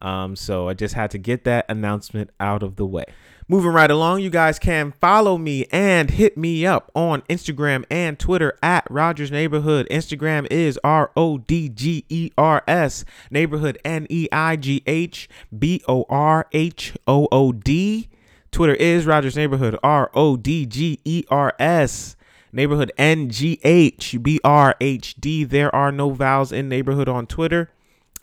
Um, 0.00 0.34
so 0.34 0.68
I 0.68 0.74
just 0.74 0.94
had 0.94 1.12
to 1.12 1.18
get 1.18 1.44
that 1.44 1.66
announcement 1.68 2.30
out 2.40 2.62
of 2.62 2.76
the 2.76 2.86
way. 2.86 3.04
Moving 3.48 3.72
right 3.72 3.90
along, 3.90 4.20
you 4.20 4.30
guys 4.30 4.60
can 4.60 4.92
follow 4.92 5.36
me 5.36 5.66
and 5.72 6.10
hit 6.10 6.38
me 6.38 6.64
up 6.64 6.92
on 6.94 7.22
Instagram 7.22 7.84
and 7.90 8.16
Twitter 8.16 8.56
at 8.62 8.86
Rodgers 8.88 9.32
Neighborhood. 9.32 9.88
Instagram 9.90 10.46
is 10.50 10.78
R 10.84 11.10
O 11.16 11.38
D 11.38 11.68
G 11.68 12.04
E 12.08 12.30
R 12.38 12.62
S, 12.68 13.04
Neighborhood 13.32 13.78
N 13.84 14.06
E 14.08 14.28
I 14.30 14.54
G 14.54 14.82
H 14.86 15.28
B 15.56 15.82
O 15.88 16.06
R 16.08 16.46
H 16.52 16.94
O 17.08 17.26
O 17.32 17.50
D. 17.50 18.08
Twitter 18.52 18.74
is 18.74 19.06
Rodgers 19.06 19.36
Neighborhood, 19.36 19.76
R 19.82 20.10
O 20.14 20.36
D 20.36 20.64
G 20.64 21.00
E 21.04 21.24
R 21.28 21.52
S. 21.58 22.16
Neighborhood 22.52 22.92
N 22.96 23.28
G 23.28 23.58
H 23.64 24.18
B 24.22 24.38
R 24.44 24.76
H 24.80 25.16
D. 25.18 25.42
There 25.42 25.74
are 25.74 25.90
no 25.90 26.10
vowels 26.10 26.52
in 26.52 26.68
neighborhood 26.68 27.08
on 27.08 27.26
Twitter. 27.26 27.70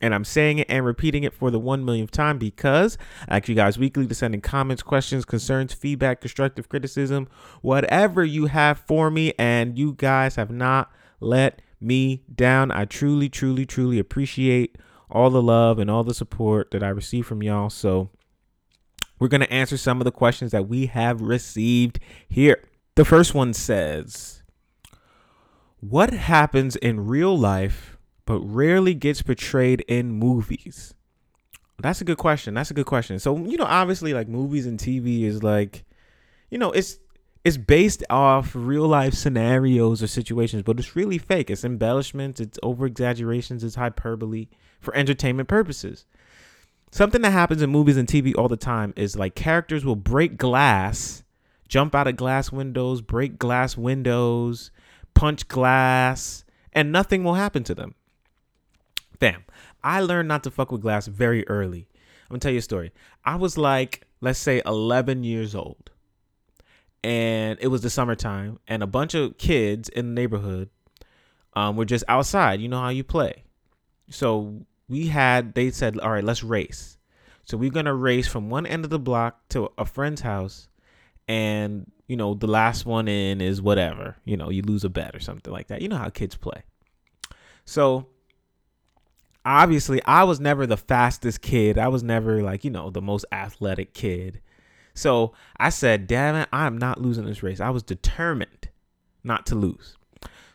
And 0.02 0.16
I'm 0.16 0.24
saying 0.24 0.60
it 0.60 0.68
and 0.70 0.86
repeating 0.86 1.24
it 1.24 1.34
for 1.34 1.52
the 1.52 1.60
one 1.60 1.84
millionth 1.84 2.12
time 2.12 2.38
because 2.38 2.98
I 3.28 3.38
ask 3.38 3.50
you 3.50 3.56
guys 3.56 3.78
weekly 3.78 4.08
to 4.08 4.16
send 4.16 4.34
in 4.34 4.42
comments, 4.42 4.82
questions, 4.82 5.26
concerns, 5.26 5.74
feedback, 5.74 6.22
constructive 6.22 6.70
criticism, 6.70 7.28
whatever 7.62 8.24
you 8.24 8.48
have 8.48 8.80
for 8.80 9.10
me. 9.12 9.34
And 9.38 9.78
you 9.78 9.94
guys 9.94 10.36
have 10.36 10.52
not 10.52 10.92
let 11.20 11.62
me 11.82 12.24
down. 12.34 12.72
I 12.72 12.86
truly, 12.86 13.30
truly, 13.30 13.66
truly 13.66 14.00
appreciate 14.00 14.78
all 15.10 15.30
the 15.30 15.42
love 15.42 15.80
and 15.80 15.90
all 15.90 16.04
the 16.04 16.14
support 16.14 16.72
that 16.72 16.84
I 16.84 16.90
receive 16.90 17.26
from 17.26 17.44
y'all. 17.44 17.70
So 17.70 18.10
we're 19.20 19.28
going 19.28 19.42
to 19.42 19.52
answer 19.52 19.78
some 19.78 20.00
of 20.00 20.06
the 20.06 20.12
questions 20.12 20.52
that 20.52 20.68
we 20.68 20.86
have 20.88 21.22
received 21.22 22.00
here. 22.28 22.64
The 22.96 23.06
first 23.06 23.34
one 23.34 23.54
says, 23.54 24.44
What 25.80 26.14
happens 26.14 26.76
in 26.76 27.08
real 27.08 27.38
life 27.38 27.98
but 28.30 28.42
rarely 28.42 28.94
gets 28.94 29.24
portrayed 29.24 29.82
in 29.88 30.12
movies? 30.12 30.94
That's 31.80 32.00
a 32.00 32.04
good 32.04 32.20
question. 32.20 32.54
That's 32.54 32.70
a 32.70 32.76
good 32.76 32.86
question. 32.86 33.18
So, 33.18 33.36
you 33.36 33.58
know, 33.58 33.66
obviously 33.66 34.14
like 34.14 34.28
movies 34.28 34.68
and 34.68 34.78
TV 34.78 35.24
is 35.24 35.42
like, 35.42 35.84
you 36.52 36.60
know, 36.60 36.70
it's 36.70 37.00
it's 37.44 37.58
based 37.58 38.04
off 38.08 38.52
real 38.54 38.88
life 38.88 39.16
scenarios 39.16 40.04
or 40.04 40.08
situations, 40.08 40.62
but 40.62 40.78
it's 40.78 40.96
really 40.96 41.18
fake. 41.18 41.50
It's 41.50 41.64
embellishments, 41.64 42.40
it's 42.40 42.60
over 42.62 42.86
exaggerations, 42.86 43.64
it's 43.64 43.74
hyperbole 43.74 44.50
for 44.80 44.96
entertainment 44.96 45.50
purposes. 45.50 46.06
Something 46.92 47.24
that 47.24 47.32
happens 47.32 47.64
in 47.64 47.72
movies 47.72 47.98
and 47.98 48.08
TV 48.08 48.38
all 48.38 48.48
the 48.48 48.58
time 48.58 48.94
is 48.96 49.16
like 49.18 49.34
characters 49.34 49.84
will 49.84 49.96
break 49.96 50.38
glass 50.38 51.24
jump 51.68 51.96
out 51.96 52.08
of 52.08 52.16
glass 52.16 52.52
windows, 52.52 53.02
break 53.02 53.40
glass 53.40 53.76
windows, 53.76 54.70
punch 55.16 55.48
glass, 55.48 56.46
and 56.74 56.92
nothing 56.92 57.24
will 57.24 57.34
happen 57.34 57.64
to 57.64 57.74
them. 57.74 57.96
Bam. 59.20 59.44
I 59.84 60.02
learned 60.02 60.28
not 60.28 60.44
to 60.44 60.52
fuck 60.52 60.72
with 60.72 60.82
glass 60.82 61.08
very 61.08 61.48
early. 61.48 61.88
I'm 62.24 62.34
gonna 62.34 62.40
tell 62.40 62.52
you 62.52 62.60
a 62.60 62.62
story. 62.62 62.92
I 63.26 63.36
was 63.36 63.58
like, 63.58 64.06
let's 64.22 64.40
say 64.40 64.62
11 64.66 65.24
years 65.24 65.56
old. 65.56 65.92
And 67.04 67.58
it 67.62 67.68
was 67.68 67.82
the 67.82 67.90
summertime, 67.90 68.60
and 68.68 68.84
a 68.84 68.88
bunch 68.88 69.14
of 69.14 69.38
kids 69.38 69.88
in 69.88 70.08
the 70.08 70.22
neighborhood 70.22 70.70
um, 71.54 71.78
were 71.78 71.86
just 71.86 72.04
outside. 72.10 72.60
You 72.60 72.68
know 72.68 72.80
how 72.80 72.90
you 72.90 73.06
play. 73.06 73.44
So 74.10 74.66
we 74.90 75.08
had, 75.08 75.54
they 75.54 75.72
said, 75.72 75.98
all 76.00 76.12
right, 76.12 76.24
let's 76.24 76.44
race. 76.44 76.98
So 77.46 77.58
we're 77.58 77.72
gonna 77.72 77.96
race 77.96 78.28
from 78.28 78.50
one 78.50 78.66
end 78.66 78.84
of 78.84 78.90
the 78.90 79.00
block 79.00 79.48
to 79.50 79.70
a 79.78 79.86
friend's 79.86 80.22
house 80.22 80.70
and 81.30 81.90
you 82.08 82.18
know 82.18 82.34
the 82.34 82.48
last 82.48 82.86
one 82.86 83.08
in 83.08 83.40
is 83.40 83.62
whatever 83.62 84.18
you 84.26 84.36
know 84.36 84.50
you 84.50 84.64
lose 84.64 84.84
a 84.84 84.90
bet 84.90 85.16
or 85.16 85.20
something 85.20 85.54
like 85.54 85.68
that 85.68 85.82
you 85.82 85.88
know 85.88 85.96
how 85.96 86.10
kids 86.10 86.36
play 86.36 86.64
so 87.64 88.08
obviously 89.50 90.00
i 90.06 90.24
was 90.24 90.40
never 90.40 90.68
the 90.68 90.78
fastest 90.78 91.42
kid 91.42 91.78
i 91.78 91.88
was 91.88 92.04
never 92.04 92.44
like 92.44 92.64
you 92.64 92.70
know 92.70 92.90
the 92.92 93.02
most 93.02 93.26
athletic 93.32 93.94
kid 93.94 94.40
so 94.94 95.34
i 95.58 95.70
said 95.70 96.06
damn 96.06 96.36
it 96.36 96.48
i'm 96.54 96.78
not 96.78 97.02
losing 97.02 97.26
this 97.26 97.42
race 97.42 97.60
i 97.60 97.70
was 97.70 97.82
determined 97.84 98.70
not 99.24 99.46
to 99.48 99.56
lose 99.56 99.96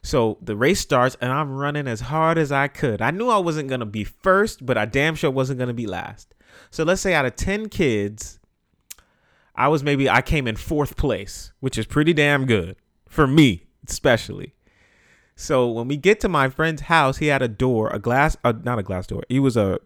So 0.03 0.37
the 0.43 0.55
race 0.55 0.81
starts, 0.81 1.17
and 1.23 1.33
I'm 1.33 1.51
running 1.51 1.89
as 1.89 2.03
hard 2.03 2.37
as 2.37 2.53
I 2.53 2.69
could. 2.69 3.01
I 3.01 3.11
knew 3.11 3.31
I 3.31 3.39
wasn't 3.39 3.71
gonna 3.71 3.87
be 3.87 4.05
first, 4.05 4.65
but 4.67 4.77
I 4.77 4.85
damn 4.85 5.15
sure 5.15 5.31
wasn't 5.31 5.59
gonna 5.59 5.73
be 5.73 5.87
last. 5.87 6.35
So 6.71 6.85
let's 6.85 7.01
say 7.01 7.15
out 7.15 7.25
of 7.25 7.37
10 7.37 7.71
kids, 7.71 8.39
I 9.57 9.69
was 9.69 9.83
maybe 9.83 10.11
I 10.11 10.21
came 10.21 10.47
in 10.47 10.57
fourth 10.57 10.97
place, 10.99 11.53
which 11.61 11.79
is 11.79 11.87
pretty 11.87 12.13
damn 12.13 12.45
good 12.45 12.77
for 13.09 13.27
me, 13.27 13.65
especially. 13.89 14.54
So 15.37 15.69
when 15.69 15.89
we 15.89 15.97
get 15.97 16.21
to 16.21 16.29
my 16.29 16.49
friend's 16.49 16.83
house, 16.83 17.19
he 17.19 17.27
had 17.27 17.43
a 17.43 17.49
door, 17.49 17.89
a 17.91 17.99
glass, 17.99 18.37
uh, 18.45 18.53
not 18.63 18.79
a 18.79 18.83
glass 18.83 19.07
door. 19.07 19.23
He 19.29 19.41
was 19.41 19.57
a, 19.57 19.79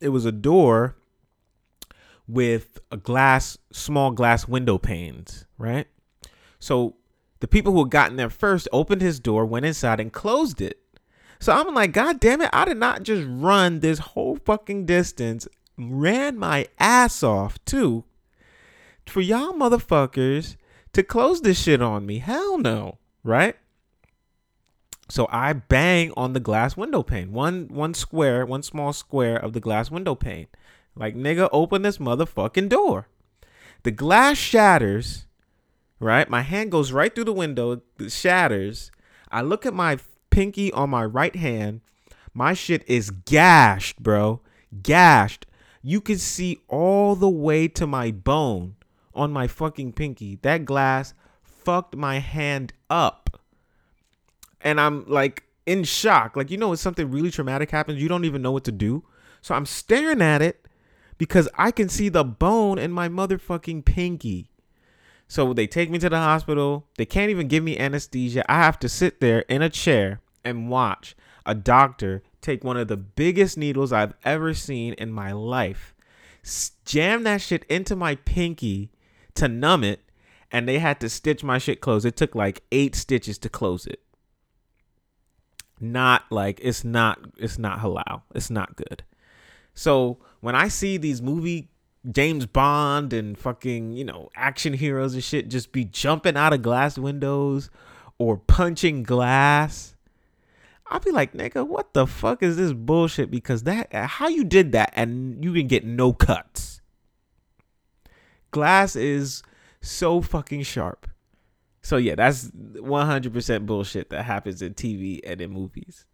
it 0.00 0.10
was 0.10 0.24
a 0.24 0.32
door 0.32 0.96
with 2.28 2.78
a 2.90 2.96
glass, 2.96 3.58
small 3.72 4.12
glass 4.12 4.46
window 4.46 4.78
panes, 4.78 5.46
right? 5.58 5.86
So 6.58 6.96
the 7.40 7.48
people 7.48 7.72
who 7.72 7.80
had 7.80 7.90
gotten 7.90 8.16
there 8.16 8.30
first 8.30 8.68
opened 8.72 9.02
his 9.02 9.18
door, 9.18 9.44
went 9.44 9.66
inside, 9.66 9.98
and 9.98 10.12
closed 10.12 10.60
it. 10.60 10.78
So 11.40 11.52
I'm 11.52 11.74
like, 11.74 11.92
God 11.92 12.20
damn 12.20 12.40
it, 12.40 12.50
I 12.52 12.64
did 12.64 12.76
not 12.76 13.02
just 13.02 13.26
run 13.28 13.80
this 13.80 13.98
whole 13.98 14.36
fucking 14.36 14.86
distance, 14.86 15.48
ran 15.76 16.38
my 16.38 16.68
ass 16.78 17.24
off 17.24 17.58
too, 17.64 18.04
for 19.06 19.20
y'all 19.20 19.52
motherfuckers 19.52 20.54
to 20.92 21.02
close 21.02 21.40
this 21.40 21.60
shit 21.60 21.82
on 21.82 22.06
me. 22.06 22.18
Hell 22.18 22.58
no, 22.58 22.98
right? 23.24 23.56
So 25.12 25.28
I 25.30 25.52
bang 25.52 26.10
on 26.16 26.32
the 26.32 26.40
glass 26.40 26.74
window 26.74 27.02
pane. 27.02 27.34
One 27.34 27.68
one 27.68 27.92
square, 27.92 28.46
one 28.46 28.62
small 28.62 28.94
square 28.94 29.36
of 29.36 29.52
the 29.52 29.60
glass 29.60 29.90
window 29.90 30.14
pane. 30.14 30.46
Like 30.96 31.14
nigga, 31.14 31.50
open 31.52 31.82
this 31.82 31.98
motherfucking 31.98 32.70
door. 32.70 33.08
The 33.82 33.90
glass 33.90 34.38
shatters, 34.38 35.26
right? 36.00 36.30
My 36.30 36.40
hand 36.40 36.72
goes 36.72 36.92
right 36.92 37.14
through 37.14 37.24
the 37.24 37.32
window, 37.34 37.72
it 37.72 38.10
shatters. 38.10 38.90
I 39.30 39.42
look 39.42 39.66
at 39.66 39.74
my 39.74 39.98
pinky 40.30 40.72
on 40.72 40.88
my 40.88 41.04
right 41.04 41.36
hand. 41.36 41.82
My 42.32 42.54
shit 42.54 42.82
is 42.88 43.10
gashed, 43.10 44.02
bro. 44.02 44.40
Gashed. 44.80 45.44
You 45.82 46.00
can 46.00 46.16
see 46.16 46.62
all 46.68 47.16
the 47.16 47.28
way 47.28 47.68
to 47.68 47.86
my 47.86 48.12
bone 48.12 48.76
on 49.14 49.30
my 49.30 49.46
fucking 49.46 49.92
pinky. 49.92 50.38
That 50.40 50.64
glass 50.64 51.12
fucked 51.42 51.94
my 51.94 52.20
hand 52.20 52.72
up. 52.88 53.41
And 54.62 54.80
I'm 54.80 55.04
like 55.08 55.44
in 55.66 55.84
shock. 55.84 56.36
Like, 56.36 56.50
you 56.50 56.56
know, 56.56 56.68
when 56.68 56.76
something 56.76 57.10
really 57.10 57.30
traumatic 57.30 57.70
happens, 57.70 58.00
you 58.00 58.08
don't 58.08 58.24
even 58.24 58.42
know 58.42 58.52
what 58.52 58.64
to 58.64 58.72
do. 58.72 59.04
So 59.40 59.54
I'm 59.54 59.66
staring 59.66 60.22
at 60.22 60.40
it 60.42 60.66
because 61.18 61.48
I 61.56 61.70
can 61.70 61.88
see 61.88 62.08
the 62.08 62.24
bone 62.24 62.78
in 62.78 62.92
my 62.92 63.08
motherfucking 63.08 63.84
pinky. 63.84 64.50
So 65.28 65.52
they 65.52 65.66
take 65.66 65.90
me 65.90 65.98
to 65.98 66.08
the 66.08 66.18
hospital. 66.18 66.86
They 66.96 67.06
can't 67.06 67.30
even 67.30 67.48
give 67.48 67.64
me 67.64 67.78
anesthesia. 67.78 68.44
I 68.50 68.56
have 68.56 68.78
to 68.80 68.88
sit 68.88 69.20
there 69.20 69.40
in 69.48 69.62
a 69.62 69.70
chair 69.70 70.20
and 70.44 70.68
watch 70.68 71.16
a 71.46 71.54
doctor 71.54 72.22
take 72.40 72.64
one 72.64 72.76
of 72.76 72.88
the 72.88 72.96
biggest 72.96 73.56
needles 73.56 73.92
I've 73.92 74.14
ever 74.24 74.52
seen 74.52 74.94
in 74.94 75.12
my 75.12 75.32
life, 75.32 75.94
jam 76.84 77.22
that 77.22 77.40
shit 77.40 77.64
into 77.64 77.96
my 77.96 78.16
pinky 78.16 78.90
to 79.34 79.48
numb 79.48 79.84
it, 79.84 80.00
and 80.50 80.68
they 80.68 80.80
had 80.80 81.00
to 81.00 81.08
stitch 81.08 81.42
my 81.42 81.58
shit 81.58 81.80
closed. 81.80 82.04
It 82.04 82.16
took 82.16 82.34
like 82.34 82.62
eight 82.72 82.94
stitches 82.94 83.38
to 83.38 83.48
close 83.48 83.86
it. 83.86 84.00
Not 85.82 86.30
like 86.30 86.60
it's 86.62 86.84
not 86.84 87.18
it's 87.36 87.58
not 87.58 87.80
halal. 87.80 88.22
It's 88.34 88.50
not 88.50 88.76
good. 88.76 89.02
So 89.74 90.18
when 90.40 90.54
I 90.54 90.68
see 90.68 90.96
these 90.96 91.20
movie 91.20 91.70
James 92.10 92.46
Bond 92.46 93.12
and 93.12 93.36
fucking, 93.36 93.92
you 93.92 94.04
know, 94.04 94.30
action 94.36 94.72
heroes 94.72 95.14
and 95.14 95.22
shit 95.22 95.48
just 95.48 95.72
be 95.72 95.84
jumping 95.84 96.36
out 96.36 96.52
of 96.52 96.62
glass 96.62 96.98
windows 96.98 97.68
or 98.18 98.36
punching 98.36 99.02
glass, 99.02 99.96
I'll 100.86 101.00
be 101.00 101.10
like, 101.10 101.32
nigga, 101.32 101.66
what 101.66 101.94
the 101.94 102.06
fuck 102.06 102.42
is 102.42 102.56
this 102.56 102.72
bullshit? 102.72 103.30
Because 103.30 103.64
that 103.64 103.92
how 103.92 104.28
you 104.28 104.44
did 104.44 104.72
that 104.72 104.92
and 104.94 105.42
you 105.44 105.52
can 105.52 105.66
get 105.66 105.84
no 105.84 106.12
cuts. 106.12 106.80
Glass 108.52 108.94
is 108.94 109.42
so 109.80 110.20
fucking 110.20 110.62
sharp. 110.62 111.08
So 111.82 111.96
yeah, 111.96 112.14
that's 112.14 112.48
100% 112.48 113.66
bullshit 113.66 114.10
that 114.10 114.24
happens 114.24 114.62
in 114.62 114.74
TV 114.74 115.20
and 115.24 115.40
in 115.40 115.50
movies. 115.50 116.06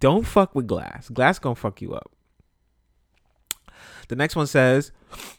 Don't 0.00 0.26
fuck 0.26 0.54
with 0.54 0.66
glass. 0.66 1.08
Glass 1.08 1.38
gonna 1.38 1.54
fuck 1.54 1.80
you 1.80 1.94
up. 1.94 2.12
The 4.08 4.16
next 4.16 4.36
one 4.36 4.46
says, 4.46 4.90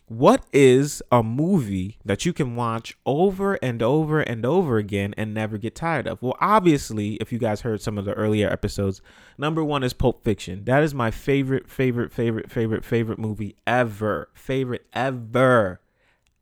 What 0.07 0.45
is 0.53 1.01
a 1.11 1.23
movie 1.23 1.97
that 2.05 2.25
you 2.25 2.33
can 2.33 2.55
watch 2.55 2.95
over 3.05 3.55
and 3.55 3.81
over 3.81 4.21
and 4.21 4.45
over 4.45 4.77
again 4.77 5.13
and 5.17 5.33
never 5.33 5.57
get 5.57 5.75
tired 5.75 6.07
of? 6.07 6.21
Well, 6.21 6.37
obviously, 6.39 7.15
if 7.15 7.31
you 7.31 7.39
guys 7.39 7.61
heard 7.61 7.81
some 7.81 7.97
of 7.97 8.05
the 8.05 8.13
earlier 8.13 8.49
episodes, 8.49 9.01
number 9.37 9.63
one 9.63 9.83
is 9.83 9.93
Pulp 9.93 10.23
Fiction. 10.23 10.65
That 10.65 10.83
is 10.83 10.93
my 10.93 11.11
favorite, 11.11 11.69
favorite, 11.69 12.11
favorite, 12.13 12.51
favorite, 12.51 12.85
favorite 12.85 13.19
movie 13.19 13.55
ever. 13.65 14.29
Favorite 14.33 14.85
ever. 14.93 15.81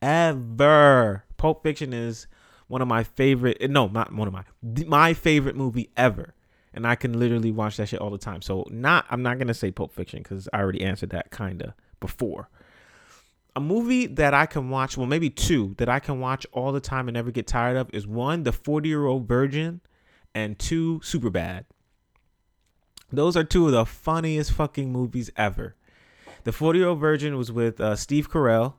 Ever. 0.01 1.23
Pulp 1.37 1.63
Fiction 1.63 1.93
is 1.93 2.27
one 2.67 2.81
of 2.81 2.87
my 2.87 3.03
favorite, 3.03 3.69
no, 3.69 3.87
not 3.87 4.13
one 4.13 4.27
of 4.27 4.33
my, 4.33 4.43
my 4.85 5.13
favorite 5.13 5.55
movie 5.55 5.89
ever 5.95 6.33
and 6.77 6.85
I 6.85 6.93
can 6.93 7.19
literally 7.19 7.51
watch 7.51 7.77
that 7.77 7.89
shit 7.89 7.99
all 7.99 8.11
the 8.11 8.19
time. 8.19 8.43
So 8.43 8.67
not 8.69 9.05
I'm 9.09 9.23
not 9.23 9.39
gonna 9.39 9.55
say 9.55 9.71
Pulp 9.71 9.91
Fiction 9.93 10.21
because 10.21 10.47
I 10.53 10.59
already 10.59 10.83
answered 10.83 11.09
that 11.09 11.31
kinda 11.31 11.73
before. 11.99 12.49
A 13.55 13.59
movie 13.59 14.05
that 14.05 14.35
I 14.35 14.45
can 14.45 14.69
watch, 14.69 14.95
well, 14.95 15.07
maybe 15.07 15.31
two 15.31 15.73
that 15.79 15.89
I 15.89 15.99
can 15.99 16.19
watch 16.19 16.45
all 16.51 16.71
the 16.71 16.79
time 16.79 17.07
and 17.07 17.15
never 17.15 17.31
get 17.31 17.47
tired 17.47 17.77
of 17.77 17.89
is 17.91 18.05
one, 18.05 18.43
The 18.43 18.51
40 18.51 18.89
Year 18.89 19.07
Old 19.07 19.27
Virgin, 19.27 19.81
and 20.35 20.59
two, 20.59 21.01
Super 21.03 21.31
Bad. 21.31 21.65
Those 23.11 23.35
are 23.35 23.43
two 23.43 23.65
of 23.65 23.71
the 23.71 23.83
funniest 23.83 24.51
fucking 24.51 24.91
movies 24.91 25.31
ever. 25.35 25.75
The 26.43 26.51
40 26.51 26.77
Year 26.77 26.89
Old 26.89 26.99
Virgin 26.99 27.35
was 27.35 27.51
with 27.51 27.81
uh, 27.81 27.95
Steve 27.95 28.29
Carell, 28.29 28.75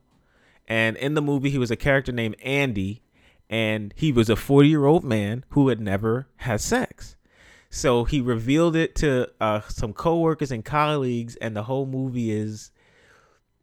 and 0.69 0.97
in 0.97 1.15
the 1.15 1.23
movie, 1.23 1.51
he 1.51 1.59
was 1.59 1.73
a 1.73 1.77
character 1.77 2.13
named 2.13 2.37
Andy, 2.45 3.03
and 3.51 3.95
he 3.97 4.13
was 4.13 4.29
a 4.29 4.37
40 4.37 4.69
year 4.69 4.85
old 4.85 5.05
man 5.05 5.45
who 5.51 5.69
had 5.69 5.81
never 5.81 6.29
had 6.37 6.61
sex. 6.61 7.17
So 7.71 8.05
he 8.05 8.21
revealed 8.21 8.77
it 8.77 8.95
to 8.97 9.29
uh, 9.41 9.61
some 9.69 9.93
coworkers 9.93 10.51
and 10.51 10.65
colleagues, 10.65 11.37
and 11.37 11.55
the 11.55 11.65
whole 11.65 11.87
movie 11.87 12.31
is 12.31 12.71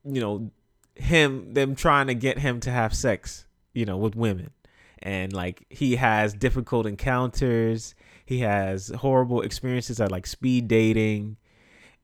you 0.05 0.21
know, 0.21 0.51
him 0.93 1.53
them 1.53 1.75
trying 1.75 2.07
to 2.07 2.13
get 2.13 2.37
him 2.37 2.59
to 2.61 2.71
have 2.71 2.93
sex, 2.93 3.45
you 3.73 3.85
know, 3.85 3.97
with 3.97 4.15
women. 4.15 4.51
And 4.99 5.33
like 5.33 5.65
he 5.69 5.97
has 5.97 6.33
difficult 6.33 6.85
encounters, 6.85 7.95
he 8.25 8.39
has 8.39 8.89
horrible 8.89 9.41
experiences 9.41 9.99
at 9.99 10.11
like 10.11 10.25
speed 10.25 10.67
dating 10.67 11.37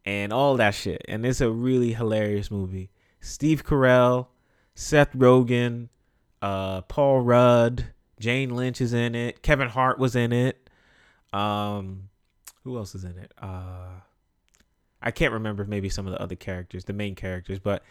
and 0.04 0.34
all 0.34 0.58
that 0.58 0.76
shit. 0.76 1.04
And 1.08 1.26
it's 1.26 1.42
a 1.42 1.52
really 1.52 1.94
hilarious 1.94 2.52
movie. 2.52 2.90
Steve 3.20 3.64
Carell, 3.64 4.28
Seth 4.76 5.14
Rogen, 5.14 5.90
uh, 6.42 6.82
Paul 6.82 7.22
Rudd, 7.22 7.86
Jane 8.20 8.56
Lynch 8.56 8.82
is 8.82 8.94
in 8.94 9.16
it. 9.16 9.42
Kevin 9.42 9.70
Hart 9.70 10.00
was 10.00 10.16
in 10.16 10.32
it. 10.32 10.70
Um, 11.34 12.10
who 12.64 12.78
else 12.78 12.96
is 12.96 13.04
in 13.04 13.18
it? 13.18 13.32
Uh, 13.42 14.02
I 15.02 15.12
can't 15.12 15.34
remember 15.34 15.66
maybe 15.66 15.90
some 15.90 16.06
of 16.06 16.14
the 16.14 16.22
other 16.22 16.36
characters, 16.36 16.86
the 16.86 16.94
main 16.94 17.16
characters, 17.16 17.60
but 17.60 17.84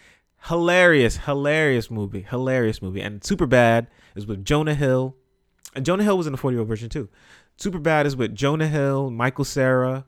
hilarious, 0.45 1.17
hilarious 1.19 1.91
movie, 1.91 2.23
hilarious 2.23 2.81
movie. 2.81 3.01
And 3.01 3.23
Super 3.25 3.47
Bad 3.47 3.89
is 4.15 4.27
with 4.27 4.45
Jonah 4.45 4.75
Hill, 4.75 5.17
and 5.75 5.85
Jonah 5.85 6.05
Hill 6.05 6.19
was 6.19 6.27
in 6.27 6.33
the 6.33 6.39
40 6.39 6.55
year 6.55 6.61
old 6.61 6.69
version 6.69 6.89
too. 6.89 7.09
Super 7.57 7.79
Bad 7.79 8.07
is 8.07 8.17
with 8.17 8.35
Jonah 8.35 8.69
Hill, 8.69 9.11
Michael 9.11 9.45
Cera, 9.45 10.07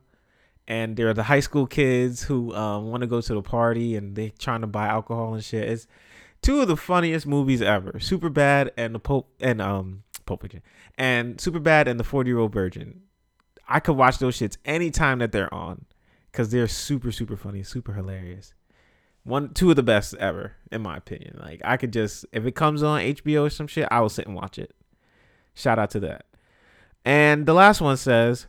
and 0.67 0.97
they're 0.97 1.13
the 1.13 1.25
high 1.25 1.41
school 1.41 1.67
kids 1.67 2.23
who 2.23 2.55
um, 2.55 2.91
want 2.91 3.03
to 3.03 3.07
go 3.07 3.21
to 3.21 3.35
the 3.35 3.43
party 3.43 3.97
and 3.97 4.15
they're 4.15 4.31
trying 4.39 4.61
to 4.61 4.67
buy 4.67 4.87
alcohol 4.87 5.35
and 5.35 5.45
shit. 5.45 5.69
It's 5.69 5.87
two 6.43 6.61
of 6.61 6.69
the 6.69 6.77
funniest 6.77 7.27
movies 7.27 7.63
ever. 7.63 7.99
Super 8.01 8.29
Bad 8.29 8.73
and 8.77 8.95
the 8.95 8.99
Pope 8.99 9.33
and 9.41 9.63
um 9.63 10.03
Pope 10.27 10.45
and 10.99 11.41
Super 11.41 11.61
Bad 11.61 11.89
and 11.89 11.99
the 11.99 12.05
40 12.05 12.29
year 12.29 12.39
old 12.39 12.53
virgin. 12.53 13.03
I 13.69 13.81
could 13.81 13.97
watch 13.97 14.19
those 14.19 14.39
shits 14.39 14.59
anytime 14.65 15.21
that 15.21 15.33
they're 15.33 15.53
on 15.53 15.87
because 16.31 16.51
they're 16.51 16.69
super 16.69 17.13
super 17.13 17.37
funny, 17.37 17.63
super 17.63 17.95
hilarious. 17.95 18.55
One, 19.25 19.55
two 19.55 19.71
of 19.71 19.77
the 19.77 19.85
best 19.85 20.15
ever, 20.15 20.57
in 20.73 20.83
my 20.83 20.97
opinion. 20.97 21.39
Like 21.41 21.63
I 21.65 21.77
could 21.77 21.93
just, 21.93 22.27
if 22.33 22.45
it 22.45 22.57
comes 22.57 22.83
on 22.83 23.01
HBO 23.01 23.47
or 23.47 23.51
some 23.51 23.69
shit, 23.69 23.87
I 23.91 24.01
will 24.01 24.09
sit 24.09 24.27
and 24.27 24.35
watch 24.35 24.59
it. 24.59 24.75
Shout 25.55 25.79
out 25.79 25.91
to 25.91 26.01
that. 26.01 26.27
And 27.05 27.47
the 27.47 27.55
last 27.55 27.81
one 27.81 27.97
says, 27.97 28.47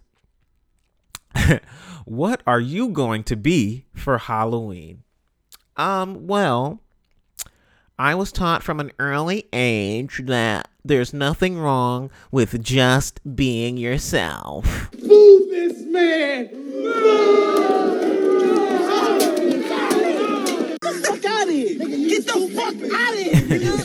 "What 2.05 2.41
are 2.47 2.59
you 2.59 2.89
going 2.89 3.23
to 3.25 3.35
be 3.35 3.85
for 3.93 4.17
Halloween?" 4.17 5.03
Um, 5.75 6.27
well, 6.27 6.82
I 7.99 8.15
was 8.15 8.31
taught 8.31 8.63
from 8.63 8.79
an 8.79 8.91
early 8.97 9.45
age 9.53 10.23
that 10.25 10.67
there's 10.83 11.13
nothing 11.13 11.59
wrong 11.59 12.09
with 12.31 12.63
just 12.63 13.19
being 13.35 13.77
yourself. 13.77 14.91
Move 14.99 15.49
this 15.51 15.83
man! 15.83 16.49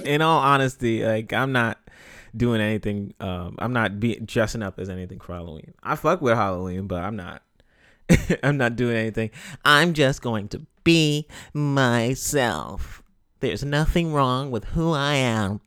In 0.06 0.22
all 0.22 0.38
honesty, 0.38 1.04
like 1.04 1.34
I'm 1.34 1.52
not 1.52 1.78
doing 2.34 2.62
anything. 2.62 3.12
Um, 3.20 3.56
I'm 3.58 3.74
not 3.74 4.00
be 4.00 4.14
dressing 4.20 4.62
up 4.62 4.78
as 4.78 4.88
anything 4.88 5.20
for 5.20 5.34
Halloween. 5.34 5.74
I 5.82 5.96
fuck 5.96 6.22
with 6.22 6.34
Halloween, 6.34 6.86
but 6.86 7.04
I'm 7.04 7.16
not. 7.16 7.42
I'm 8.42 8.56
not 8.56 8.74
doing 8.74 8.96
anything. 8.96 9.30
I'm 9.66 9.92
just 9.92 10.22
going 10.22 10.48
to 10.48 10.62
be 10.82 11.26
myself. 11.52 13.02
There's 13.40 13.64
nothing 13.64 14.12
wrong 14.12 14.50
with 14.50 14.64
who 14.64 14.92
I 14.92 15.14
am. 15.14 15.60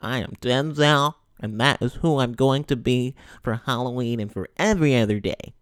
I 0.00 0.18
am 0.18 0.34
Denzel, 0.40 1.14
and 1.40 1.60
that 1.60 1.80
is 1.82 1.94
who 1.94 2.18
I'm 2.18 2.32
going 2.32 2.64
to 2.64 2.76
be 2.76 3.14
for 3.42 3.62
Halloween 3.64 4.20
and 4.20 4.32
for 4.32 4.48
every 4.56 4.96
other 4.96 5.18
day. 5.18 5.54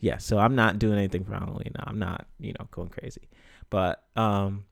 Yeah, 0.00 0.16
so 0.16 0.38
I'm 0.38 0.54
not 0.54 0.78
doing 0.78 0.98
anything 0.98 1.24
for 1.24 1.34
Halloween. 1.34 1.72
I'm 1.78 1.98
not, 1.98 2.26
you 2.38 2.54
know, 2.58 2.66
going 2.70 2.88
crazy. 2.88 3.28
But 3.68 4.02
um 4.16 4.64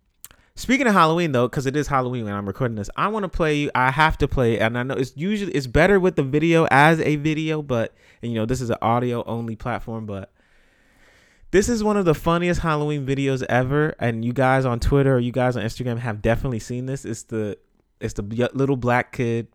speaking 0.54 0.86
of 0.86 0.94
Halloween 0.94 1.32
though, 1.32 1.46
because 1.46 1.66
it 1.66 1.76
is 1.76 1.86
Halloween 1.86 2.24
when 2.24 2.34
I'm 2.34 2.46
recording 2.46 2.76
this, 2.76 2.90
I 2.96 3.08
want 3.08 3.24
to 3.24 3.28
play 3.28 3.56
you. 3.56 3.70
I 3.74 3.90
have 3.90 4.16
to 4.18 4.28
play, 4.28 4.58
and 4.58 4.78
I 4.78 4.82
know 4.82 4.94
it's 4.94 5.12
usually 5.16 5.52
it's 5.52 5.66
better 5.66 6.00
with 6.00 6.16
the 6.16 6.22
video 6.22 6.66
as 6.70 6.98
a 7.00 7.16
video, 7.16 7.62
but 7.62 7.94
you 8.22 8.34
know 8.34 8.46
this 8.46 8.62
is 8.62 8.70
an 8.70 8.78
audio 8.80 9.22
only 9.24 9.54
platform, 9.54 10.06
but 10.06 10.32
this 11.50 11.68
is 11.68 11.82
one 11.82 11.96
of 11.96 12.04
the 12.04 12.14
funniest 12.14 12.60
Halloween 12.60 13.06
videos 13.06 13.42
ever, 13.48 13.94
and 13.98 14.24
you 14.24 14.32
guys 14.32 14.64
on 14.64 14.80
Twitter 14.80 15.14
or 15.14 15.18
you 15.18 15.32
guys 15.32 15.56
on 15.56 15.62
Instagram 15.62 15.98
have 15.98 16.20
definitely 16.20 16.58
seen 16.58 16.86
this. 16.86 17.04
It's 17.04 17.22
the 17.24 17.56
it's 18.00 18.14
the 18.14 18.50
little 18.52 18.76
black 18.76 19.12
kid 19.12 19.48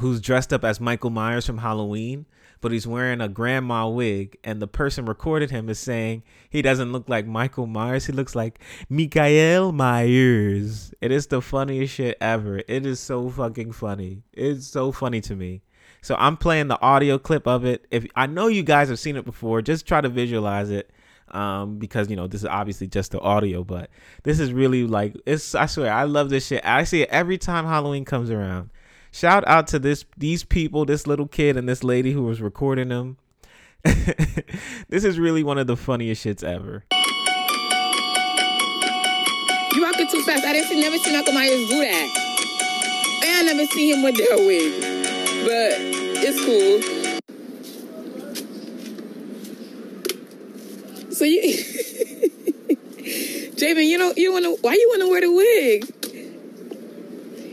who's 0.00 0.20
dressed 0.20 0.52
up 0.52 0.64
as 0.64 0.80
Michael 0.80 1.10
Myers 1.10 1.46
from 1.46 1.58
Halloween, 1.58 2.26
but 2.60 2.72
he's 2.72 2.86
wearing 2.86 3.20
a 3.20 3.28
grandma 3.28 3.88
wig, 3.88 4.36
and 4.44 4.60
the 4.60 4.66
person 4.66 5.04
recorded 5.04 5.50
him 5.50 5.68
is 5.68 5.78
saying 5.78 6.22
he 6.48 6.62
doesn't 6.62 6.92
look 6.92 7.08
like 7.08 7.26
Michael 7.26 7.66
Myers, 7.66 8.06
he 8.06 8.12
looks 8.12 8.34
like 8.34 8.60
Mikael 8.88 9.72
Myers. 9.72 10.92
It 11.00 11.12
is 11.12 11.26
the 11.26 11.42
funniest 11.42 11.94
shit 11.94 12.16
ever. 12.20 12.62
It 12.66 12.86
is 12.86 13.00
so 13.00 13.28
fucking 13.30 13.72
funny. 13.72 14.22
It's 14.32 14.66
so 14.66 14.92
funny 14.92 15.20
to 15.22 15.36
me. 15.36 15.62
So 16.04 16.14
I'm 16.18 16.36
playing 16.36 16.68
the 16.68 16.78
audio 16.82 17.16
clip 17.16 17.48
of 17.48 17.64
it. 17.64 17.86
If 17.90 18.06
I 18.14 18.26
know 18.26 18.46
you 18.48 18.62
guys 18.62 18.90
have 18.90 18.98
seen 18.98 19.16
it 19.16 19.24
before, 19.24 19.62
just 19.62 19.86
try 19.86 20.02
to 20.02 20.10
visualize 20.10 20.68
it. 20.68 20.90
Um, 21.30 21.78
because 21.78 22.10
you 22.10 22.16
know 22.16 22.26
this 22.26 22.42
is 22.42 22.46
obviously 22.46 22.86
just 22.86 23.12
the 23.12 23.20
audio, 23.20 23.64
but 23.64 23.88
this 24.22 24.38
is 24.38 24.52
really 24.52 24.86
like 24.86 25.16
it's. 25.24 25.54
I 25.54 25.64
swear, 25.64 25.90
I 25.90 26.04
love 26.04 26.28
this 26.28 26.46
shit. 26.46 26.62
I 26.62 26.84
see 26.84 27.00
it 27.00 27.08
every 27.08 27.38
time 27.38 27.64
Halloween 27.64 28.04
comes 28.04 28.30
around. 28.30 28.68
Shout 29.12 29.48
out 29.48 29.66
to 29.68 29.78
this 29.78 30.04
these 30.18 30.44
people, 30.44 30.84
this 30.84 31.06
little 31.06 31.26
kid 31.26 31.56
and 31.56 31.66
this 31.66 31.82
lady 31.82 32.12
who 32.12 32.24
was 32.24 32.42
recording 32.42 32.90
them. 32.90 33.16
this 33.84 35.04
is 35.04 35.18
really 35.18 35.42
one 35.42 35.56
of 35.56 35.66
the 35.66 35.76
funniest 35.76 36.24
shits 36.24 36.44
ever. 36.44 36.84
You 39.72 39.82
walking 39.82 40.08
too 40.08 40.22
fast. 40.24 40.44
I 40.44 40.52
didn't 40.52 40.68
see, 40.68 40.80
never 40.82 40.98
see 40.98 41.16
Michael 41.16 41.32
Myers 41.32 41.68
do 41.68 41.80
that. 41.80 43.22
And 43.24 43.48
I 43.48 43.52
never 43.54 43.66
see 43.72 43.90
him 43.90 44.02
with 44.02 44.16
their 44.16 44.36
wig. 44.36 44.94
But 45.44 45.93
it's 46.26 46.44
cool. 46.44 46.80
So 51.12 51.24
you, 51.24 51.42
Javen, 53.56 53.86
you 53.86 53.98
know 53.98 54.12
you 54.16 54.32
wanna 54.32 54.50
why 54.62 54.72
you 54.72 54.88
wanna 54.90 55.08
wear 55.08 55.20
the 55.20 55.32
wig? 55.32 55.84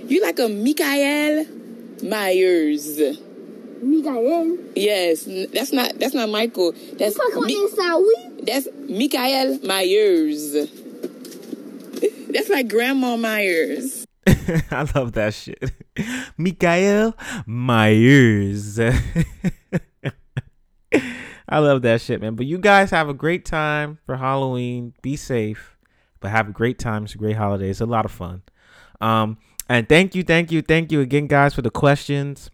You 0.09 0.21
like 0.21 0.39
a 0.39 0.47
Mikael 0.49 1.45
Myers. 2.03 2.99
Mikael. 3.81 4.57
Yes, 4.75 5.27
that's 5.53 5.71
not 5.71 5.97
that's 5.99 6.13
not 6.13 6.29
Michael. 6.29 6.73
That's 6.93 7.17
Mi- 7.17 7.67
that's 8.43 8.67
Mikael 8.87 9.59
Myers. 9.63 10.53
That's 12.29 12.49
like 12.49 12.67
Grandma 12.69 13.17
Myers. 13.17 14.00
I 14.71 14.89
love 14.95 15.13
that 15.13 15.33
shit. 15.33 15.71
Mikael 16.37 17.15
Myers. 17.45 18.79
I 21.47 21.59
love 21.59 21.81
that 21.81 22.01
shit, 22.01 22.21
man. 22.21 22.35
But 22.35 22.45
you 22.45 22.57
guys 22.57 22.91
have 22.91 23.09
a 23.09 23.13
great 23.13 23.45
time 23.45 23.99
for 24.05 24.17
Halloween. 24.17 24.93
Be 25.01 25.15
safe, 25.15 25.77
but 26.19 26.31
have 26.31 26.49
a 26.49 26.51
great 26.51 26.79
time. 26.79 27.03
It's 27.05 27.15
a 27.15 27.17
great 27.17 27.37
holiday. 27.37 27.69
It's 27.69 27.81
a 27.81 27.85
lot 27.85 28.05
of 28.05 28.11
fun. 28.11 28.41
Um, 28.99 29.37
and 29.67 29.87
thank 29.87 30.15
you, 30.15 30.23
thank 30.23 30.51
you, 30.51 30.61
thank 30.61 30.91
you 30.91 31.01
again, 31.01 31.27
guys, 31.27 31.53
for 31.53 31.61
the 31.61 31.69
questions. 31.69 32.51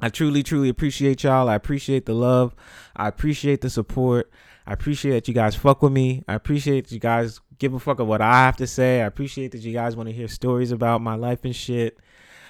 I 0.00 0.08
truly, 0.08 0.42
truly 0.42 0.68
appreciate 0.68 1.22
y'all. 1.22 1.48
I 1.48 1.54
appreciate 1.54 2.06
the 2.06 2.14
love. 2.14 2.54
I 2.96 3.08
appreciate 3.08 3.60
the 3.60 3.70
support. 3.70 4.30
I 4.66 4.72
appreciate 4.72 5.12
that 5.12 5.28
you 5.28 5.34
guys 5.34 5.54
fuck 5.54 5.82
with 5.82 5.92
me. 5.92 6.22
I 6.26 6.34
appreciate 6.34 6.90
you 6.90 7.00
guys 7.00 7.40
give 7.60 7.74
a 7.74 7.78
fuck 7.78 8.00
of 8.00 8.08
what 8.08 8.20
I 8.20 8.44
have 8.46 8.56
to 8.56 8.66
say. 8.66 9.00
I 9.00 9.06
appreciate 9.06 9.52
that 9.52 9.60
you 9.60 9.72
guys 9.72 9.94
want 9.94 10.08
to 10.08 10.14
hear 10.14 10.26
stories 10.26 10.72
about 10.72 11.00
my 11.00 11.14
life 11.14 11.44
and 11.44 11.54
shit. 11.54 11.98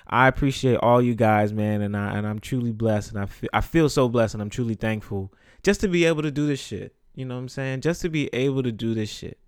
I 0.06 0.28
appreciate 0.28 0.76
all 0.76 1.02
you 1.02 1.14
guys, 1.14 1.52
man, 1.52 1.82
and 1.82 1.94
I 1.94 2.16
and 2.16 2.26
I'm 2.26 2.38
truly 2.38 2.72
blessed, 2.72 3.12
and 3.12 3.20
I 3.20 3.26
feel 3.26 3.50
I 3.52 3.60
feel 3.60 3.88
so 3.90 4.08
blessed, 4.08 4.34
and 4.34 4.42
I'm 4.42 4.50
truly 4.50 4.74
thankful 4.74 5.32
just 5.62 5.82
to 5.82 5.88
be 5.88 6.06
able 6.06 6.22
to 6.22 6.30
do 6.30 6.46
this 6.46 6.60
shit. 6.60 6.94
You 7.14 7.26
know 7.26 7.34
what 7.34 7.42
I'm 7.42 7.48
saying? 7.48 7.82
Just 7.82 8.00
to 8.02 8.08
be 8.08 8.28
able 8.32 8.62
to 8.62 8.72
do 8.72 8.94
this 8.94 9.10
shit. 9.10 9.38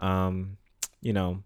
Um, 0.00 0.56
you 1.00 1.12
know, 1.12 1.42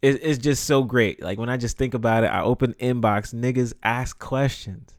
it, 0.00 0.20
it's 0.22 0.38
just 0.38 0.64
so 0.64 0.82
great. 0.82 1.22
Like 1.22 1.38
when 1.38 1.50
I 1.50 1.56
just 1.56 1.76
think 1.76 1.94
about 1.94 2.24
it, 2.24 2.28
I 2.28 2.42
open 2.42 2.74
inbox, 2.74 3.34
niggas 3.34 3.74
ask 3.82 4.18
questions. 4.18 4.96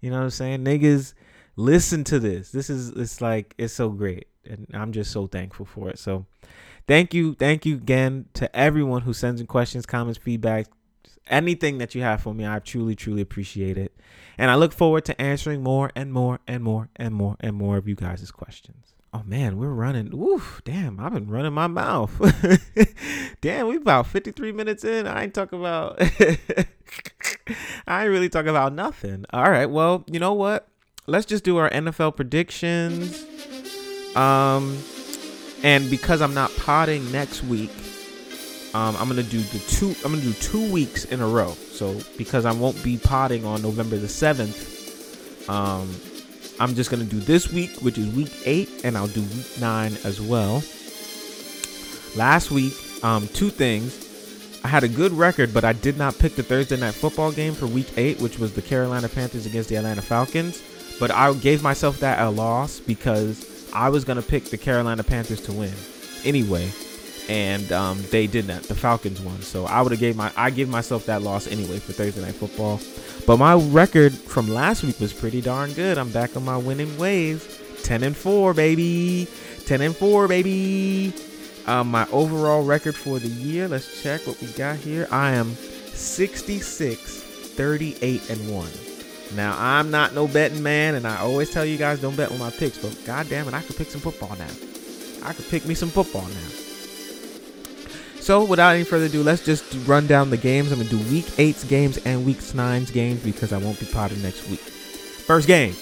You 0.00 0.10
know 0.10 0.18
what 0.18 0.24
I'm 0.24 0.30
saying? 0.30 0.64
Niggas 0.64 1.14
listen 1.56 2.04
to 2.04 2.18
this. 2.18 2.50
This 2.50 2.68
is 2.68 2.90
it's 2.90 3.20
like 3.20 3.54
it's 3.56 3.72
so 3.72 3.88
great, 3.88 4.26
and 4.44 4.66
I'm 4.74 4.92
just 4.92 5.10
so 5.10 5.26
thankful 5.26 5.64
for 5.64 5.88
it. 5.88 5.98
So, 5.98 6.26
thank 6.86 7.14
you, 7.14 7.34
thank 7.34 7.66
you 7.66 7.76
again 7.76 8.26
to 8.34 8.54
everyone 8.56 9.02
who 9.02 9.12
sends 9.12 9.40
in 9.40 9.46
questions, 9.46 9.86
comments, 9.86 10.18
feedback, 10.18 10.66
anything 11.26 11.78
that 11.78 11.94
you 11.94 12.02
have 12.02 12.20
for 12.22 12.34
me, 12.34 12.46
I 12.46 12.58
truly, 12.58 12.94
truly 12.94 13.22
appreciate 13.22 13.78
it. 13.78 13.94
And 14.36 14.50
I 14.50 14.56
look 14.56 14.72
forward 14.72 15.04
to 15.06 15.20
answering 15.20 15.62
more 15.62 15.90
and 15.94 16.12
more 16.12 16.40
and 16.46 16.62
more 16.62 16.88
and 16.96 17.14
more 17.14 17.36
and 17.40 17.56
more 17.56 17.76
of 17.76 17.88
you 17.88 17.94
guys' 17.94 18.30
questions. 18.30 18.94
Oh 19.12 19.22
man, 19.24 19.58
we're 19.58 19.68
running. 19.68 20.12
Oof, 20.12 20.60
damn, 20.64 20.98
I've 20.98 21.14
been 21.14 21.28
running 21.28 21.52
my 21.52 21.68
mouth. 21.68 22.10
damn, 23.40 23.68
we 23.68 23.76
about 23.76 24.08
53 24.08 24.50
minutes 24.50 24.82
in. 24.82 25.06
I 25.06 25.22
ain't 25.22 25.34
talking 25.34 25.60
about 25.60 26.00
I 27.86 28.02
ain't 28.02 28.10
really 28.10 28.28
talking 28.28 28.48
about 28.48 28.72
nothing. 28.72 29.24
All 29.32 29.48
right, 29.48 29.66
well, 29.66 30.02
you 30.08 30.18
know 30.18 30.32
what? 30.32 30.66
Let's 31.06 31.26
just 31.26 31.44
do 31.44 31.58
our 31.58 31.70
NFL 31.70 32.16
predictions. 32.16 33.24
Um 34.16 34.78
and 35.64 35.88
because 35.88 36.20
I'm 36.20 36.34
not 36.34 36.54
potting 36.58 37.10
next 37.10 37.42
week, 37.42 37.70
um, 38.74 38.94
I'm 38.96 39.08
gonna 39.08 39.22
do 39.22 39.40
the 39.40 39.58
two. 39.60 39.96
I'm 40.04 40.12
gonna 40.12 40.22
do 40.22 40.34
two 40.34 40.70
weeks 40.70 41.06
in 41.06 41.20
a 41.20 41.26
row. 41.26 41.56
So 41.72 41.98
because 42.18 42.44
I 42.44 42.52
won't 42.52 42.80
be 42.84 42.98
potting 42.98 43.46
on 43.46 43.62
November 43.62 43.96
the 43.96 44.08
seventh, 44.08 45.48
um, 45.48 45.92
I'm 46.60 46.74
just 46.74 46.90
gonna 46.90 47.04
do 47.04 47.18
this 47.18 47.50
week, 47.50 47.70
which 47.80 47.96
is 47.96 48.14
week 48.14 48.32
eight, 48.44 48.68
and 48.84 48.96
I'll 48.96 49.08
do 49.08 49.22
week 49.22 49.58
nine 49.58 49.96
as 50.04 50.20
well. 50.20 50.62
Last 52.14 52.50
week, 52.50 52.74
um, 53.02 53.26
two 53.28 53.48
things. 53.48 54.02
I 54.64 54.68
had 54.68 54.84
a 54.84 54.88
good 54.88 55.12
record, 55.12 55.54
but 55.54 55.64
I 55.64 55.72
did 55.72 55.96
not 55.96 56.18
pick 56.18 56.36
the 56.36 56.42
Thursday 56.42 56.76
night 56.76 56.94
football 56.94 57.32
game 57.32 57.54
for 57.54 57.66
week 57.66 57.96
eight, 57.96 58.20
which 58.20 58.38
was 58.38 58.52
the 58.52 58.62
Carolina 58.62 59.08
Panthers 59.08 59.46
against 59.46 59.70
the 59.70 59.76
Atlanta 59.76 60.02
Falcons. 60.02 60.62
But 61.00 61.10
I 61.10 61.32
gave 61.34 61.62
myself 61.62 62.00
that 62.00 62.20
a 62.20 62.30
loss 62.30 62.80
because 62.80 63.53
I 63.74 63.88
was 63.88 64.04
gonna 64.04 64.22
pick 64.22 64.44
the 64.44 64.58
Carolina 64.58 65.02
Panthers 65.02 65.40
to 65.42 65.52
win 65.52 65.74
anyway 66.24 66.70
and 67.28 67.72
um, 67.72 68.02
they 68.10 68.26
did 68.26 68.46
not. 68.46 68.62
The 68.64 68.74
Falcons 68.74 69.20
won, 69.20 69.40
so 69.42 69.64
I 69.66 69.80
would 69.80 69.92
have 69.92 70.00
gave 70.00 70.16
my 70.16 70.30
I 70.36 70.50
give 70.50 70.68
myself 70.68 71.06
that 71.06 71.22
loss 71.22 71.46
anyway 71.46 71.78
for 71.78 71.92
Thursday 71.92 72.20
night 72.20 72.34
football. 72.34 72.80
But 73.26 73.38
my 73.38 73.54
record 73.54 74.12
from 74.12 74.48
last 74.48 74.82
week 74.82 75.00
was 75.00 75.12
pretty 75.12 75.40
darn 75.40 75.72
good. 75.72 75.96
I'm 75.98 76.10
back 76.10 76.36
on 76.36 76.44
my 76.44 76.56
winning 76.56 76.96
ways. 76.98 77.60
Ten 77.82 78.02
and 78.02 78.16
four, 78.16 78.54
baby. 78.54 79.28
Ten 79.66 79.80
and 79.80 79.96
four, 79.96 80.28
baby. 80.28 81.14
Um, 81.66 81.90
my 81.90 82.06
overall 82.12 82.62
record 82.62 82.94
for 82.94 83.18
the 83.18 83.28
year. 83.28 83.68
Let's 83.68 84.02
check 84.02 84.26
what 84.26 84.40
we 84.40 84.48
got 84.48 84.76
here. 84.76 85.08
I 85.10 85.32
am 85.32 85.54
66, 85.54 87.22
38 87.22 88.30
and 88.30 88.54
one. 88.54 88.93
Now 89.34 89.56
I'm 89.58 89.90
not 89.90 90.14
no 90.14 90.28
betting 90.28 90.62
man, 90.62 90.94
and 90.94 91.06
I 91.06 91.18
always 91.18 91.50
tell 91.50 91.64
you 91.64 91.76
guys 91.76 92.00
don't 92.00 92.16
bet 92.16 92.30
with 92.30 92.40
my 92.40 92.50
picks. 92.50 92.78
But 92.78 92.98
god 93.04 93.28
damn 93.28 93.48
it, 93.48 93.54
I 93.54 93.62
could 93.62 93.76
pick 93.76 93.88
some 93.88 94.00
football 94.00 94.36
now. 94.36 95.28
I 95.28 95.32
could 95.32 95.48
pick 95.48 95.66
me 95.66 95.74
some 95.74 95.88
football 95.88 96.26
now. 96.26 96.64
So 98.20 98.42
without 98.42 98.74
any 98.74 98.84
further 98.84 99.06
ado, 99.06 99.22
let's 99.22 99.44
just 99.44 99.64
run 99.86 100.06
down 100.06 100.30
the 100.30 100.36
games. 100.36 100.72
I'm 100.72 100.78
gonna 100.78 100.88
do 100.88 100.98
week 101.10 101.26
eight's 101.38 101.64
games 101.64 101.98
and 101.98 102.24
week 102.24 102.38
nine's 102.54 102.90
games 102.90 103.22
because 103.22 103.52
I 103.52 103.58
won't 103.58 103.78
be 103.78 103.86
potting 103.86 104.22
next 104.22 104.48
week. 104.48 104.60
First 104.60 105.46
game. 105.46 105.74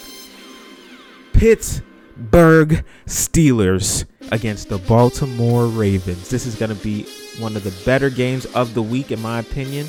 Pittsburgh 1.32 2.84
Steelers 3.07 4.07
against 4.32 4.68
the 4.68 4.78
Baltimore 4.78 5.66
Ravens. 5.66 6.30
This 6.30 6.46
is 6.46 6.55
gonna 6.55 6.74
be 6.74 7.05
one 7.38 7.57
of 7.57 7.64
the 7.64 7.84
better 7.84 8.11
games 8.11 8.46
of 8.46 8.74
the 8.74 8.82
week, 8.82 9.12
in 9.12 9.20
my 9.20 9.38
opinion. 9.38 9.86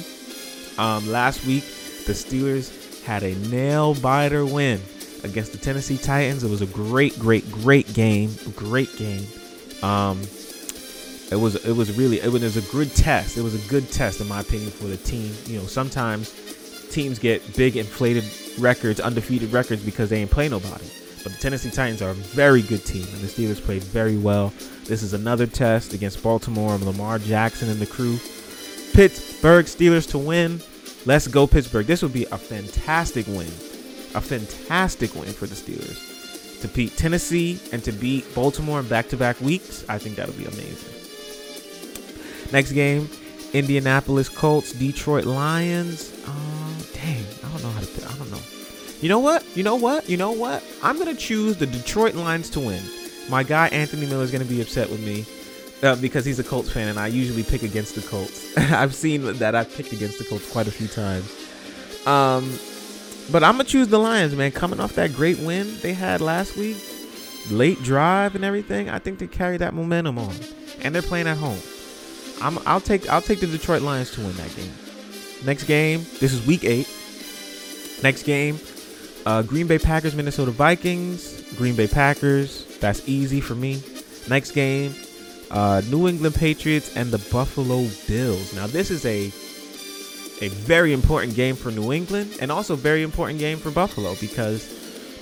Um, 0.78 1.12
last 1.12 1.46
week, 1.46 1.64
the 2.06 2.14
Steelers 2.14 2.83
had 3.06 3.24
a 3.24 3.36
nail 3.50 3.94
biter 3.96 4.46
win 4.46 4.82
against 5.24 5.52
the 5.52 5.58
Tennessee 5.58 5.98
Titans. 5.98 6.44
It 6.44 6.50
was 6.50 6.62
a 6.62 6.68
great, 6.68 7.18
great, 7.20 7.50
great 7.52 7.94
game. 7.94 8.32
Great 8.56 8.96
game. 8.98 9.26
Um, 9.82 10.22
it 11.32 11.40
was 11.40 11.56
it 11.66 11.74
was 11.74 11.98
really 11.98 12.20
it 12.20 12.32
was 12.32 12.58
a 12.58 12.72
good 12.72 12.96
test. 12.96 13.38
It 13.38 13.42
was 13.42 13.56
a 13.56 13.70
good 13.70 13.92
test 13.92 14.22
in 14.22 14.28
my 14.28 14.42
opinion 14.42 14.72
for 14.72 14.86
the 14.86 14.98
team. 14.98 15.34
You 15.46 15.60
know, 15.60 15.66
sometimes 15.66 16.32
teams 16.92 17.18
get 17.20 17.56
big 17.56 17.76
inflated 17.76 18.26
records, 18.60 19.00
undefeated 19.00 19.52
records 19.52 19.84
because 19.84 20.10
they 20.10 20.22
ain't 20.22 20.32
play 20.32 20.48
nobody. 20.48 20.86
But 21.24 21.32
the 21.32 21.40
Tennessee 21.40 21.72
Titans 21.72 22.02
are 22.02 22.10
a 22.10 22.14
very 22.14 22.62
good 22.62 22.86
team, 22.86 23.04
and 23.04 23.22
the 23.22 23.28
Steelers 23.28 23.62
played 23.62 23.82
very 23.82 24.18
well. 24.18 24.54
This 24.86 25.02
is 25.02 25.14
another 25.14 25.48
test 25.48 25.94
against 25.94 26.22
Baltimore, 26.22 26.76
of 26.76 26.84
Lamar 26.84 27.18
Jackson 27.18 27.70
and 27.70 27.80
the 27.80 27.86
crew. 27.86 28.18
Pittsburgh 28.94 29.66
Steelers 29.66 30.10
to 30.12 30.18
win. 30.18 30.62
Let's 31.06 31.28
go 31.28 31.46
Pittsburgh. 31.48 31.86
This 31.86 32.02
would 32.02 32.14
be 32.14 32.26
a 32.26 32.38
fantastic 32.38 33.28
win. 33.28 33.52
A 34.16 34.22
fantastic 34.22 35.14
win 35.16 35.34
for 35.34 35.48
the 35.48 35.56
Steelers. 35.56 36.62
To 36.62 36.68
beat 36.70 36.96
Tennessee 36.96 37.60
and 37.74 37.84
to 37.84 37.92
beat 37.92 38.34
Baltimore 38.34 38.80
in 38.80 38.88
back-to-back 38.88 39.42
weeks, 39.42 39.84
I 39.90 39.98
think 39.98 40.16
that'll 40.16 40.34
be 40.36 40.46
amazing. 40.46 40.94
Next 42.54 42.72
game, 42.72 43.10
Indianapolis 43.52 44.30
Colts, 44.30 44.72
Detroit 44.72 45.26
Lions. 45.26 46.14
Oh, 46.26 46.88
dang. 46.94 47.26
I 47.44 47.50
don't 47.50 47.64
know 47.64 47.72
how 47.72 47.82
to 47.82 47.88
pick. 47.88 48.10
I 48.10 48.18
don't 48.18 48.32
know. 48.32 48.40
You 49.02 49.10
know 49.10 49.20
what? 49.20 49.46
You 49.58 49.64
know 49.64 49.76
what? 49.76 50.10
You 50.10 50.16
know 50.16 50.32
what? 50.32 50.64
I'm 50.82 50.96
to 51.14 51.22
choose 51.22 51.58
the 51.58 51.66
Detroit 51.66 52.16
Lions 52.16 52.50
to 52.52 52.62
win. 52.62 52.82
My 53.30 53.44
guy 53.44 53.68
Anthony 53.68 54.06
Miller 54.06 54.24
is 54.24 54.32
to 54.46 54.50
be 54.50 54.62
upset 54.62 54.90
with 54.90 55.02
me 55.02 55.26
uh, 55.84 55.96
because 55.98 56.26
he's 56.26 56.40
a 56.40 56.44
Colts 56.44 56.72
fan 56.72 56.88
and 56.88 56.98
I 56.98 57.08
usually 57.08 57.44
pick 57.44 57.64
against 57.64 57.96
the 57.96 58.02
Colts. 58.02 58.58
I've 58.58 58.96
seen 58.96 59.22
that 59.40 59.54
I've 59.54 59.74
picked 59.74 59.92
against 59.92 60.18
the 60.18 60.26
Colts 60.26 60.50
quite 60.52 60.68
a 60.68 60.72
few 60.72 60.88
times. 60.88 61.30
Um, 62.08 62.58
but 63.32 63.44
I'm 63.44 63.54
gonna 63.54 63.64
choose 63.66 63.88
the 63.88 64.00
Lions, 64.00 64.36
man. 64.36 64.52
Coming 64.52 64.80
off 64.80 64.94
that 64.96 65.14
great 65.14 65.40
win 65.40 65.78
they 65.82 65.94
had 65.94 66.22
last 66.22 66.58
week, 66.58 66.78
late 67.50 67.82
drive 67.84 68.36
and 68.36 68.44
everything, 68.44 68.90
I 68.90 69.00
think 69.00 69.20
they 69.20 69.28
carry 69.28 69.58
that 69.58 69.74
momentum 69.74 70.18
on, 70.18 70.36
and 70.82 70.94
they're 70.94 71.02
playing 71.02 71.28
at 71.28 71.38
home. 71.38 71.60
I'm, 72.42 72.60
I'll 72.66 72.82
take 72.82 73.10
I'll 73.10 73.22
take 73.22 73.40
the 73.40 73.48
Detroit 73.48 73.82
Lions 73.82 74.12
to 74.12 74.22
win 74.22 74.34
that 74.34 74.54
game. 74.56 74.72
Next 75.46 75.64
game, 75.64 76.06
this 76.20 76.34
is 76.34 76.46
Week 76.46 76.64
Eight. 76.64 76.90
Next 78.04 78.24
game, 78.24 78.60
uh, 79.26 79.42
Green 79.44 79.68
Bay 79.68 79.80
Packers, 79.80 80.16
Minnesota 80.16 80.52
Vikings. 80.52 81.42
Green 81.56 81.76
Bay 81.76 81.88
Packers. 81.88 82.66
That's 82.80 83.08
easy 83.08 83.40
for 83.40 83.56
me. 83.56 83.82
Next 84.28 84.52
game, 84.52 84.94
uh, 85.54 85.82
New 85.90 86.08
England 86.08 86.36
Patriots 86.36 86.96
and 86.98 87.12
the 87.12 87.20
Buffalo 87.32 87.88
Bills. 88.08 88.54
Now 88.56 88.68
this 88.68 88.92
is 88.92 89.06
a 89.06 89.32
a 90.42 90.50
very 90.50 90.92
important 90.92 91.36
game 91.36 91.56
for 91.56 91.72
New 91.72 91.94
England 91.94 92.38
and 92.42 92.52
also 92.52 92.76
very 92.76 93.04
important 93.04 93.40
game 93.40 93.60
for 93.60 93.72
Buffalo 93.72 94.16
because 94.16 94.68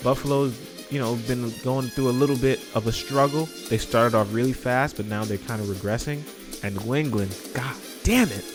Buffalo's 0.04 0.58
you 0.90 1.00
know 1.00 1.16
been 1.28 1.54
going 1.64 1.88
through 1.88 2.10
a 2.10 2.16
little 2.16 2.38
bit 2.38 2.60
of 2.76 2.88
a 2.88 2.92
struggle. 2.92 3.48
They 3.70 3.78
started 3.78 4.16
off 4.16 4.34
really 4.34 4.54
fast, 4.54 4.98
but 4.98 5.06
now 5.06 5.26
they're 5.26 5.38
kind 5.38 5.62
of 5.62 5.68
regressing. 5.68 6.24
And 6.64 6.84
New 6.86 6.96
England, 6.96 7.38
god 7.54 7.76
damn 8.04 8.30
it, 8.30 8.46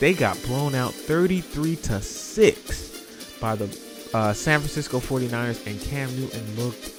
they 0.00 0.12
got 0.12 0.40
blown 0.42 0.74
out 0.74 0.92
33 0.92 1.76
to 1.76 2.00
6 2.02 3.38
by 3.40 3.54
the 3.56 3.66
uh, 4.12 4.32
San 4.32 4.60
Francisco 4.60 5.00
49ers 5.00 5.66
and 5.66 5.80
Cam 5.80 6.14
Newton 6.16 6.56
looked 6.56 6.92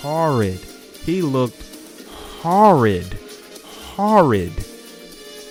horrid. 0.00 0.58
He 1.04 1.22
looked 1.22 1.62
horrid. 2.40 3.18
Horrid. 3.96 4.52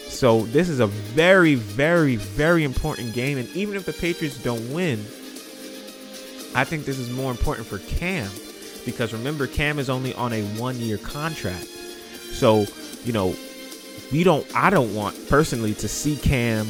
So 0.08 0.44
this 0.44 0.70
is 0.70 0.80
a 0.80 0.88
very, 0.88 1.56
very, 1.56 2.16
very 2.16 2.64
important 2.64 3.14
game. 3.14 3.38
And 3.38 3.50
even 3.56 3.76
if 3.76 3.86
the 3.86 3.94
Patriots 3.94 4.42
don't 4.42 4.72
win, 4.74 5.00
I 6.56 6.64
think 6.64 6.86
this 6.86 7.00
is 7.00 7.10
more 7.10 7.32
important 7.32 7.68
for 7.68 7.80
Cam 7.80 8.30
because 8.86 9.12
remember, 9.12 9.48
Cam 9.48 9.80
is 9.80 9.90
only 9.90 10.14
on 10.14 10.32
a 10.32 10.44
one-year 10.60 11.00
contract. 11.00 11.66
So 11.66 12.66
you 13.06 13.14
know, 13.14 13.36
we 14.12 14.24
don't. 14.24 14.46
I 14.56 14.70
don't 14.70 14.94
want 14.94 15.30
personally 15.30 15.74
to 15.76 15.88
see 15.88 16.18
Cam, 16.18 16.68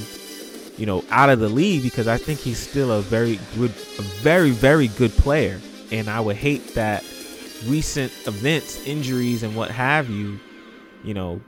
you 0.77 0.85
know, 0.85 1.03
out 1.09 1.29
of 1.29 1.39
the 1.39 1.49
league 1.49 1.81
because 1.81 2.07
I 2.07 2.17
think 2.17 2.39
he's 2.39 2.59
still 2.59 2.91
a 2.91 3.01
very 3.01 3.39
good, 3.57 3.71
a 3.71 4.01
very, 4.21 4.51
very 4.51 4.89
good 4.89 5.11
player. 5.11 5.59
And 5.91 6.09
I 6.09 6.19
would 6.19 6.35
hate 6.35 6.75
that 6.75 7.03
recent 7.65 8.11
events, 8.27 8.85
injuries, 8.85 9.43
and 9.43 9.55
what 9.55 9.71
have 9.71 10.09
you, 10.09 10.39
you 11.03 11.13
know, 11.13 11.41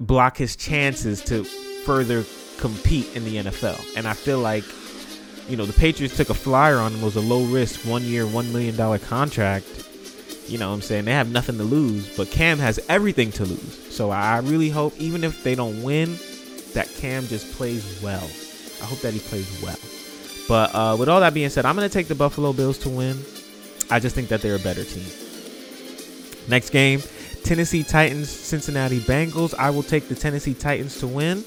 block 0.00 0.36
his 0.36 0.56
chances 0.56 1.22
to 1.24 1.44
further 1.44 2.24
compete 2.58 3.14
in 3.16 3.24
the 3.24 3.36
NFL. 3.36 3.96
And 3.96 4.06
I 4.06 4.12
feel 4.12 4.38
like, 4.38 4.64
you 5.48 5.56
know, 5.56 5.64
the 5.64 5.72
Patriots 5.72 6.16
took 6.16 6.30
a 6.30 6.34
flyer 6.34 6.76
on 6.76 6.92
him. 6.92 7.00
It 7.00 7.04
was 7.04 7.16
a 7.16 7.20
low 7.20 7.44
risk, 7.44 7.86
one 7.86 8.02
year, 8.02 8.24
$1 8.24 8.52
million 8.52 8.98
contract. 9.00 9.66
You 10.46 10.58
know 10.58 10.68
what 10.68 10.76
I'm 10.76 10.82
saying? 10.82 11.04
They 11.04 11.12
have 11.12 11.30
nothing 11.30 11.58
to 11.58 11.64
lose, 11.64 12.16
but 12.16 12.30
Cam 12.30 12.58
has 12.58 12.80
everything 12.88 13.32
to 13.32 13.44
lose. 13.44 13.94
So 13.94 14.10
I 14.10 14.38
really 14.38 14.70
hope, 14.70 14.98
even 14.98 15.24
if 15.24 15.44
they 15.44 15.54
don't 15.54 15.82
win, 15.82 16.18
that 16.74 16.88
Cam 16.96 17.26
just 17.26 17.52
plays 17.54 18.00
well. 18.02 18.24
I 18.80 18.84
hope 18.86 19.00
that 19.00 19.12
he 19.12 19.20
plays 19.20 19.60
well. 19.62 19.76
But 20.48 20.74
uh, 20.74 20.96
with 20.98 21.08
all 21.08 21.20
that 21.20 21.34
being 21.34 21.50
said, 21.50 21.66
I'm 21.66 21.76
going 21.76 21.88
to 21.88 21.92
take 21.92 22.08
the 22.08 22.14
Buffalo 22.14 22.52
Bills 22.54 22.78
to 22.78 22.88
win. 22.88 23.22
I 23.90 24.00
just 24.00 24.14
think 24.14 24.28
that 24.28 24.40
they're 24.40 24.56
a 24.56 24.60
better 24.60 24.84
team. 24.84 25.06
Next 26.48 26.70
game, 26.70 27.02
Tennessee 27.48 27.82
Titans, 27.82 28.28
Cincinnati 28.28 29.00
Bengals. 29.00 29.54
I 29.54 29.70
will 29.70 29.82
take 29.82 30.06
the 30.08 30.14
Tennessee 30.14 30.52
Titans 30.52 31.00
to 31.00 31.06
win. 31.06 31.42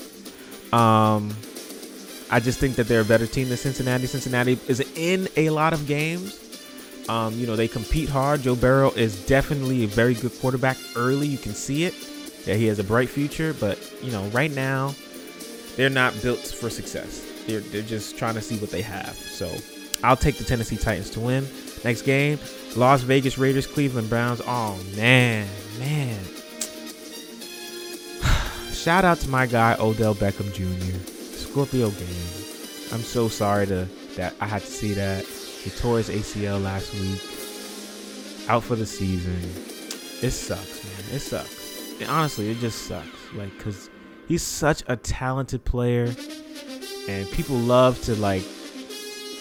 Um, 0.73 1.29
I 2.31 2.39
just 2.39 2.59
think 2.59 2.75
that 2.77 2.87
they're 2.87 3.01
a 3.01 3.05
better 3.05 3.27
team 3.27 3.49
than 3.49 3.57
Cincinnati. 3.57 4.07
Cincinnati 4.07 4.57
is 4.67 4.79
in 4.95 5.27
a 5.37 5.51
lot 5.51 5.73
of 5.73 5.85
games. 5.85 6.39
Um, 7.07 7.35
you 7.35 7.45
know, 7.45 7.55
they 7.55 7.67
compete 7.67 8.09
hard. 8.09 8.41
Joe 8.41 8.55
Burrow 8.55 8.89
is 8.89 9.23
definitely 9.27 9.83
a 9.83 9.87
very 9.87 10.15
good 10.15 10.31
quarterback 10.39 10.77
early. 10.95 11.27
You 11.27 11.37
can 11.37 11.53
see 11.53 11.83
it. 11.83 11.93
Yeah, 12.47 12.55
he 12.55 12.65
has 12.65 12.79
a 12.79 12.83
bright 12.83 13.09
future, 13.09 13.53
but 13.53 13.77
you 14.01 14.11
know, 14.11 14.23
right 14.29 14.51
now 14.51 14.95
they're 15.75 15.91
not 15.91 16.19
built 16.23 16.39
for 16.39 16.71
success. 16.71 17.23
They're 17.45 17.59
they're 17.59 17.83
just 17.83 18.17
trying 18.17 18.33
to 18.33 18.41
see 18.41 18.57
what 18.57 18.71
they 18.71 18.81
have. 18.81 19.15
So 19.15 19.55
I'll 20.03 20.17
take 20.17 20.37
the 20.37 20.45
Tennessee 20.45 20.77
Titans 20.77 21.11
to 21.11 21.19
win. 21.19 21.47
Next 21.83 22.03
game, 22.03 22.37
Las 22.75 23.01
Vegas 23.01 23.37
Raiders, 23.37 23.65
Cleveland 23.65 24.09
Browns. 24.09 24.41
Oh 24.45 24.79
man, 24.95 25.47
man. 25.79 26.19
Shout 28.73 29.03
out 29.03 29.17
to 29.19 29.29
my 29.29 29.47
guy 29.47 29.75
Odell 29.79 30.13
Beckham 30.13 30.53
Jr. 30.53 31.09
Scorpio 31.35 31.89
game. 31.89 32.07
I'm 32.91 33.01
so 33.01 33.27
sorry 33.27 33.65
to 33.67 33.87
that 34.15 34.35
I 34.39 34.45
had 34.45 34.61
to 34.61 34.67
see 34.67 34.93
that. 34.93 35.25
He 35.25 35.69
tore 35.71 35.97
his 35.97 36.09
ACL 36.09 36.61
last 36.61 36.93
week. 36.93 37.21
Out 38.49 38.63
for 38.63 38.75
the 38.75 38.85
season. 38.85 39.39
It 40.21 40.31
sucks, 40.31 40.83
man. 40.83 41.15
It 41.15 41.19
sucks. 41.19 41.99
And 41.99 42.09
honestly, 42.09 42.49
it 42.49 42.57
just 42.59 42.83
sucks. 42.87 43.07
Like, 43.33 43.57
cause 43.59 43.89
he's 44.27 44.43
such 44.43 44.83
a 44.87 44.95
talented 44.95 45.63
player, 45.65 46.13
and 47.07 47.29
people 47.31 47.55
love 47.55 48.01
to 48.03 48.15
like 48.15 48.43